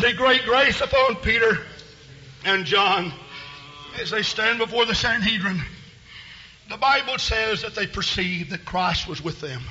the 0.00 0.12
great 0.16 0.44
grace 0.44 0.80
upon 0.80 1.16
Peter 1.16 1.58
and 2.44 2.66
John 2.66 3.12
as 4.00 4.10
they 4.10 4.22
stand 4.22 4.58
before 4.58 4.84
the 4.84 4.94
Sanhedrin. 4.94 5.62
The 6.68 6.76
Bible 6.76 7.18
says 7.18 7.62
that 7.62 7.74
they 7.74 7.86
perceived 7.86 8.50
that 8.50 8.64
Christ 8.64 9.08
was 9.08 9.22
with 9.22 9.40
them, 9.40 9.62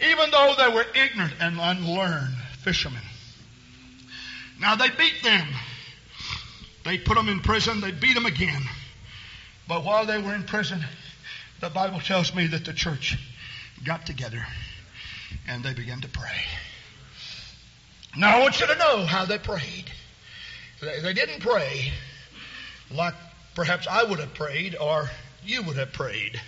even 0.00 0.30
though 0.30 0.54
they 0.56 0.68
were 0.68 0.86
ignorant 0.94 1.34
and 1.38 1.60
unlearned 1.60 2.34
fishermen. 2.60 3.02
Now 4.60 4.74
they 4.74 4.88
beat 4.88 5.22
them. 5.22 5.46
They 6.84 6.98
put 6.98 7.16
them 7.16 7.28
in 7.28 7.40
prison. 7.40 7.80
They 7.80 7.92
beat 7.92 8.14
them 8.14 8.26
again. 8.26 8.62
But 9.68 9.84
while 9.84 10.06
they 10.06 10.20
were 10.20 10.34
in 10.34 10.44
prison, 10.44 10.84
the 11.62 11.70
Bible 11.70 12.00
tells 12.00 12.34
me 12.34 12.48
that 12.48 12.64
the 12.64 12.72
church 12.72 13.16
got 13.84 14.04
together 14.04 14.44
and 15.46 15.62
they 15.62 15.72
began 15.72 16.00
to 16.00 16.08
pray. 16.08 16.42
Now 18.16 18.36
I 18.36 18.40
want 18.40 18.60
you 18.60 18.66
to 18.66 18.76
know 18.76 19.06
how 19.06 19.26
they 19.26 19.38
prayed. 19.38 19.84
They, 20.80 21.12
didn't 21.12 21.38
pray 21.38 21.92
like 22.90 23.14
perhaps 23.54 23.86
I 23.86 24.02
would 24.02 24.18
have 24.18 24.34
prayed 24.34 24.74
or 24.74 25.08
you 25.44 25.62
would 25.62 25.76
have 25.76 25.92
prayed. 25.92 26.40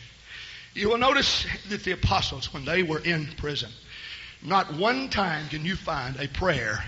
You 0.74 0.90
will 0.90 0.98
notice 0.98 1.46
that 1.68 1.84
the 1.84 1.92
apostles, 1.92 2.52
when 2.52 2.64
they 2.64 2.82
were 2.82 2.98
in 2.98 3.28
prison, 3.36 3.70
not 4.42 4.74
one 4.74 5.10
time 5.10 5.48
can 5.48 5.64
you 5.64 5.76
find 5.76 6.18
a 6.18 6.26
prayer 6.26 6.84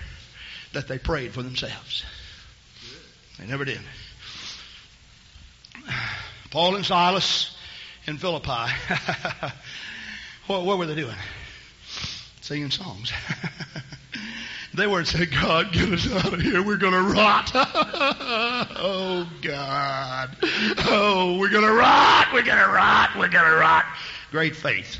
that 0.73 0.89
they 0.89 0.99
prayed 0.99 1.33
for 1.33 1.43
themselves. 1.43 2.03
They 3.39 3.47
never 3.47 3.63
did. 3.63 3.79
Paul 6.51 6.75
and 6.75 6.85
Silas 6.85 7.53
in 8.07 8.17
Philippi. 8.17 8.49
what, 10.47 10.65
what 10.65 10.77
were 10.77 10.85
they 10.85 10.95
doing? 10.95 11.15
Singing 12.41 12.71
songs. 12.71 13.11
they 14.73 14.87
weren't 14.87 15.07
saying, 15.07 15.29
God, 15.41 15.73
get 15.73 15.91
us 15.91 16.09
out 16.11 16.33
of 16.33 16.41
here. 16.41 16.63
We're 16.63 16.77
going 16.77 16.93
to 16.93 17.01
rot. 17.01 17.51
oh, 17.53 19.29
God. 19.41 20.37
Oh, 20.87 21.37
we're 21.37 21.49
going 21.49 21.65
to 21.65 21.73
rot. 21.73 22.27
We're 22.33 22.43
going 22.43 22.57
to 22.57 22.67
rot. 22.67 23.09
We're 23.17 23.27
going 23.27 23.51
to 23.51 23.57
rot. 23.57 23.85
Great 24.31 24.55
faith. 24.55 24.97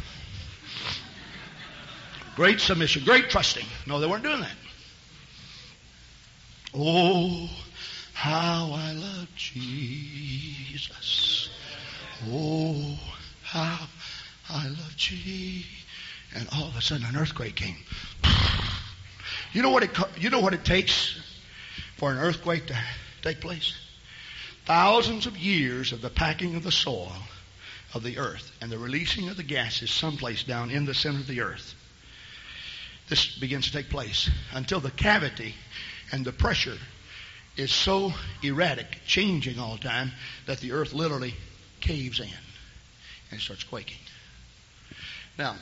Great 2.36 2.60
submission. 2.60 3.04
Great 3.06 3.30
trusting. 3.30 3.66
No, 3.88 4.00
they 4.00 4.08
weren't 4.08 4.24
doing 4.24 4.42
that. 4.42 4.56
Oh, 6.76 7.50
how 8.14 8.72
I 8.74 8.92
love 8.92 9.28
Jesus. 9.36 11.50
Oh, 12.26 13.00
how 13.44 13.88
I 14.50 14.68
love 14.68 14.94
Jesus. 14.96 15.66
And 16.36 16.48
all 16.54 16.68
of 16.68 16.76
a 16.76 16.82
sudden, 16.82 17.06
an 17.06 17.16
earthquake 17.16 17.56
came. 17.56 17.78
You 19.54 19.62
know 19.62 19.70
what 19.70 19.84
it 19.84 19.98
you 20.18 20.30
know 20.30 20.40
what 20.40 20.54
it 20.54 20.66
takes 20.66 21.18
for 21.98 22.12
an 22.12 22.18
earthquake 22.18 22.68
to 22.68 22.78
take 23.22 23.42
place? 23.42 23.74
Thousands 24.66 25.26
of 25.26 25.38
years 25.38 25.94
of 25.94 26.02
the 26.02 26.10
packing 26.10 26.56
of 26.56 26.64
the 26.64 26.72
soil 26.72 27.14
of 27.94 28.04
the 28.04 28.18
earth 28.18 28.52
and 28.62 28.72
the 28.72 28.78
releasing 28.78 29.30
of 29.30 29.38
the 29.38 29.44
gases 29.44 29.90
someplace 29.90 30.44
down 30.44 30.70
in 30.70 30.86
the 30.86 30.94
center 30.94 31.20
of 31.20 31.28
the 31.28 31.42
earth. 31.42 31.74
This 33.08 33.38
begins 33.40 33.68
to 33.68 33.72
take 33.72 33.90
place 33.90 34.30
until 34.52 34.82
the 34.82 34.92
cavity 34.92 35.56
and 36.12 36.26
the 36.26 36.34
pressure 36.34 36.78
is 37.56 37.72
so 37.72 38.14
erratic, 38.44 39.00
changing 39.08 39.58
all 39.58 39.78
the 39.78 39.88
time, 39.88 40.12
that 40.46 40.60
the 40.60 40.74
earth 40.74 40.94
literally 40.94 41.34
caves 41.80 42.20
in 42.20 42.30
and 43.32 43.40
starts 43.40 43.64
quaking. 43.64 43.98
Now, 45.38 45.56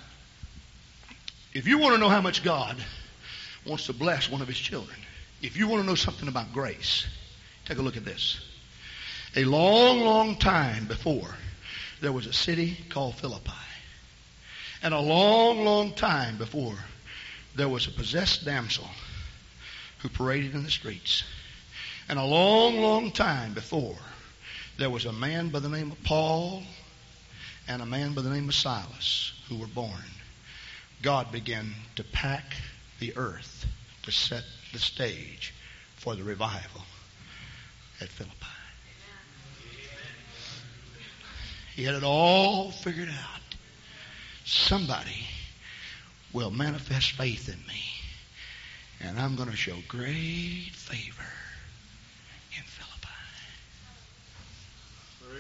if 1.53 1.67
you 1.67 1.77
want 1.79 1.95
to 1.95 1.99
know 1.99 2.09
how 2.09 2.21
much 2.21 2.43
God 2.43 2.77
wants 3.65 3.87
to 3.87 3.93
bless 3.93 4.29
one 4.29 4.41
of 4.41 4.47
his 4.47 4.57
children, 4.57 4.97
if 5.41 5.57
you 5.57 5.67
want 5.67 5.83
to 5.83 5.87
know 5.87 5.95
something 5.95 6.27
about 6.27 6.53
grace, 6.53 7.05
take 7.65 7.77
a 7.77 7.81
look 7.81 7.97
at 7.97 8.05
this. 8.05 8.39
A 9.35 9.43
long, 9.43 9.99
long 9.99 10.37
time 10.37 10.85
before, 10.85 11.35
there 12.01 12.11
was 12.11 12.25
a 12.25 12.33
city 12.33 12.77
called 12.89 13.15
Philippi. 13.15 13.51
And 14.81 14.93
a 14.93 14.99
long, 14.99 15.65
long 15.65 15.93
time 15.93 16.37
before, 16.37 16.77
there 17.55 17.69
was 17.69 17.87
a 17.87 17.91
possessed 17.91 18.45
damsel 18.45 18.87
who 19.99 20.09
paraded 20.09 20.53
in 20.53 20.63
the 20.63 20.71
streets. 20.71 21.23
And 22.07 22.19
a 22.19 22.23
long, 22.23 22.77
long 22.77 23.11
time 23.11 23.53
before, 23.53 23.97
there 24.77 24.89
was 24.89 25.05
a 25.05 25.13
man 25.13 25.49
by 25.49 25.59
the 25.59 25.69
name 25.69 25.91
of 25.91 26.03
Paul 26.03 26.63
and 27.67 27.81
a 27.81 27.85
man 27.85 28.13
by 28.13 28.21
the 28.21 28.29
name 28.29 28.49
of 28.49 28.55
Silas 28.55 29.33
who 29.47 29.57
were 29.57 29.67
born. 29.67 30.03
God 31.01 31.31
began 31.31 31.73
to 31.95 32.03
pack 32.03 32.55
the 32.99 33.15
earth 33.15 33.65
to 34.03 34.11
set 34.11 34.43
the 34.73 34.79
stage 34.79 35.53
for 35.95 36.15
the 36.15 36.23
revival 36.23 36.81
at 38.01 38.09
Philippi. 38.09 38.35
He 41.75 41.83
had 41.83 41.95
it 41.95 42.03
all 42.03 42.71
figured 42.71 43.09
out. 43.09 43.41
Somebody 44.45 45.27
will 46.31 46.51
manifest 46.51 47.11
faith 47.11 47.49
in 47.49 47.59
me, 47.67 47.81
and 49.01 49.19
I'm 49.19 49.35
going 49.35 49.49
to 49.49 49.57
show 49.57 49.75
great 49.87 50.71
favor 50.71 51.23
in 52.55 52.63
Philippi. 52.63 52.95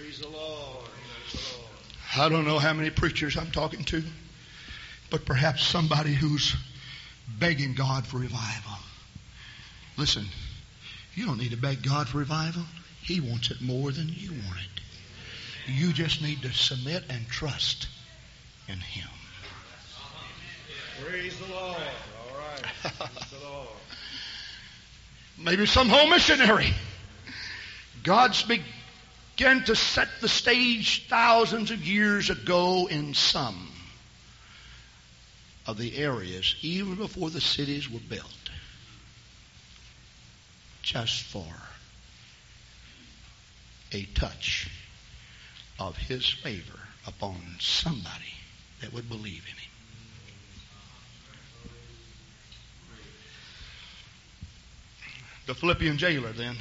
Praise 0.05 0.19
the 0.19 0.27
Lord. 0.27 0.85
Praise 1.31 1.41
the 1.41 1.57
Lord. 1.57 1.69
I 2.15 2.29
don't 2.29 2.45
know 2.45 2.59
how 2.59 2.73
many 2.73 2.91
preachers 2.91 3.35
I'm 3.37 3.49
talking 3.49 3.83
to, 3.85 4.03
but 5.09 5.25
perhaps 5.25 5.63
somebody 5.63 6.13
who's 6.13 6.55
begging 7.39 7.73
God 7.73 8.05
for 8.05 8.17
revival. 8.17 8.77
Listen, 9.97 10.25
you 11.15 11.25
don't 11.25 11.39
need 11.39 11.51
to 11.51 11.57
beg 11.57 11.81
God 11.81 12.07
for 12.07 12.19
revival. 12.19 12.61
He 13.01 13.19
wants 13.19 13.49
it 13.49 13.61
more 13.61 13.91
than 13.91 14.09
you 14.09 14.29
want 14.29 14.59
it. 14.59 15.71
You 15.73 15.91
just 15.91 16.21
need 16.21 16.43
to 16.43 16.53
submit 16.53 17.05
and 17.09 17.27
trust 17.27 17.87
in 18.67 18.77
Him. 18.77 19.09
Praise 21.03 21.35
the 21.39 21.51
Lord. 21.51 21.77
All 21.77 22.37
right. 22.37 22.63
Praise 22.83 23.31
the 23.31 23.43
Lord. 23.43 23.69
Maybe 25.39 25.65
some 25.65 25.89
home 25.89 26.11
missionary. 26.11 26.75
God's 28.03 28.37
began 29.35 29.63
to 29.65 29.75
set 29.75 30.07
the 30.21 30.29
stage 30.29 31.07
thousands 31.09 31.69
of 31.69 31.85
years 31.85 32.29
ago 32.29 32.87
in 32.87 33.13
some 33.13 33.69
of 35.67 35.77
the 35.77 35.97
areas, 35.97 36.55
even 36.61 36.95
before 36.95 37.29
the 37.29 37.41
cities 37.41 37.89
were 37.89 37.99
built, 38.07 38.49
just 40.81 41.23
for 41.23 41.43
a 43.91 44.03
touch 44.15 44.69
of 45.79 45.97
His 45.97 46.29
favor 46.29 46.79
upon 47.05 47.35
somebody 47.59 48.33
that 48.81 48.93
would 48.93 49.09
believe 49.09 49.43
in 49.49 49.57
Him. 49.57 49.71
The 55.47 55.55
Philippian 55.55 55.97
jailer 55.97 56.31
then 56.31 56.55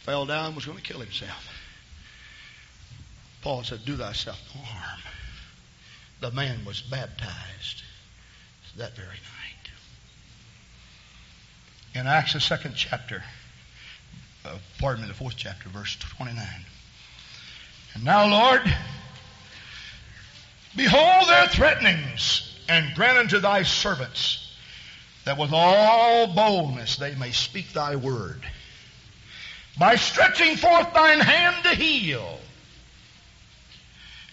fell 0.00 0.24
down 0.24 0.46
and 0.46 0.54
was 0.54 0.64
going 0.64 0.78
to 0.78 0.82
kill 0.82 1.00
himself. 1.00 1.53
Paul 3.44 3.62
said, 3.62 3.84
Do 3.84 3.94
thyself 3.98 4.40
no 4.54 4.62
harm. 4.62 5.00
The 6.20 6.30
man 6.30 6.64
was 6.64 6.80
baptized 6.80 7.82
that 8.78 8.96
very 8.96 9.06
night. 9.06 9.70
In 11.94 12.06
Acts, 12.06 12.32
the 12.32 12.40
second 12.40 12.72
chapter, 12.74 13.22
uh, 14.46 14.56
pardon 14.78 15.02
me, 15.02 15.08
the 15.08 15.14
fourth 15.14 15.34
chapter, 15.36 15.68
verse 15.68 15.94
29. 16.16 16.42
And 17.92 18.02
now, 18.02 18.26
Lord, 18.26 18.62
behold 20.74 21.28
their 21.28 21.46
threatenings, 21.48 22.50
and 22.66 22.94
grant 22.94 23.18
unto 23.18 23.40
thy 23.40 23.62
servants 23.64 24.56
that 25.26 25.36
with 25.36 25.52
all 25.52 26.28
boldness 26.28 26.96
they 26.96 27.14
may 27.14 27.32
speak 27.32 27.74
thy 27.74 27.96
word. 27.96 28.40
By 29.76 29.96
stretching 29.96 30.56
forth 30.56 30.94
thine 30.94 31.20
hand 31.20 31.62
to 31.64 31.74
heal, 31.74 32.40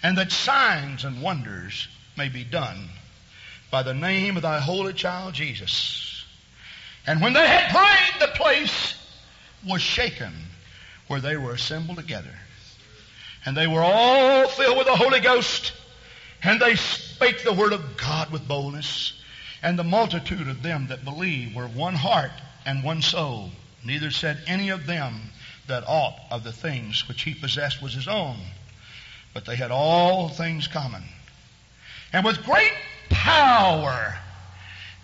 and 0.04 0.18
that 0.18 0.32
signs 0.32 1.06
and 1.06 1.22
wonders 1.22 1.88
may 2.18 2.30
be 2.30 2.44
done 2.44 2.90
by 3.70 3.84
the 3.84 3.94
name 3.94 4.36
of 4.36 4.44
thy 4.44 4.60
holy 4.60 4.94
child 4.94 5.34
Jesus. 5.34 6.26
And 7.08 7.22
when 7.22 7.34
they 7.34 7.48
had 7.48 7.72
prayed, 7.72 8.22
the 8.22 8.36
place 8.36 8.96
was 9.68 9.82
shaken 9.82 10.34
where 11.08 11.22
they 11.22 11.36
were 11.38 11.54
assembled 11.54 11.98
together. 11.98 12.34
And 13.46 13.58
they 13.58 13.68
were 13.68 13.82
all 13.82 14.48
filled 14.48 14.78
with 14.78 14.88
the 14.88 14.96
Holy 14.96 15.20
Ghost, 15.20 15.74
and 16.44 16.60
they 16.60 16.76
spake 16.76 17.44
the 17.44 17.54
word 17.54 17.74
of 17.74 17.98
God 17.98 18.32
with 18.32 18.48
boldness. 18.48 19.14
And 19.64 19.78
the 19.78 19.84
multitude 19.84 20.48
of 20.48 20.64
them 20.64 20.88
that 20.88 21.06
believed 21.06 21.56
were 21.56 21.68
one 21.68 21.96
heart 21.96 22.32
and 22.66 22.84
one 22.84 23.02
soul. 23.02 23.50
Neither 23.84 24.12
said 24.12 24.42
any 24.48 24.70
of 24.70 24.86
them 24.86 25.32
that 25.68 25.84
aught 25.88 26.16
of 26.30 26.44
the 26.44 26.52
things 26.52 27.08
which 27.08 27.24
he 27.24 27.34
possessed 27.34 27.82
was 27.82 27.94
his 27.94 28.08
own, 28.08 28.38
but 29.34 29.46
they 29.46 29.56
had 29.56 29.72
all 29.72 30.30
things 30.30 30.68
common. 30.68 31.04
And 32.14 32.26
with 32.26 32.44
great 32.44 32.74
power 33.10 34.16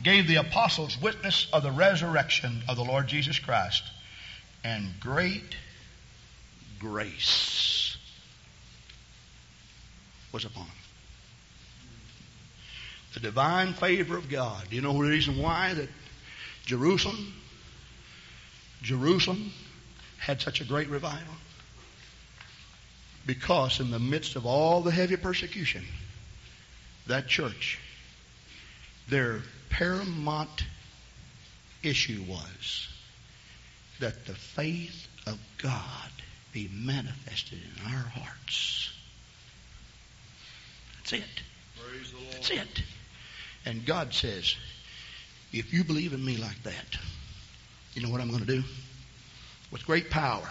gave 0.03 0.28
the 0.28 0.36
apostles 0.36 0.97
witness 1.01 1.47
of 1.53 1.63
the 1.63 1.71
resurrection 1.71 2.63
of 2.67 2.75
the 2.75 2.84
Lord 2.84 3.07
Jesus 3.07 3.39
Christ. 3.39 3.84
And 4.63 4.99
great 4.99 5.55
grace 6.80 7.97
was 10.32 10.45
upon 10.45 10.65
them 10.65 10.73
the 13.17 13.19
divine 13.32 13.73
favor 13.73 14.15
of 14.15 14.30
God. 14.30 14.69
Do 14.69 14.75
you 14.75 14.82
know 14.84 14.93
the 14.93 15.09
reason 15.09 15.39
why 15.39 15.73
that 15.73 15.89
Jerusalem, 16.65 17.34
Jerusalem 18.84 19.51
had 20.19 20.39
such 20.39 20.61
a 20.61 20.63
great 20.63 20.88
revival? 20.88 21.34
Because 23.28 23.82
in 23.82 23.91
the 23.91 23.99
midst 23.99 24.38
of 24.38 24.45
all 24.45 24.82
the 24.82 24.89
heavy 24.89 25.17
persecution, 25.17 25.84
that 27.07 27.28
church, 27.28 27.78
their 29.09 29.41
paramount 29.69 30.63
issue 31.84 32.23
was 32.28 32.88
that 33.99 34.25
the 34.25 34.34
faith 34.34 35.07
of 35.28 35.38
God 35.57 36.09
be 36.53 36.69
manifested 36.73 37.59
in 37.59 37.93
our 37.93 38.03
hearts. 38.03 38.91
That's 40.97 41.13
it. 41.13 41.43
Praise 41.78 42.11
the 42.11 42.17
Lord. 42.17 42.34
That's 42.34 42.49
it. 42.49 42.84
And 43.65 43.86
God 43.86 44.13
says, 44.13 44.55
if 45.51 45.73
you 45.73 45.84
believe 45.84 46.13
in 46.13 46.23
me 46.23 46.38
like 46.38 46.63
that, 46.63 46.97
you 47.93 48.01
know 48.01 48.09
what 48.09 48.21
I'm 48.21 48.30
going 48.30 48.45
to 48.45 48.61
do? 48.61 48.63
With 49.69 49.86
great 49.86 50.09
power, 50.09 50.49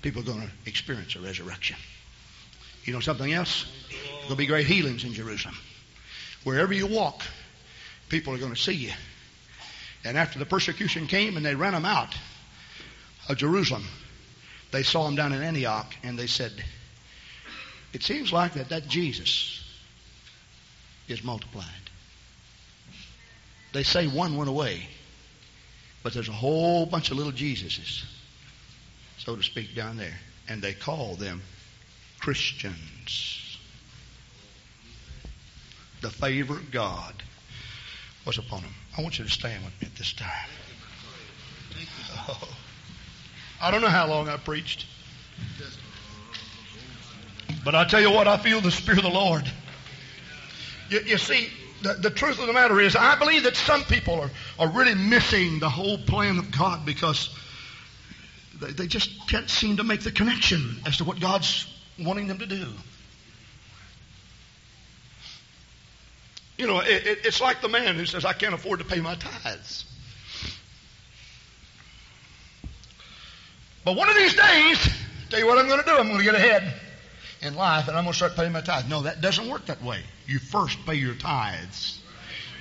people 0.00 0.22
are 0.22 0.24
going 0.24 0.40
to 0.40 0.50
experience 0.66 1.16
a 1.16 1.20
resurrection. 1.20 1.76
You 2.84 2.92
know 2.92 3.00
something 3.00 3.32
else? 3.32 3.66
There'll 4.22 4.36
be 4.36 4.46
great 4.46 4.66
healings 4.66 5.04
in 5.04 5.14
Jerusalem. 5.14 5.56
Wherever 6.44 6.72
you 6.72 6.86
walk, 6.86 7.22
people 8.08 8.34
are 8.34 8.38
going 8.38 8.54
to 8.54 8.60
see 8.60 8.74
you. 8.74 8.92
And 10.04 10.18
after 10.18 10.38
the 10.38 10.44
persecution 10.44 11.06
came 11.06 11.36
and 11.36 11.44
they 11.44 11.54
ran 11.54 11.72
them 11.72 11.86
out 11.86 12.14
of 13.28 13.38
Jerusalem, 13.38 13.84
they 14.70 14.82
saw 14.82 15.08
him 15.08 15.16
down 15.16 15.32
in 15.32 15.42
Antioch 15.42 15.94
and 16.02 16.18
they 16.18 16.26
said, 16.26 16.52
It 17.94 18.02
seems 18.02 18.32
like 18.32 18.54
that, 18.54 18.68
that 18.68 18.86
Jesus 18.86 19.62
is 21.08 21.24
multiplied. 21.24 21.64
They 23.72 23.82
say 23.82 24.06
one 24.06 24.36
went 24.36 24.50
away, 24.50 24.88
but 26.02 26.12
there's 26.12 26.28
a 26.28 26.32
whole 26.32 26.86
bunch 26.86 27.10
of 27.10 27.16
little 27.16 27.32
Jesuses, 27.32 28.04
so 29.18 29.36
to 29.36 29.42
speak, 29.42 29.74
down 29.74 29.96
there. 29.96 30.18
And 30.48 30.60
they 30.60 30.74
call 30.74 31.14
them 31.16 31.40
Christians. 32.24 33.58
The 36.00 36.08
favor 36.08 36.54
of 36.54 36.70
God 36.70 37.12
was 38.24 38.38
upon 38.38 38.62
them. 38.62 38.70
I 38.96 39.02
want 39.02 39.18
you 39.18 39.26
to 39.26 39.30
stand 39.30 39.62
with 39.62 39.78
me 39.78 39.88
at 39.88 39.96
this 39.96 40.14
time. 40.14 40.48
Oh. 42.26 42.48
I 43.60 43.70
don't 43.70 43.82
know 43.82 43.88
how 43.88 44.06
long 44.06 44.30
I 44.30 44.38
preached. 44.38 44.86
But 47.62 47.74
I 47.74 47.84
tell 47.84 48.00
you 48.00 48.10
what, 48.10 48.26
I 48.26 48.38
feel 48.38 48.62
the 48.62 48.70
Spirit 48.70 49.00
of 49.00 49.04
the 49.04 49.10
Lord. 49.10 49.44
You, 50.88 51.00
you 51.00 51.18
see, 51.18 51.50
the, 51.82 51.92
the, 51.92 52.10
truth 52.10 52.40
of 52.40 52.46
the 52.46 52.54
matter 52.54 52.80
is, 52.80 52.96
I 52.96 53.18
believe 53.18 53.42
that 53.42 53.56
some 53.56 53.84
people 53.84 54.14
are, 54.14 54.30
are 54.58 54.68
really 54.70 54.94
missing 54.94 55.58
the 55.58 55.68
whole 55.68 55.98
plan 55.98 56.38
of 56.38 56.50
God 56.50 56.86
because 56.86 57.28
they, 58.62 58.70
they 58.70 58.86
just 58.86 59.28
can't 59.28 59.50
seem 59.50 59.76
to 59.76 59.84
make 59.84 60.00
the 60.00 60.10
connection 60.10 60.80
as 60.86 60.96
to 60.96 61.04
what 61.04 61.20
God's 61.20 61.66
wanting 61.98 62.26
them 62.26 62.38
to 62.38 62.46
do. 62.46 62.66
You 66.56 66.66
know, 66.66 66.80
it, 66.80 67.06
it, 67.06 67.18
it's 67.24 67.40
like 67.40 67.60
the 67.60 67.68
man 67.68 67.96
who 67.96 68.06
says, 68.06 68.24
I 68.24 68.32
can't 68.32 68.54
afford 68.54 68.78
to 68.78 68.84
pay 68.84 69.00
my 69.00 69.16
tithes. 69.16 69.84
But 73.84 73.96
one 73.96 74.08
of 74.08 74.16
these 74.16 74.34
days, 74.34 74.88
tell 75.30 75.38
you 75.38 75.46
what 75.46 75.58
I'm 75.58 75.66
going 75.66 75.80
to 75.80 75.84
do. 75.84 75.92
I'm 75.92 76.06
going 76.06 76.18
to 76.18 76.24
get 76.24 76.34
ahead 76.34 76.72
in 77.42 77.54
life 77.54 77.88
and 77.88 77.96
I'm 77.96 78.04
going 78.04 78.12
to 78.12 78.16
start 78.16 78.34
paying 78.34 78.52
my 78.52 78.60
tithes. 78.60 78.88
No, 78.88 79.02
that 79.02 79.20
doesn't 79.20 79.48
work 79.48 79.66
that 79.66 79.82
way. 79.82 80.00
You 80.26 80.38
first 80.38 80.78
pay 80.86 80.94
your 80.94 81.14
tithes, 81.14 82.00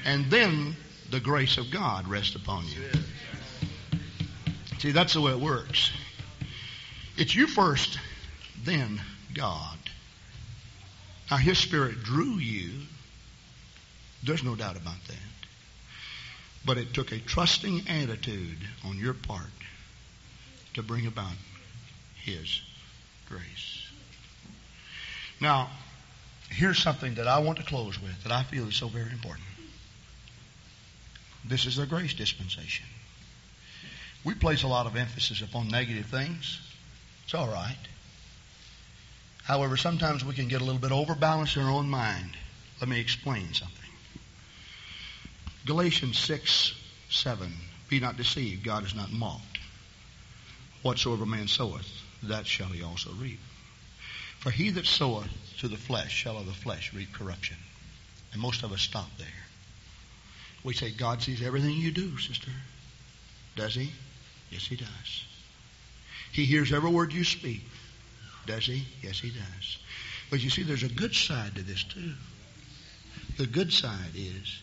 and 0.03 0.29
then 0.29 0.75
the 1.11 1.19
grace 1.19 1.57
of 1.57 1.71
God 1.71 2.07
rests 2.07 2.35
upon 2.35 2.65
you. 2.65 2.89
See, 4.79 4.91
that's 4.91 5.13
the 5.13 5.21
way 5.21 5.31
it 5.31 5.39
works. 5.39 5.91
It's 7.15 7.33
you 7.33 7.47
first, 7.47 7.99
then 8.63 8.99
God. 9.33 9.77
Now, 11.29 11.37
His 11.37 11.57
Spirit 11.57 12.03
drew 12.03 12.37
you. 12.37 12.71
There's 14.23 14.43
no 14.43 14.55
doubt 14.55 14.77
about 14.77 15.03
that. 15.07 15.17
But 16.65 16.77
it 16.77 16.93
took 16.93 17.11
a 17.11 17.19
trusting 17.19 17.87
attitude 17.89 18.59
on 18.85 18.97
your 18.97 19.13
part 19.13 19.51
to 20.75 20.83
bring 20.83 21.07
about 21.07 21.33
His 22.23 22.61
grace. 23.27 23.87
Now, 25.41 25.69
here's 26.49 26.79
something 26.79 27.15
that 27.15 27.27
I 27.27 27.39
want 27.39 27.57
to 27.57 27.65
close 27.65 28.01
with 28.01 28.23
that 28.23 28.31
I 28.31 28.43
feel 28.43 28.67
is 28.67 28.75
so 28.75 28.87
very 28.87 29.11
important. 29.11 29.45
This 31.45 31.65
is 31.65 31.75
the 31.75 31.85
grace 31.85 32.13
dispensation. 32.13 32.85
We 34.23 34.33
place 34.35 34.63
a 34.63 34.67
lot 34.67 34.85
of 34.85 34.95
emphasis 34.95 35.41
upon 35.41 35.67
negative 35.67 36.05
things. 36.05 36.59
It's 37.25 37.33
all 37.33 37.49
right. 37.49 37.75
However, 39.43 39.75
sometimes 39.75 40.23
we 40.23 40.33
can 40.33 40.47
get 40.47 40.61
a 40.61 40.63
little 40.63 40.79
bit 40.79 40.91
overbalanced 40.91 41.57
in 41.57 41.63
our 41.63 41.71
own 41.71 41.89
mind. 41.89 42.37
Let 42.79 42.89
me 42.89 42.99
explain 42.99 43.53
something. 43.53 43.79
Galatians 45.65 46.17
6, 46.17 46.73
7. 47.09 47.53
Be 47.89 47.99
not 47.99 48.17
deceived, 48.17 48.63
God 48.63 48.85
is 48.85 48.95
not 48.95 49.11
mocked. 49.11 49.59
Whatsoever 50.81 51.25
man 51.25 51.47
soweth, 51.47 51.87
that 52.23 52.47
shall 52.47 52.67
he 52.67 52.83
also 52.83 53.11
reap. 53.11 53.39
For 54.39 54.49
he 54.49 54.69
that 54.71 54.85
soweth 54.85 55.29
to 55.59 55.67
the 55.67 55.77
flesh 55.77 56.11
shall 56.11 56.37
of 56.37 56.45
the 56.45 56.53
flesh 56.53 56.93
reap 56.93 57.13
corruption. 57.13 57.57
And 58.31 58.41
most 58.41 58.63
of 58.63 58.71
us 58.71 58.81
stop 58.81 59.09
there. 59.17 59.27
We 60.63 60.73
say, 60.73 60.91
God 60.91 61.21
sees 61.21 61.41
everything 61.41 61.77
you 61.77 61.91
do, 61.91 62.17
sister. 62.17 62.51
Does 63.55 63.75
he? 63.75 63.91
Yes, 64.49 64.65
he 64.65 64.75
does. 64.75 65.23
He 66.31 66.45
hears 66.45 66.73
every 66.73 66.89
word 66.89 67.13
you 67.13 67.23
speak. 67.23 67.61
Does 68.45 68.65
he? 68.65 68.85
Yes, 69.01 69.19
he 69.19 69.29
does. 69.29 69.77
But 70.29 70.43
you 70.43 70.49
see, 70.49 70.63
there's 70.63 70.83
a 70.83 70.89
good 70.89 71.15
side 71.15 71.55
to 71.55 71.61
this, 71.61 71.83
too. 71.83 72.13
The 73.37 73.47
good 73.47 73.71
side 73.71 74.11
is 74.15 74.61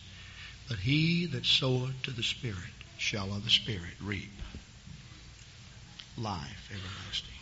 but 0.71 0.79
he 0.79 1.25
that 1.25 1.45
soweth 1.45 2.01
to 2.03 2.11
the 2.11 2.23
Spirit 2.23 2.55
shall 2.97 3.33
of 3.33 3.43
the 3.43 3.49
Spirit 3.49 3.93
reap 4.01 4.31
life 6.17 6.69
everlasting. 6.71 7.35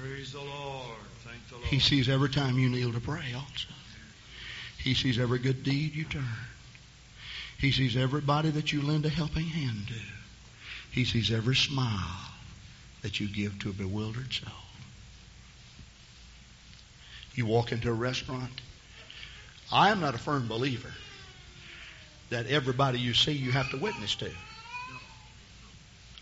Praise 0.00 0.32
the 0.32 0.38
Lord. 0.38 0.96
Thank 1.22 1.46
the 1.50 1.56
Lord. 1.56 1.66
He 1.66 1.80
sees 1.80 2.08
every 2.08 2.30
time 2.30 2.58
you 2.58 2.70
kneel 2.70 2.94
to 2.94 3.00
pray 3.00 3.34
also. 3.34 3.68
He 4.78 4.94
sees 4.94 5.18
every 5.18 5.38
good 5.38 5.64
deed 5.64 5.94
you 5.94 6.04
turn. 6.04 6.24
He 7.58 7.72
sees 7.72 7.94
everybody 7.94 8.48
that 8.52 8.72
you 8.72 8.80
lend 8.80 9.04
a 9.04 9.10
helping 9.10 9.48
hand 9.48 9.88
to. 9.88 10.00
He 10.90 11.04
sees 11.04 11.30
every 11.30 11.56
smile 11.56 12.30
that 13.02 13.20
you 13.20 13.28
give 13.28 13.58
to 13.58 13.68
a 13.68 13.74
bewildered 13.74 14.32
soul. 14.32 14.65
You 17.36 17.44
walk 17.44 17.70
into 17.70 17.90
a 17.90 17.92
restaurant. 17.92 18.50
I 19.70 19.90
am 19.90 20.00
not 20.00 20.14
a 20.14 20.18
firm 20.18 20.48
believer 20.48 20.92
that 22.30 22.46
everybody 22.46 22.98
you 22.98 23.12
see 23.12 23.32
you 23.32 23.52
have 23.52 23.70
to 23.70 23.76
witness 23.76 24.14
to. 24.16 24.30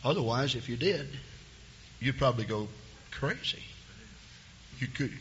Otherwise, 0.04 0.56
if 0.56 0.68
you 0.68 0.76
did, 0.76 1.08
you'd 2.00 2.18
probably 2.18 2.44
go 2.44 2.68
crazy. 3.12 3.62
You 4.80 4.88
could, 4.88 5.12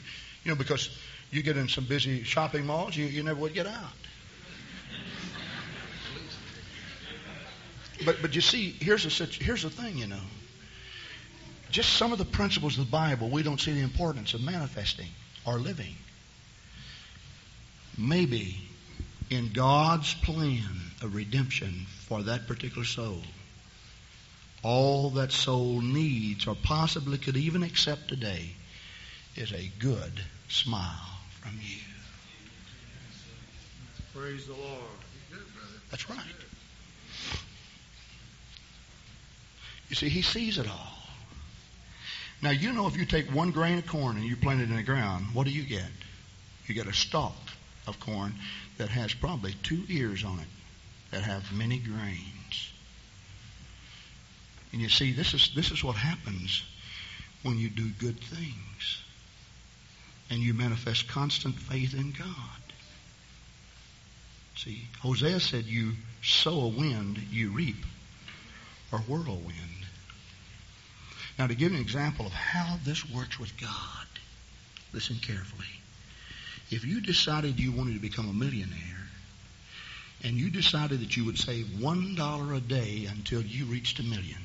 you 0.43 0.51
know, 0.51 0.55
because 0.55 0.89
you 1.31 1.43
get 1.43 1.57
in 1.57 1.69
some 1.69 1.85
busy 1.85 2.23
shopping 2.23 2.65
malls, 2.65 2.97
you, 2.97 3.05
you 3.05 3.21
never 3.21 3.39
would 3.39 3.53
get 3.53 3.67
out. 3.67 3.93
But 8.03 8.17
but 8.21 8.35
you 8.35 8.41
see, 8.41 8.71
here's 8.71 9.03
the 9.03 9.25
here's 9.25 9.61
the 9.61 9.69
thing, 9.69 9.97
you 9.97 10.07
know. 10.07 10.19
Just 11.69 11.93
some 11.93 12.11
of 12.11 12.17
the 12.17 12.25
principles 12.25 12.77
of 12.77 12.85
the 12.85 12.91
Bible, 12.91 13.29
we 13.29 13.43
don't 13.43 13.59
see 13.59 13.73
the 13.73 13.81
importance 13.81 14.33
of 14.33 14.41
manifesting 14.41 15.07
or 15.45 15.57
living. 15.57 15.95
Maybe 17.97 18.57
in 19.29 19.51
God's 19.53 20.13
plan 20.13 20.63
of 21.01 21.15
redemption 21.15 21.85
for 22.07 22.23
that 22.23 22.47
particular 22.47 22.85
soul, 22.85 23.21
all 24.63 25.09
that 25.11 25.31
soul 25.31 25.81
needs 25.81 26.47
or 26.47 26.55
possibly 26.55 27.17
could 27.17 27.37
even 27.37 27.63
accept 27.63 28.07
today 28.07 28.55
is 29.35 29.51
a 29.51 29.71
good 29.79 30.21
smile 30.47 31.19
from 31.41 31.53
you. 31.61 31.81
Praise 34.15 34.45
the 34.45 34.53
Lord. 34.53 35.41
That's 35.89 36.09
right. 36.09 36.19
You 39.89 39.95
see, 39.95 40.09
He 40.09 40.21
sees 40.21 40.57
it 40.57 40.67
all. 40.67 41.03
Now, 42.43 42.49
you 42.49 42.73
know 42.73 42.87
if 42.87 42.97
you 42.97 43.05
take 43.05 43.33
one 43.33 43.51
grain 43.51 43.77
of 43.77 43.87
corn 43.87 44.17
and 44.17 44.25
you 44.25 44.35
plant 44.35 44.59
it 44.59 44.69
in 44.69 44.75
the 44.75 44.83
ground, 44.83 45.27
what 45.31 45.45
do 45.45 45.51
you 45.51 45.63
get? 45.63 45.89
You 46.67 46.75
get 46.75 46.87
a 46.87 46.93
stalk 46.93 47.37
of 47.87 48.01
corn 48.01 48.33
that 48.77 48.89
has 48.89 49.13
probably 49.13 49.53
two 49.63 49.81
ears 49.87 50.25
on 50.25 50.39
it 50.39 50.47
that 51.11 51.23
have 51.23 51.53
many 51.53 51.77
grains. 51.79 52.73
And 54.73 54.81
you 54.81 54.89
see, 54.89 55.13
this 55.13 55.33
is, 55.33 55.51
this 55.55 55.71
is 55.71 55.85
what 55.85 55.95
happens 55.95 56.63
when 57.43 57.57
you 57.57 57.69
do 57.69 57.89
good 57.91 58.19
things 58.19 59.01
and 60.29 60.41
you 60.41 60.53
manifest 60.53 61.07
constant 61.07 61.55
faith 61.55 61.93
in 61.93 62.11
God. 62.11 62.27
See, 64.57 64.85
Hosea 64.99 65.39
said, 65.39 65.63
You 65.63 65.93
sow 66.21 66.59
a 66.59 66.67
wind, 66.67 67.19
you 67.31 67.51
reap 67.51 67.85
a 68.91 68.97
whirlwind. 68.97 69.82
Now, 71.38 71.47
to 71.47 71.55
give 71.55 71.71
an 71.71 71.79
example 71.79 72.27
of 72.27 72.34
how 72.34 72.77
this 72.84 73.09
works 73.09 73.39
with 73.39 73.57
God, 73.59 74.07
listen 74.93 75.17
carefully. 75.17 75.65
If 76.69 76.86
you 76.86 77.01
decided 77.01 77.59
you 77.59 77.71
wanted 77.71 77.95
to 77.95 77.99
become 77.99 78.29
a 78.29 78.34
millionaire, 78.34 79.09
and 80.23 80.38
you 80.38 80.49
decided 80.49 81.01
that 81.01 81.17
you 81.17 81.25
would 81.25 81.38
save 81.38 81.81
one 81.81 82.15
dollar 82.15 82.53
a 82.53 82.61
day 82.61 83.07
until 83.09 83.41
you 83.41 83.65
reached 83.65 83.99
a 83.99 84.03
million, 84.03 84.39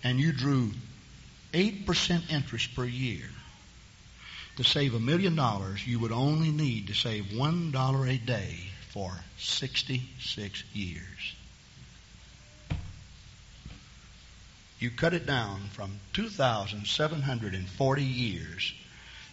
and 0.05 0.21
you 0.21 0.33
drew 0.33 0.71
8% 1.53 2.31
interest 2.31 2.75
per 2.77 2.85
year, 2.85 3.29
to 4.57 4.65
save 4.65 4.95
a 4.95 5.01
million 5.01 5.35
dollars, 5.35 5.87
you 5.87 5.99
would 5.99 6.13
only 6.13 6.51
need 6.51 6.87
to 6.87 6.95
save 6.95 7.37
one 7.37 7.71
dollar 7.73 8.07
a 8.07 8.17
day 8.17 8.57
for 8.91 9.13
66 9.39 10.65
years. 10.73 11.35
You 14.79 14.91
cut 14.91 15.15
it 15.15 15.27
down 15.27 15.61
from 15.73 16.01
2,740 16.13 18.03
years 18.03 18.73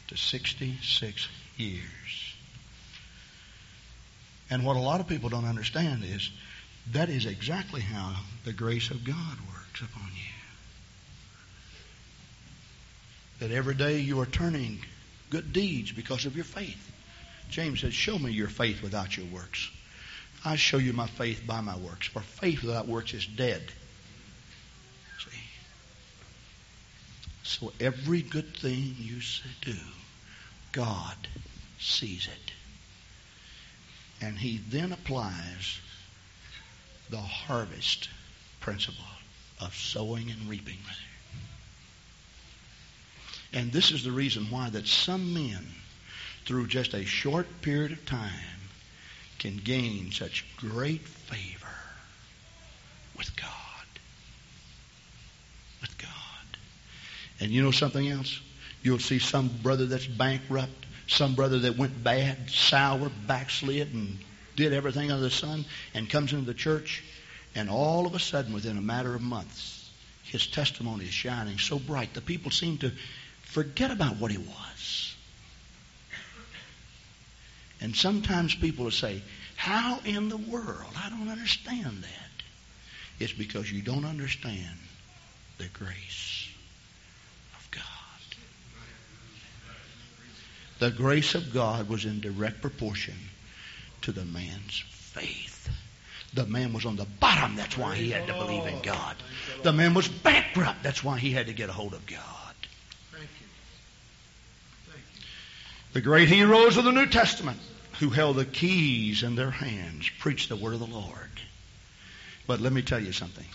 to 0.07 0.17
66 0.17 1.27
years. 1.57 2.35
And 4.49 4.65
what 4.65 4.75
a 4.75 4.79
lot 4.79 4.99
of 4.99 5.07
people 5.07 5.29
don't 5.29 5.45
understand 5.45 6.03
is 6.03 6.29
that 6.91 7.09
is 7.09 7.25
exactly 7.25 7.81
how 7.81 8.15
the 8.45 8.53
grace 8.53 8.91
of 8.91 9.03
God 9.03 9.37
works 9.53 9.81
upon 9.81 10.09
you. 10.13 10.33
That 13.39 13.51
every 13.51 13.73
day 13.73 13.99
you 13.99 14.19
are 14.19 14.25
turning 14.25 14.79
good 15.29 15.53
deeds 15.53 15.91
because 15.91 16.25
of 16.25 16.35
your 16.35 16.45
faith. 16.45 16.91
James 17.49 17.81
said, 17.81 17.93
Show 17.93 18.19
me 18.19 18.31
your 18.31 18.47
faith 18.47 18.81
without 18.81 19.17
your 19.17 19.25
works. 19.27 19.69
I 20.45 20.55
show 20.55 20.77
you 20.77 20.93
my 20.93 21.07
faith 21.07 21.43
by 21.47 21.61
my 21.61 21.77
works. 21.77 22.07
For 22.07 22.19
faith 22.19 22.63
without 22.63 22.87
works 22.87 23.13
is 23.13 23.25
dead. 23.25 23.63
See? 25.19 25.39
So 27.43 27.73
every 27.79 28.21
good 28.21 28.55
thing 28.55 28.95
you 28.97 29.19
do, 29.61 29.77
God 30.71 31.15
sees 31.77 32.27
it. 32.27 32.51
And 34.25 34.37
He 34.37 34.61
then 34.69 34.93
applies 34.93 35.79
the 37.09 37.17
harvest 37.17 38.09
principle 38.61 39.03
of 39.59 39.75
sowing 39.75 40.31
and 40.31 40.49
reaping. 40.49 40.77
And 43.53 43.71
this 43.71 43.91
is 43.91 44.03
the 44.03 44.11
reason 44.11 44.49
why 44.49 44.69
that 44.71 44.87
some 44.87 45.33
men, 45.33 45.65
through 46.45 46.67
just 46.67 46.93
a 46.93 47.05
short 47.05 47.61
period 47.61 47.91
of 47.91 48.05
time, 48.05 48.31
can 49.37 49.57
gain 49.57 50.11
such 50.11 50.45
great 50.57 51.01
favor 51.01 51.67
with 53.17 53.35
God. 53.35 53.49
With 55.81 55.97
God. 55.97 56.09
And 57.43 57.51
you 57.51 57.61
know 57.61 57.71
something 57.71 58.07
else? 58.07 58.41
You'll 58.81 58.99
see 58.99 59.19
some 59.19 59.49
brother 59.61 59.85
that's 59.85 60.07
bankrupt, 60.07 60.85
some 61.07 61.35
brother 61.35 61.59
that 61.59 61.77
went 61.77 62.03
bad, 62.03 62.49
sour, 62.49 63.11
backslid, 63.27 63.93
and 63.93 64.17
did 64.55 64.73
everything 64.73 65.11
under 65.11 65.23
the 65.23 65.29
sun, 65.29 65.65
and 65.93 66.09
comes 66.09 66.33
into 66.33 66.45
the 66.45 66.53
church, 66.53 67.03
and 67.55 67.69
all 67.69 68.07
of 68.07 68.15
a 68.15 68.19
sudden, 68.19 68.53
within 68.53 68.77
a 68.77 68.81
matter 68.81 69.13
of 69.13 69.21
months, 69.21 69.91
his 70.23 70.47
testimony 70.47 71.05
is 71.05 71.13
shining 71.13 71.59
so 71.59 71.77
bright. 71.77 72.13
The 72.13 72.21
people 72.21 72.49
seem 72.49 72.79
to 72.79 72.91
Forget 73.53 73.91
about 73.91 74.17
what 74.17 74.31
he 74.31 74.39
was. 74.39 75.15
And 77.79 77.95
sometimes 77.95 78.55
people 78.55 78.85
will 78.85 78.91
say, 78.91 79.21
How 79.55 79.99
in 80.05 80.27
the 80.27 80.37
world? 80.37 80.91
I 80.97 81.11
don't 81.11 81.29
understand 81.29 82.01
that. 82.01 82.43
It's 83.19 83.31
because 83.31 83.71
you 83.71 83.83
don't 83.83 84.05
understand 84.05 84.79
the 85.59 85.67
grace 85.67 86.49
of 87.55 87.69
God. 87.69 87.83
The 90.83 90.91
grace 90.91 91.33
of 91.33 91.53
God 91.53 91.87
was 91.87 92.03
in 92.03 92.19
direct 92.19 92.61
proportion 92.61 93.15
to 94.01 94.11
the 94.11 94.25
man's 94.25 94.83
faith. 94.89 95.69
The 96.33 96.45
man 96.45 96.73
was 96.73 96.85
on 96.85 96.97
the 96.97 97.05
bottom, 97.05 97.55
that's 97.55 97.77
why 97.77 97.95
he 97.95 98.09
had 98.09 98.27
to 98.27 98.33
believe 98.33 98.65
in 98.65 98.81
God. 98.81 99.15
The 99.61 99.71
man 99.71 99.93
was 99.93 100.09
bankrupt, 100.09 100.83
that's 100.83 101.01
why 101.01 101.19
he 101.19 101.31
had 101.31 101.45
to 101.45 101.53
get 101.53 101.69
a 101.69 101.71
hold 101.71 101.93
of 101.93 102.05
God. 102.05 102.19
The 105.93 106.01
great 106.01 106.27
heroes 106.27 106.75
of 106.75 106.83
the 106.83 106.91
New 106.91 107.07
Testament 107.07 107.61
who 108.01 108.09
held 108.09 108.35
the 108.35 108.43
keys 108.43 109.23
in 109.23 109.37
their 109.37 109.51
hands 109.51 110.09
preached 110.19 110.49
the 110.49 110.57
word 110.57 110.73
of 110.73 110.81
the 110.81 110.85
Lord. 110.85 111.31
But 112.45 112.59
let 112.59 112.73
me 112.73 112.81
tell 112.81 112.99
you 112.99 113.13
something. 113.13 113.47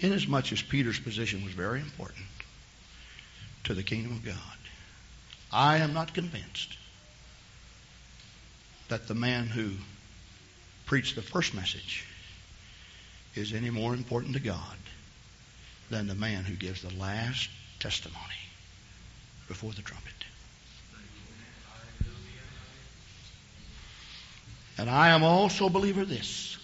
Inasmuch 0.00 0.52
as 0.52 0.60
Peter's 0.60 1.00
position 1.00 1.46
was 1.46 1.54
very 1.54 1.80
important 1.80 2.26
to 3.64 3.72
the 3.72 3.82
kingdom 3.82 4.12
of 4.12 4.22
God, 4.22 4.59
I 5.52 5.78
am 5.78 5.92
not 5.92 6.14
convinced 6.14 6.76
that 8.88 9.08
the 9.08 9.14
man 9.14 9.46
who 9.46 9.72
preached 10.86 11.16
the 11.16 11.22
first 11.22 11.54
message 11.54 12.04
is 13.34 13.52
any 13.52 13.70
more 13.70 13.94
important 13.94 14.34
to 14.34 14.40
God 14.40 14.76
than 15.88 16.06
the 16.06 16.14
man 16.14 16.44
who 16.44 16.54
gives 16.54 16.82
the 16.82 16.94
last 16.94 17.48
testimony 17.78 18.18
before 19.48 19.72
the 19.72 19.82
trumpet. 19.82 20.12
And 24.78 24.88
I 24.88 25.10
am 25.10 25.22
also 25.22 25.66
a 25.66 25.70
believer 25.70 26.04
this, 26.04 26.56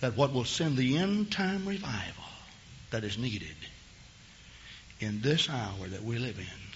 that 0.00 0.16
what 0.16 0.32
will 0.32 0.44
send 0.44 0.76
the 0.76 0.98
end 0.98 1.32
time 1.32 1.66
revival 1.66 2.24
that 2.90 3.02
is 3.02 3.18
needed 3.18 3.56
in 5.00 5.20
this 5.20 5.48
hour 5.48 5.88
that 5.88 6.04
we 6.04 6.18
live 6.18 6.38
in 6.38 6.69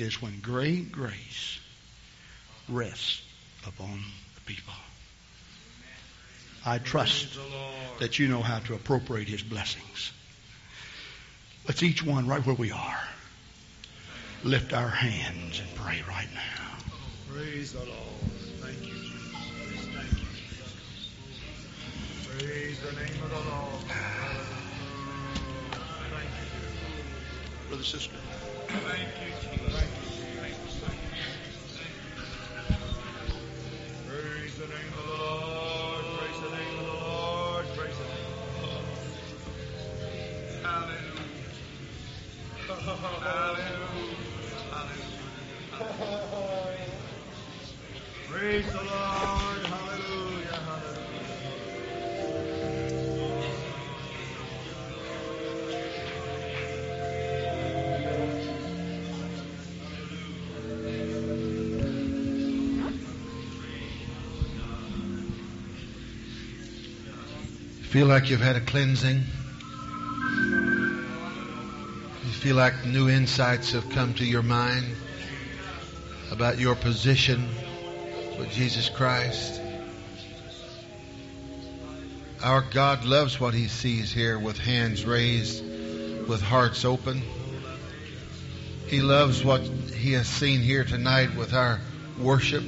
is 0.00 0.20
when 0.20 0.40
great 0.40 0.90
grace 0.92 1.58
rests 2.68 3.22
upon 3.66 4.02
the 4.34 4.40
people. 4.42 4.74
I 6.64 6.78
trust 6.78 7.38
that 7.98 8.18
you 8.18 8.28
know 8.28 8.42
how 8.42 8.58
to 8.60 8.74
appropriate 8.74 9.28
his 9.28 9.42
blessings. 9.42 10.12
Let's 11.66 11.82
each 11.82 12.04
one 12.04 12.26
right 12.26 12.44
where 12.44 12.56
we 12.56 12.70
are 12.70 13.00
lift 14.42 14.72
our 14.72 14.88
hands 14.88 15.60
and 15.60 15.74
pray 15.74 16.02
right 16.08 16.28
now. 16.34 16.78
Praise 17.30 17.72
the 17.72 17.80
Lord. 17.80 17.90
Thank 18.60 18.78
you. 18.86 18.94
Jesus. 18.94 20.74
Praise 22.26 22.80
the 22.80 22.92
name 22.92 23.22
of 23.22 23.30
the 23.30 23.50
Lord. 23.50 23.82
Thank 26.10 26.24
you. 26.24 27.68
Brother, 27.68 27.84
sister. 27.84 28.16
Thank 28.68 29.08
you, 29.26 29.39
Thank 29.50 29.94
you. 29.94 29.99
Feel 68.00 68.08
like 68.08 68.30
you've 68.30 68.40
had 68.40 68.56
a 68.56 68.60
cleansing? 68.62 69.22
You 72.24 72.30
feel 72.30 72.56
like 72.56 72.86
new 72.86 73.10
insights 73.10 73.72
have 73.72 73.90
come 73.90 74.14
to 74.14 74.24
your 74.24 74.42
mind 74.42 74.86
about 76.30 76.58
your 76.58 76.74
position 76.76 77.46
with 78.38 78.50
Jesus 78.52 78.88
Christ? 78.88 79.60
Our 82.42 82.62
God 82.62 83.04
loves 83.04 83.38
what 83.38 83.52
He 83.52 83.68
sees 83.68 84.10
here 84.10 84.38
with 84.38 84.56
hands 84.56 85.04
raised, 85.04 85.62
with 86.26 86.40
hearts 86.40 86.86
open. 86.86 87.20
He 88.86 89.02
loves 89.02 89.44
what 89.44 89.60
He 89.60 90.12
has 90.12 90.26
seen 90.26 90.62
here 90.62 90.84
tonight 90.84 91.36
with 91.36 91.52
our 91.52 91.78
worship. 92.18 92.64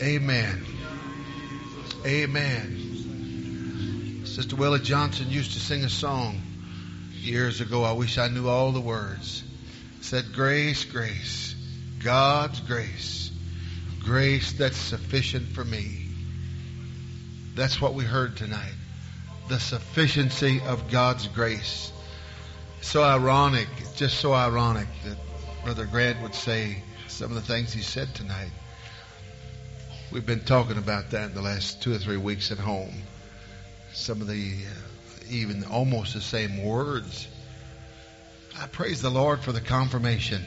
Amen. 0.00 0.71
Amen. 2.04 4.24
Sister 4.24 4.56
Willie 4.56 4.80
Johnson 4.80 5.30
used 5.30 5.52
to 5.52 5.60
sing 5.60 5.84
a 5.84 5.88
song 5.88 6.40
years 7.20 7.60
ago. 7.60 7.84
I 7.84 7.92
wish 7.92 8.18
I 8.18 8.26
knew 8.26 8.48
all 8.48 8.72
the 8.72 8.80
words. 8.80 9.44
It 10.00 10.04
said, 10.04 10.32
Grace, 10.32 10.84
grace, 10.84 11.54
God's 12.02 12.58
grace, 12.58 13.30
grace 14.00 14.52
that's 14.52 14.76
sufficient 14.76 15.46
for 15.48 15.64
me. 15.64 16.08
That's 17.54 17.80
what 17.80 17.94
we 17.94 18.04
heard 18.04 18.36
tonight. 18.36 18.74
The 19.48 19.60
sufficiency 19.60 20.60
of 20.60 20.90
God's 20.90 21.28
grace. 21.28 21.92
So 22.80 23.04
ironic, 23.04 23.68
just 23.94 24.18
so 24.18 24.32
ironic 24.32 24.88
that 25.04 25.18
Brother 25.62 25.86
Grant 25.86 26.20
would 26.22 26.34
say 26.34 26.82
some 27.06 27.30
of 27.30 27.36
the 27.36 27.42
things 27.42 27.72
he 27.72 27.82
said 27.82 28.12
tonight. 28.16 28.50
We've 30.12 30.26
been 30.26 30.44
talking 30.44 30.76
about 30.76 31.12
that 31.12 31.30
in 31.30 31.34
the 31.34 31.40
last 31.40 31.80
two 31.82 31.94
or 31.94 31.98
three 31.98 32.18
weeks 32.18 32.52
at 32.52 32.58
home. 32.58 32.92
Some 33.94 34.20
of 34.20 34.26
the, 34.26 34.52
uh, 34.66 34.70
even 35.30 35.64
almost 35.64 36.12
the 36.12 36.20
same 36.20 36.62
words. 36.62 37.26
I 38.60 38.66
praise 38.66 39.00
the 39.00 39.08
Lord 39.08 39.40
for 39.40 39.52
the 39.52 39.62
confirmation. 39.62 40.44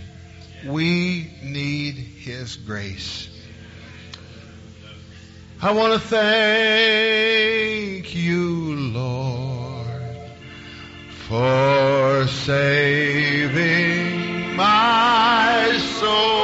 We 0.67 1.31
need 1.41 1.95
His 1.95 2.57
grace. 2.57 3.27
I 5.59 5.71
want 5.71 5.93
to 5.93 5.99
thank 6.07 7.35
you, 8.13 8.75
Lord, 8.93 9.87
for 11.27 12.27
saving 12.27 12.95
my 14.55 15.75
soul. 15.99 16.34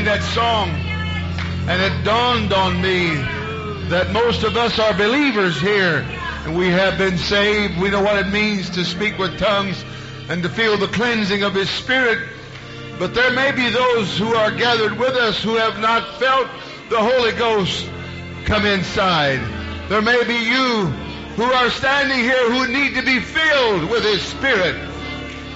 Sing 0.00 0.06
that 0.06 0.22
song, 0.22 0.70
and 1.68 1.82
it 1.82 2.04
dawned 2.04 2.54
on 2.54 2.80
me 2.80 3.16
that 3.90 4.10
most 4.12 4.44
of 4.44 4.56
us 4.56 4.78
are 4.78 4.94
believers 4.94 5.60
here, 5.60 6.06
and 6.46 6.56
we 6.56 6.68
have 6.68 6.96
been 6.96 7.18
saved. 7.18 7.78
We 7.78 7.90
know 7.90 8.00
what 8.00 8.16
it 8.16 8.32
means 8.32 8.70
to 8.70 8.84
speak 8.86 9.18
with 9.18 9.38
tongues 9.38 9.84
and 10.30 10.42
to 10.42 10.48
feel 10.48 10.78
the 10.78 10.86
cleansing 10.86 11.42
of 11.42 11.52
His 11.52 11.68
Spirit. 11.68 12.18
But 12.98 13.12
there 13.12 13.30
may 13.32 13.52
be 13.52 13.68
those 13.68 14.16
who 14.16 14.34
are 14.34 14.50
gathered 14.50 14.98
with 14.98 15.16
us 15.16 15.42
who 15.42 15.56
have 15.56 15.78
not 15.80 16.18
felt 16.18 16.48
the 16.88 16.98
Holy 16.98 17.32
Ghost 17.32 17.86
come 18.46 18.64
inside. 18.64 19.40
There 19.90 20.00
may 20.00 20.24
be 20.24 20.32
you 20.32 20.86
who 21.36 21.44
are 21.44 21.68
standing 21.68 22.20
here 22.20 22.50
who 22.50 22.72
need 22.72 22.94
to 22.94 23.02
be 23.02 23.20
filled 23.20 23.90
with 23.90 24.04
His 24.04 24.22
Spirit. 24.22 24.76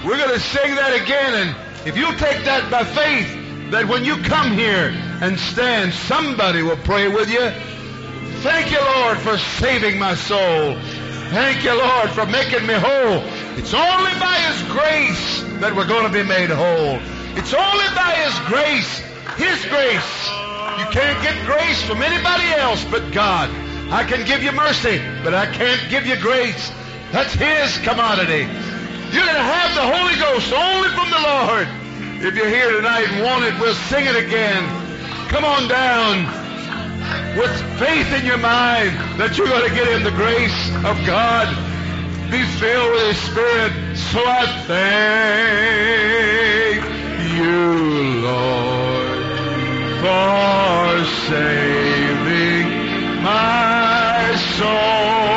We're 0.05 0.19
going 0.19 0.35
to 0.35 0.39
sing 0.39 0.75
that 0.75 1.01
again, 1.01 1.33
and 1.33 1.87
if 1.87 1.97
you'll 1.97 2.13
take 2.13 2.45
that 2.45 2.69
by 2.69 2.83
faith, 2.83 3.41
that 3.71 3.87
when 3.87 4.05
you 4.05 4.17
come 4.23 4.51
here 4.51 4.93
and 5.21 5.39
stand, 5.39 5.93
somebody 5.93 6.61
will 6.61 6.77
pray 6.77 7.07
with 7.07 7.29
you. 7.29 7.49
Thank 8.41 8.71
you, 8.71 8.79
Lord, 8.79 9.17
for 9.17 9.37
saving 9.37 9.97
my 9.97 10.13
soul. 10.13 10.77
Thank 11.33 11.63
you, 11.63 11.73
Lord, 11.73 12.11
for 12.11 12.25
making 12.27 12.67
me 12.67 12.75
whole. 12.75 13.25
It's 13.57 13.73
only 13.73 14.13
by 14.21 14.37
His 14.45 14.61
grace 14.69 15.41
that 15.59 15.73
we're 15.75 15.87
going 15.87 16.05
to 16.05 16.13
be 16.13 16.23
made 16.23 16.49
whole. 16.49 17.01
It's 17.33 17.53
only 17.53 17.89
by 17.97 18.13
His 18.21 18.35
grace, 18.45 18.99
His 19.41 19.57
grace. 19.65 20.13
You 20.77 20.85
can't 20.93 21.17
get 21.25 21.33
grace 21.45 21.81
from 21.81 22.03
anybody 22.03 22.53
else 22.53 22.85
but 22.85 23.11
God. 23.11 23.49
I 23.89 24.03
can 24.03 24.25
give 24.25 24.43
you 24.43 24.51
mercy, 24.51 25.01
but 25.23 25.33
I 25.33 25.47
can't 25.47 25.81
give 25.89 26.05
you 26.05 26.15
grace. 26.17 26.71
That's 27.11 27.33
His 27.33 27.77
commodity. 27.81 28.45
You're 29.09 29.25
going 29.25 29.41
to 29.41 29.49
have 29.57 29.73
the 29.73 29.87
Holy 29.89 30.15
Ghost 30.21 30.53
only 30.53 30.89
from 30.93 31.09
the 31.09 31.21
Lord. 31.25 31.84
If 32.21 32.35
you're 32.35 32.49
here 32.49 32.71
tonight 32.71 33.07
and 33.09 33.23
want 33.23 33.43
it, 33.43 33.59
we'll 33.59 33.73
sing 33.73 34.05
it 34.05 34.15
again. 34.15 34.63
Come 35.27 35.43
on 35.43 35.67
down 35.67 36.25
with 37.37 37.51
faith 37.77 38.13
in 38.13 38.25
your 38.25 38.37
mind 38.37 38.97
that 39.19 39.37
you're 39.37 39.47
going 39.47 39.67
to 39.69 39.75
get 39.75 39.89
in 39.89 40.03
the 40.03 40.11
grace 40.11 40.69
of 40.85 41.05
God. 41.05 41.49
Be 42.31 42.45
filled 42.57 42.93
with 42.93 43.07
His 43.07 43.17
Spirit. 43.29 43.73
So 43.97 44.23
I 44.25 44.45
thank 44.65 46.85
you, 47.35 48.21
Lord, 48.23 49.19
for 49.99 51.03
saving 51.27 52.71
my 53.21 54.35
soul. 54.57 55.34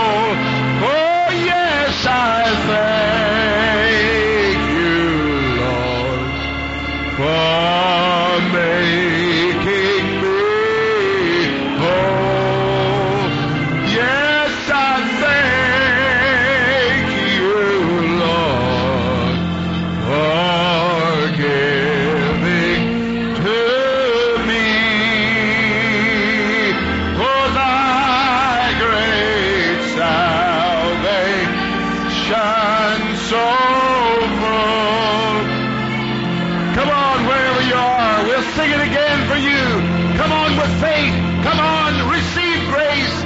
Faith. 40.80 41.14
Come 41.42 41.60
on, 41.60 42.08
receive 42.10 42.68
grace. 42.68 43.16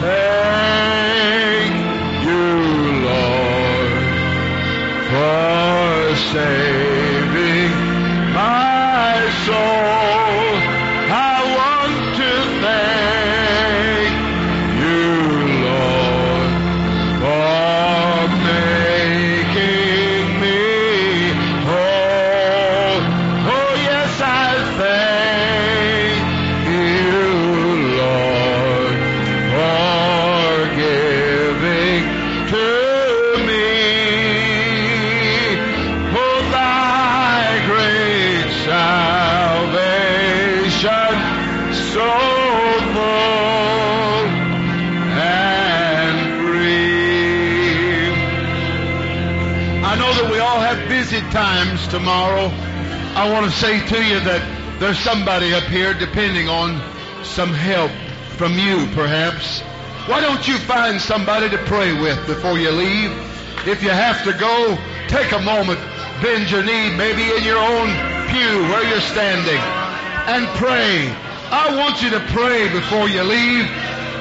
Thank 0.00 1.74
you, 2.26 2.46
Lord, 3.08 3.92
for 5.10 6.16
saving 6.32 6.61
I 53.22 53.30
want 53.30 53.46
to 53.46 53.52
say 53.52 53.78
to 53.78 54.02
you 54.02 54.18
that 54.18 54.42
there's 54.80 54.98
somebody 54.98 55.54
up 55.54 55.62
here 55.70 55.94
depending 55.94 56.48
on 56.48 56.82
some 57.22 57.54
help 57.54 57.94
from 58.34 58.58
you, 58.58 58.90
perhaps. 58.98 59.62
Why 60.10 60.18
don't 60.18 60.42
you 60.48 60.58
find 60.58 61.00
somebody 61.00 61.48
to 61.54 61.58
pray 61.70 61.94
with 61.94 62.18
before 62.26 62.58
you 62.58 62.74
leave? 62.74 63.14
If 63.62 63.78
you 63.78 63.94
have 63.94 64.26
to 64.26 64.34
go, 64.34 64.74
take 65.06 65.30
a 65.30 65.38
moment, 65.38 65.78
bend 66.18 66.50
your 66.50 66.66
knee, 66.66 66.90
maybe 66.98 67.22
in 67.22 67.46
your 67.46 67.62
own 67.62 67.94
pew 68.26 68.66
where 68.74 68.82
you're 68.90 69.06
standing, 69.06 69.62
and 70.26 70.42
pray. 70.58 71.06
I 71.54 71.78
want 71.78 72.02
you 72.02 72.10
to 72.18 72.20
pray 72.34 72.74
before 72.74 73.06
you 73.06 73.22
leave. 73.22 73.70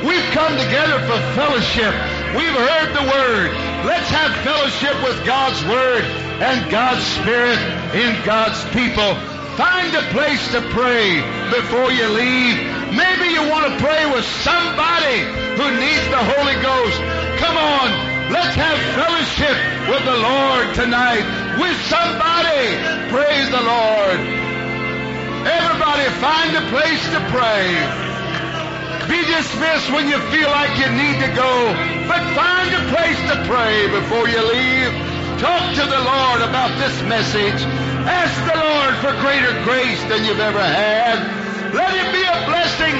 We've 0.05 0.29
come 0.37 0.53
together 0.61 1.01
for 1.09 1.17
fellowship. 1.33 1.89
We've 2.37 2.53
heard 2.53 2.93
the 2.93 3.09
word. 3.09 3.49
Let's 3.81 4.13
have 4.13 4.29
fellowship 4.45 4.93
with 5.01 5.25
God's 5.25 5.57
Word 5.65 6.05
and 6.37 6.69
God's 6.69 7.01
Spirit 7.17 7.80
in 7.93 8.23
God's 8.23 8.63
people. 8.71 9.15
Find 9.59 9.91
a 9.95 10.03
place 10.15 10.41
to 10.55 10.61
pray 10.71 11.19
before 11.51 11.91
you 11.91 12.07
leave. 12.07 12.55
Maybe 12.95 13.35
you 13.35 13.43
want 13.51 13.67
to 13.67 13.73
pray 13.83 14.07
with 14.07 14.23
somebody 14.47 15.27
who 15.59 15.67
needs 15.75 16.05
the 16.07 16.23
Holy 16.23 16.55
Ghost. 16.63 16.97
Come 17.39 17.57
on, 17.59 18.31
let's 18.31 18.55
have 18.55 18.79
fellowship 18.95 19.57
with 19.91 20.03
the 20.07 20.17
Lord 20.17 20.75
tonight. 20.75 21.23
With 21.59 21.75
somebody. 21.91 22.79
Praise 23.11 23.47
the 23.51 23.59
Lord. 23.59 24.19
Everybody 25.43 26.07
find 26.23 26.55
a 26.55 26.63
place 26.71 27.03
to 27.11 27.19
pray. 27.27 27.75
Be 29.11 29.19
dismissed 29.27 29.91
when 29.91 30.07
you 30.07 30.19
feel 30.31 30.47
like 30.47 30.79
you 30.79 30.87
need 30.95 31.19
to 31.19 31.27
go, 31.35 31.53
but 32.07 32.23
find 32.31 32.71
a 32.71 32.83
place 32.87 33.19
to 33.27 33.43
pray 33.51 33.91
before 33.91 34.29
you 34.29 34.39
leave. 34.47 35.10
Talk 35.41 35.73
to 35.73 35.81
the 35.81 36.01
Lord 36.05 36.41
about 36.45 36.77
this 36.77 37.01
message. 37.09 37.65
Ask 38.05 38.37
the 38.45 38.61
Lord 38.61 38.93
for 39.01 39.09
greater 39.25 39.57
grace 39.65 39.97
than 40.05 40.23
you've 40.23 40.39
ever 40.39 40.61
had. 40.61 41.17
Let 41.73 41.97
it 41.97 42.13
be 42.13 42.21
a 42.21 42.45
blessing 42.45 42.93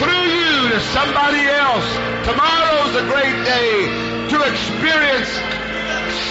through 0.00 0.24
you 0.24 0.72
to 0.72 0.80
somebody 0.96 1.44
else. 1.44 1.84
Tomorrow's 2.24 2.96
a 2.96 3.04
great 3.12 3.36
day 3.44 3.92
to 4.32 4.36
experience 4.48 5.28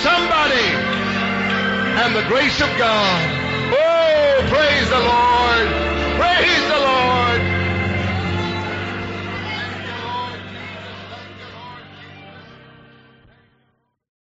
somebody 0.01 0.65
and 2.01 2.15
the 2.15 2.25
grace 2.27 2.59
of 2.59 2.69
God. 2.81 3.21
Oh, 3.69 4.45
praise 4.49 4.89
the 4.89 4.97
Lord. 4.97 5.25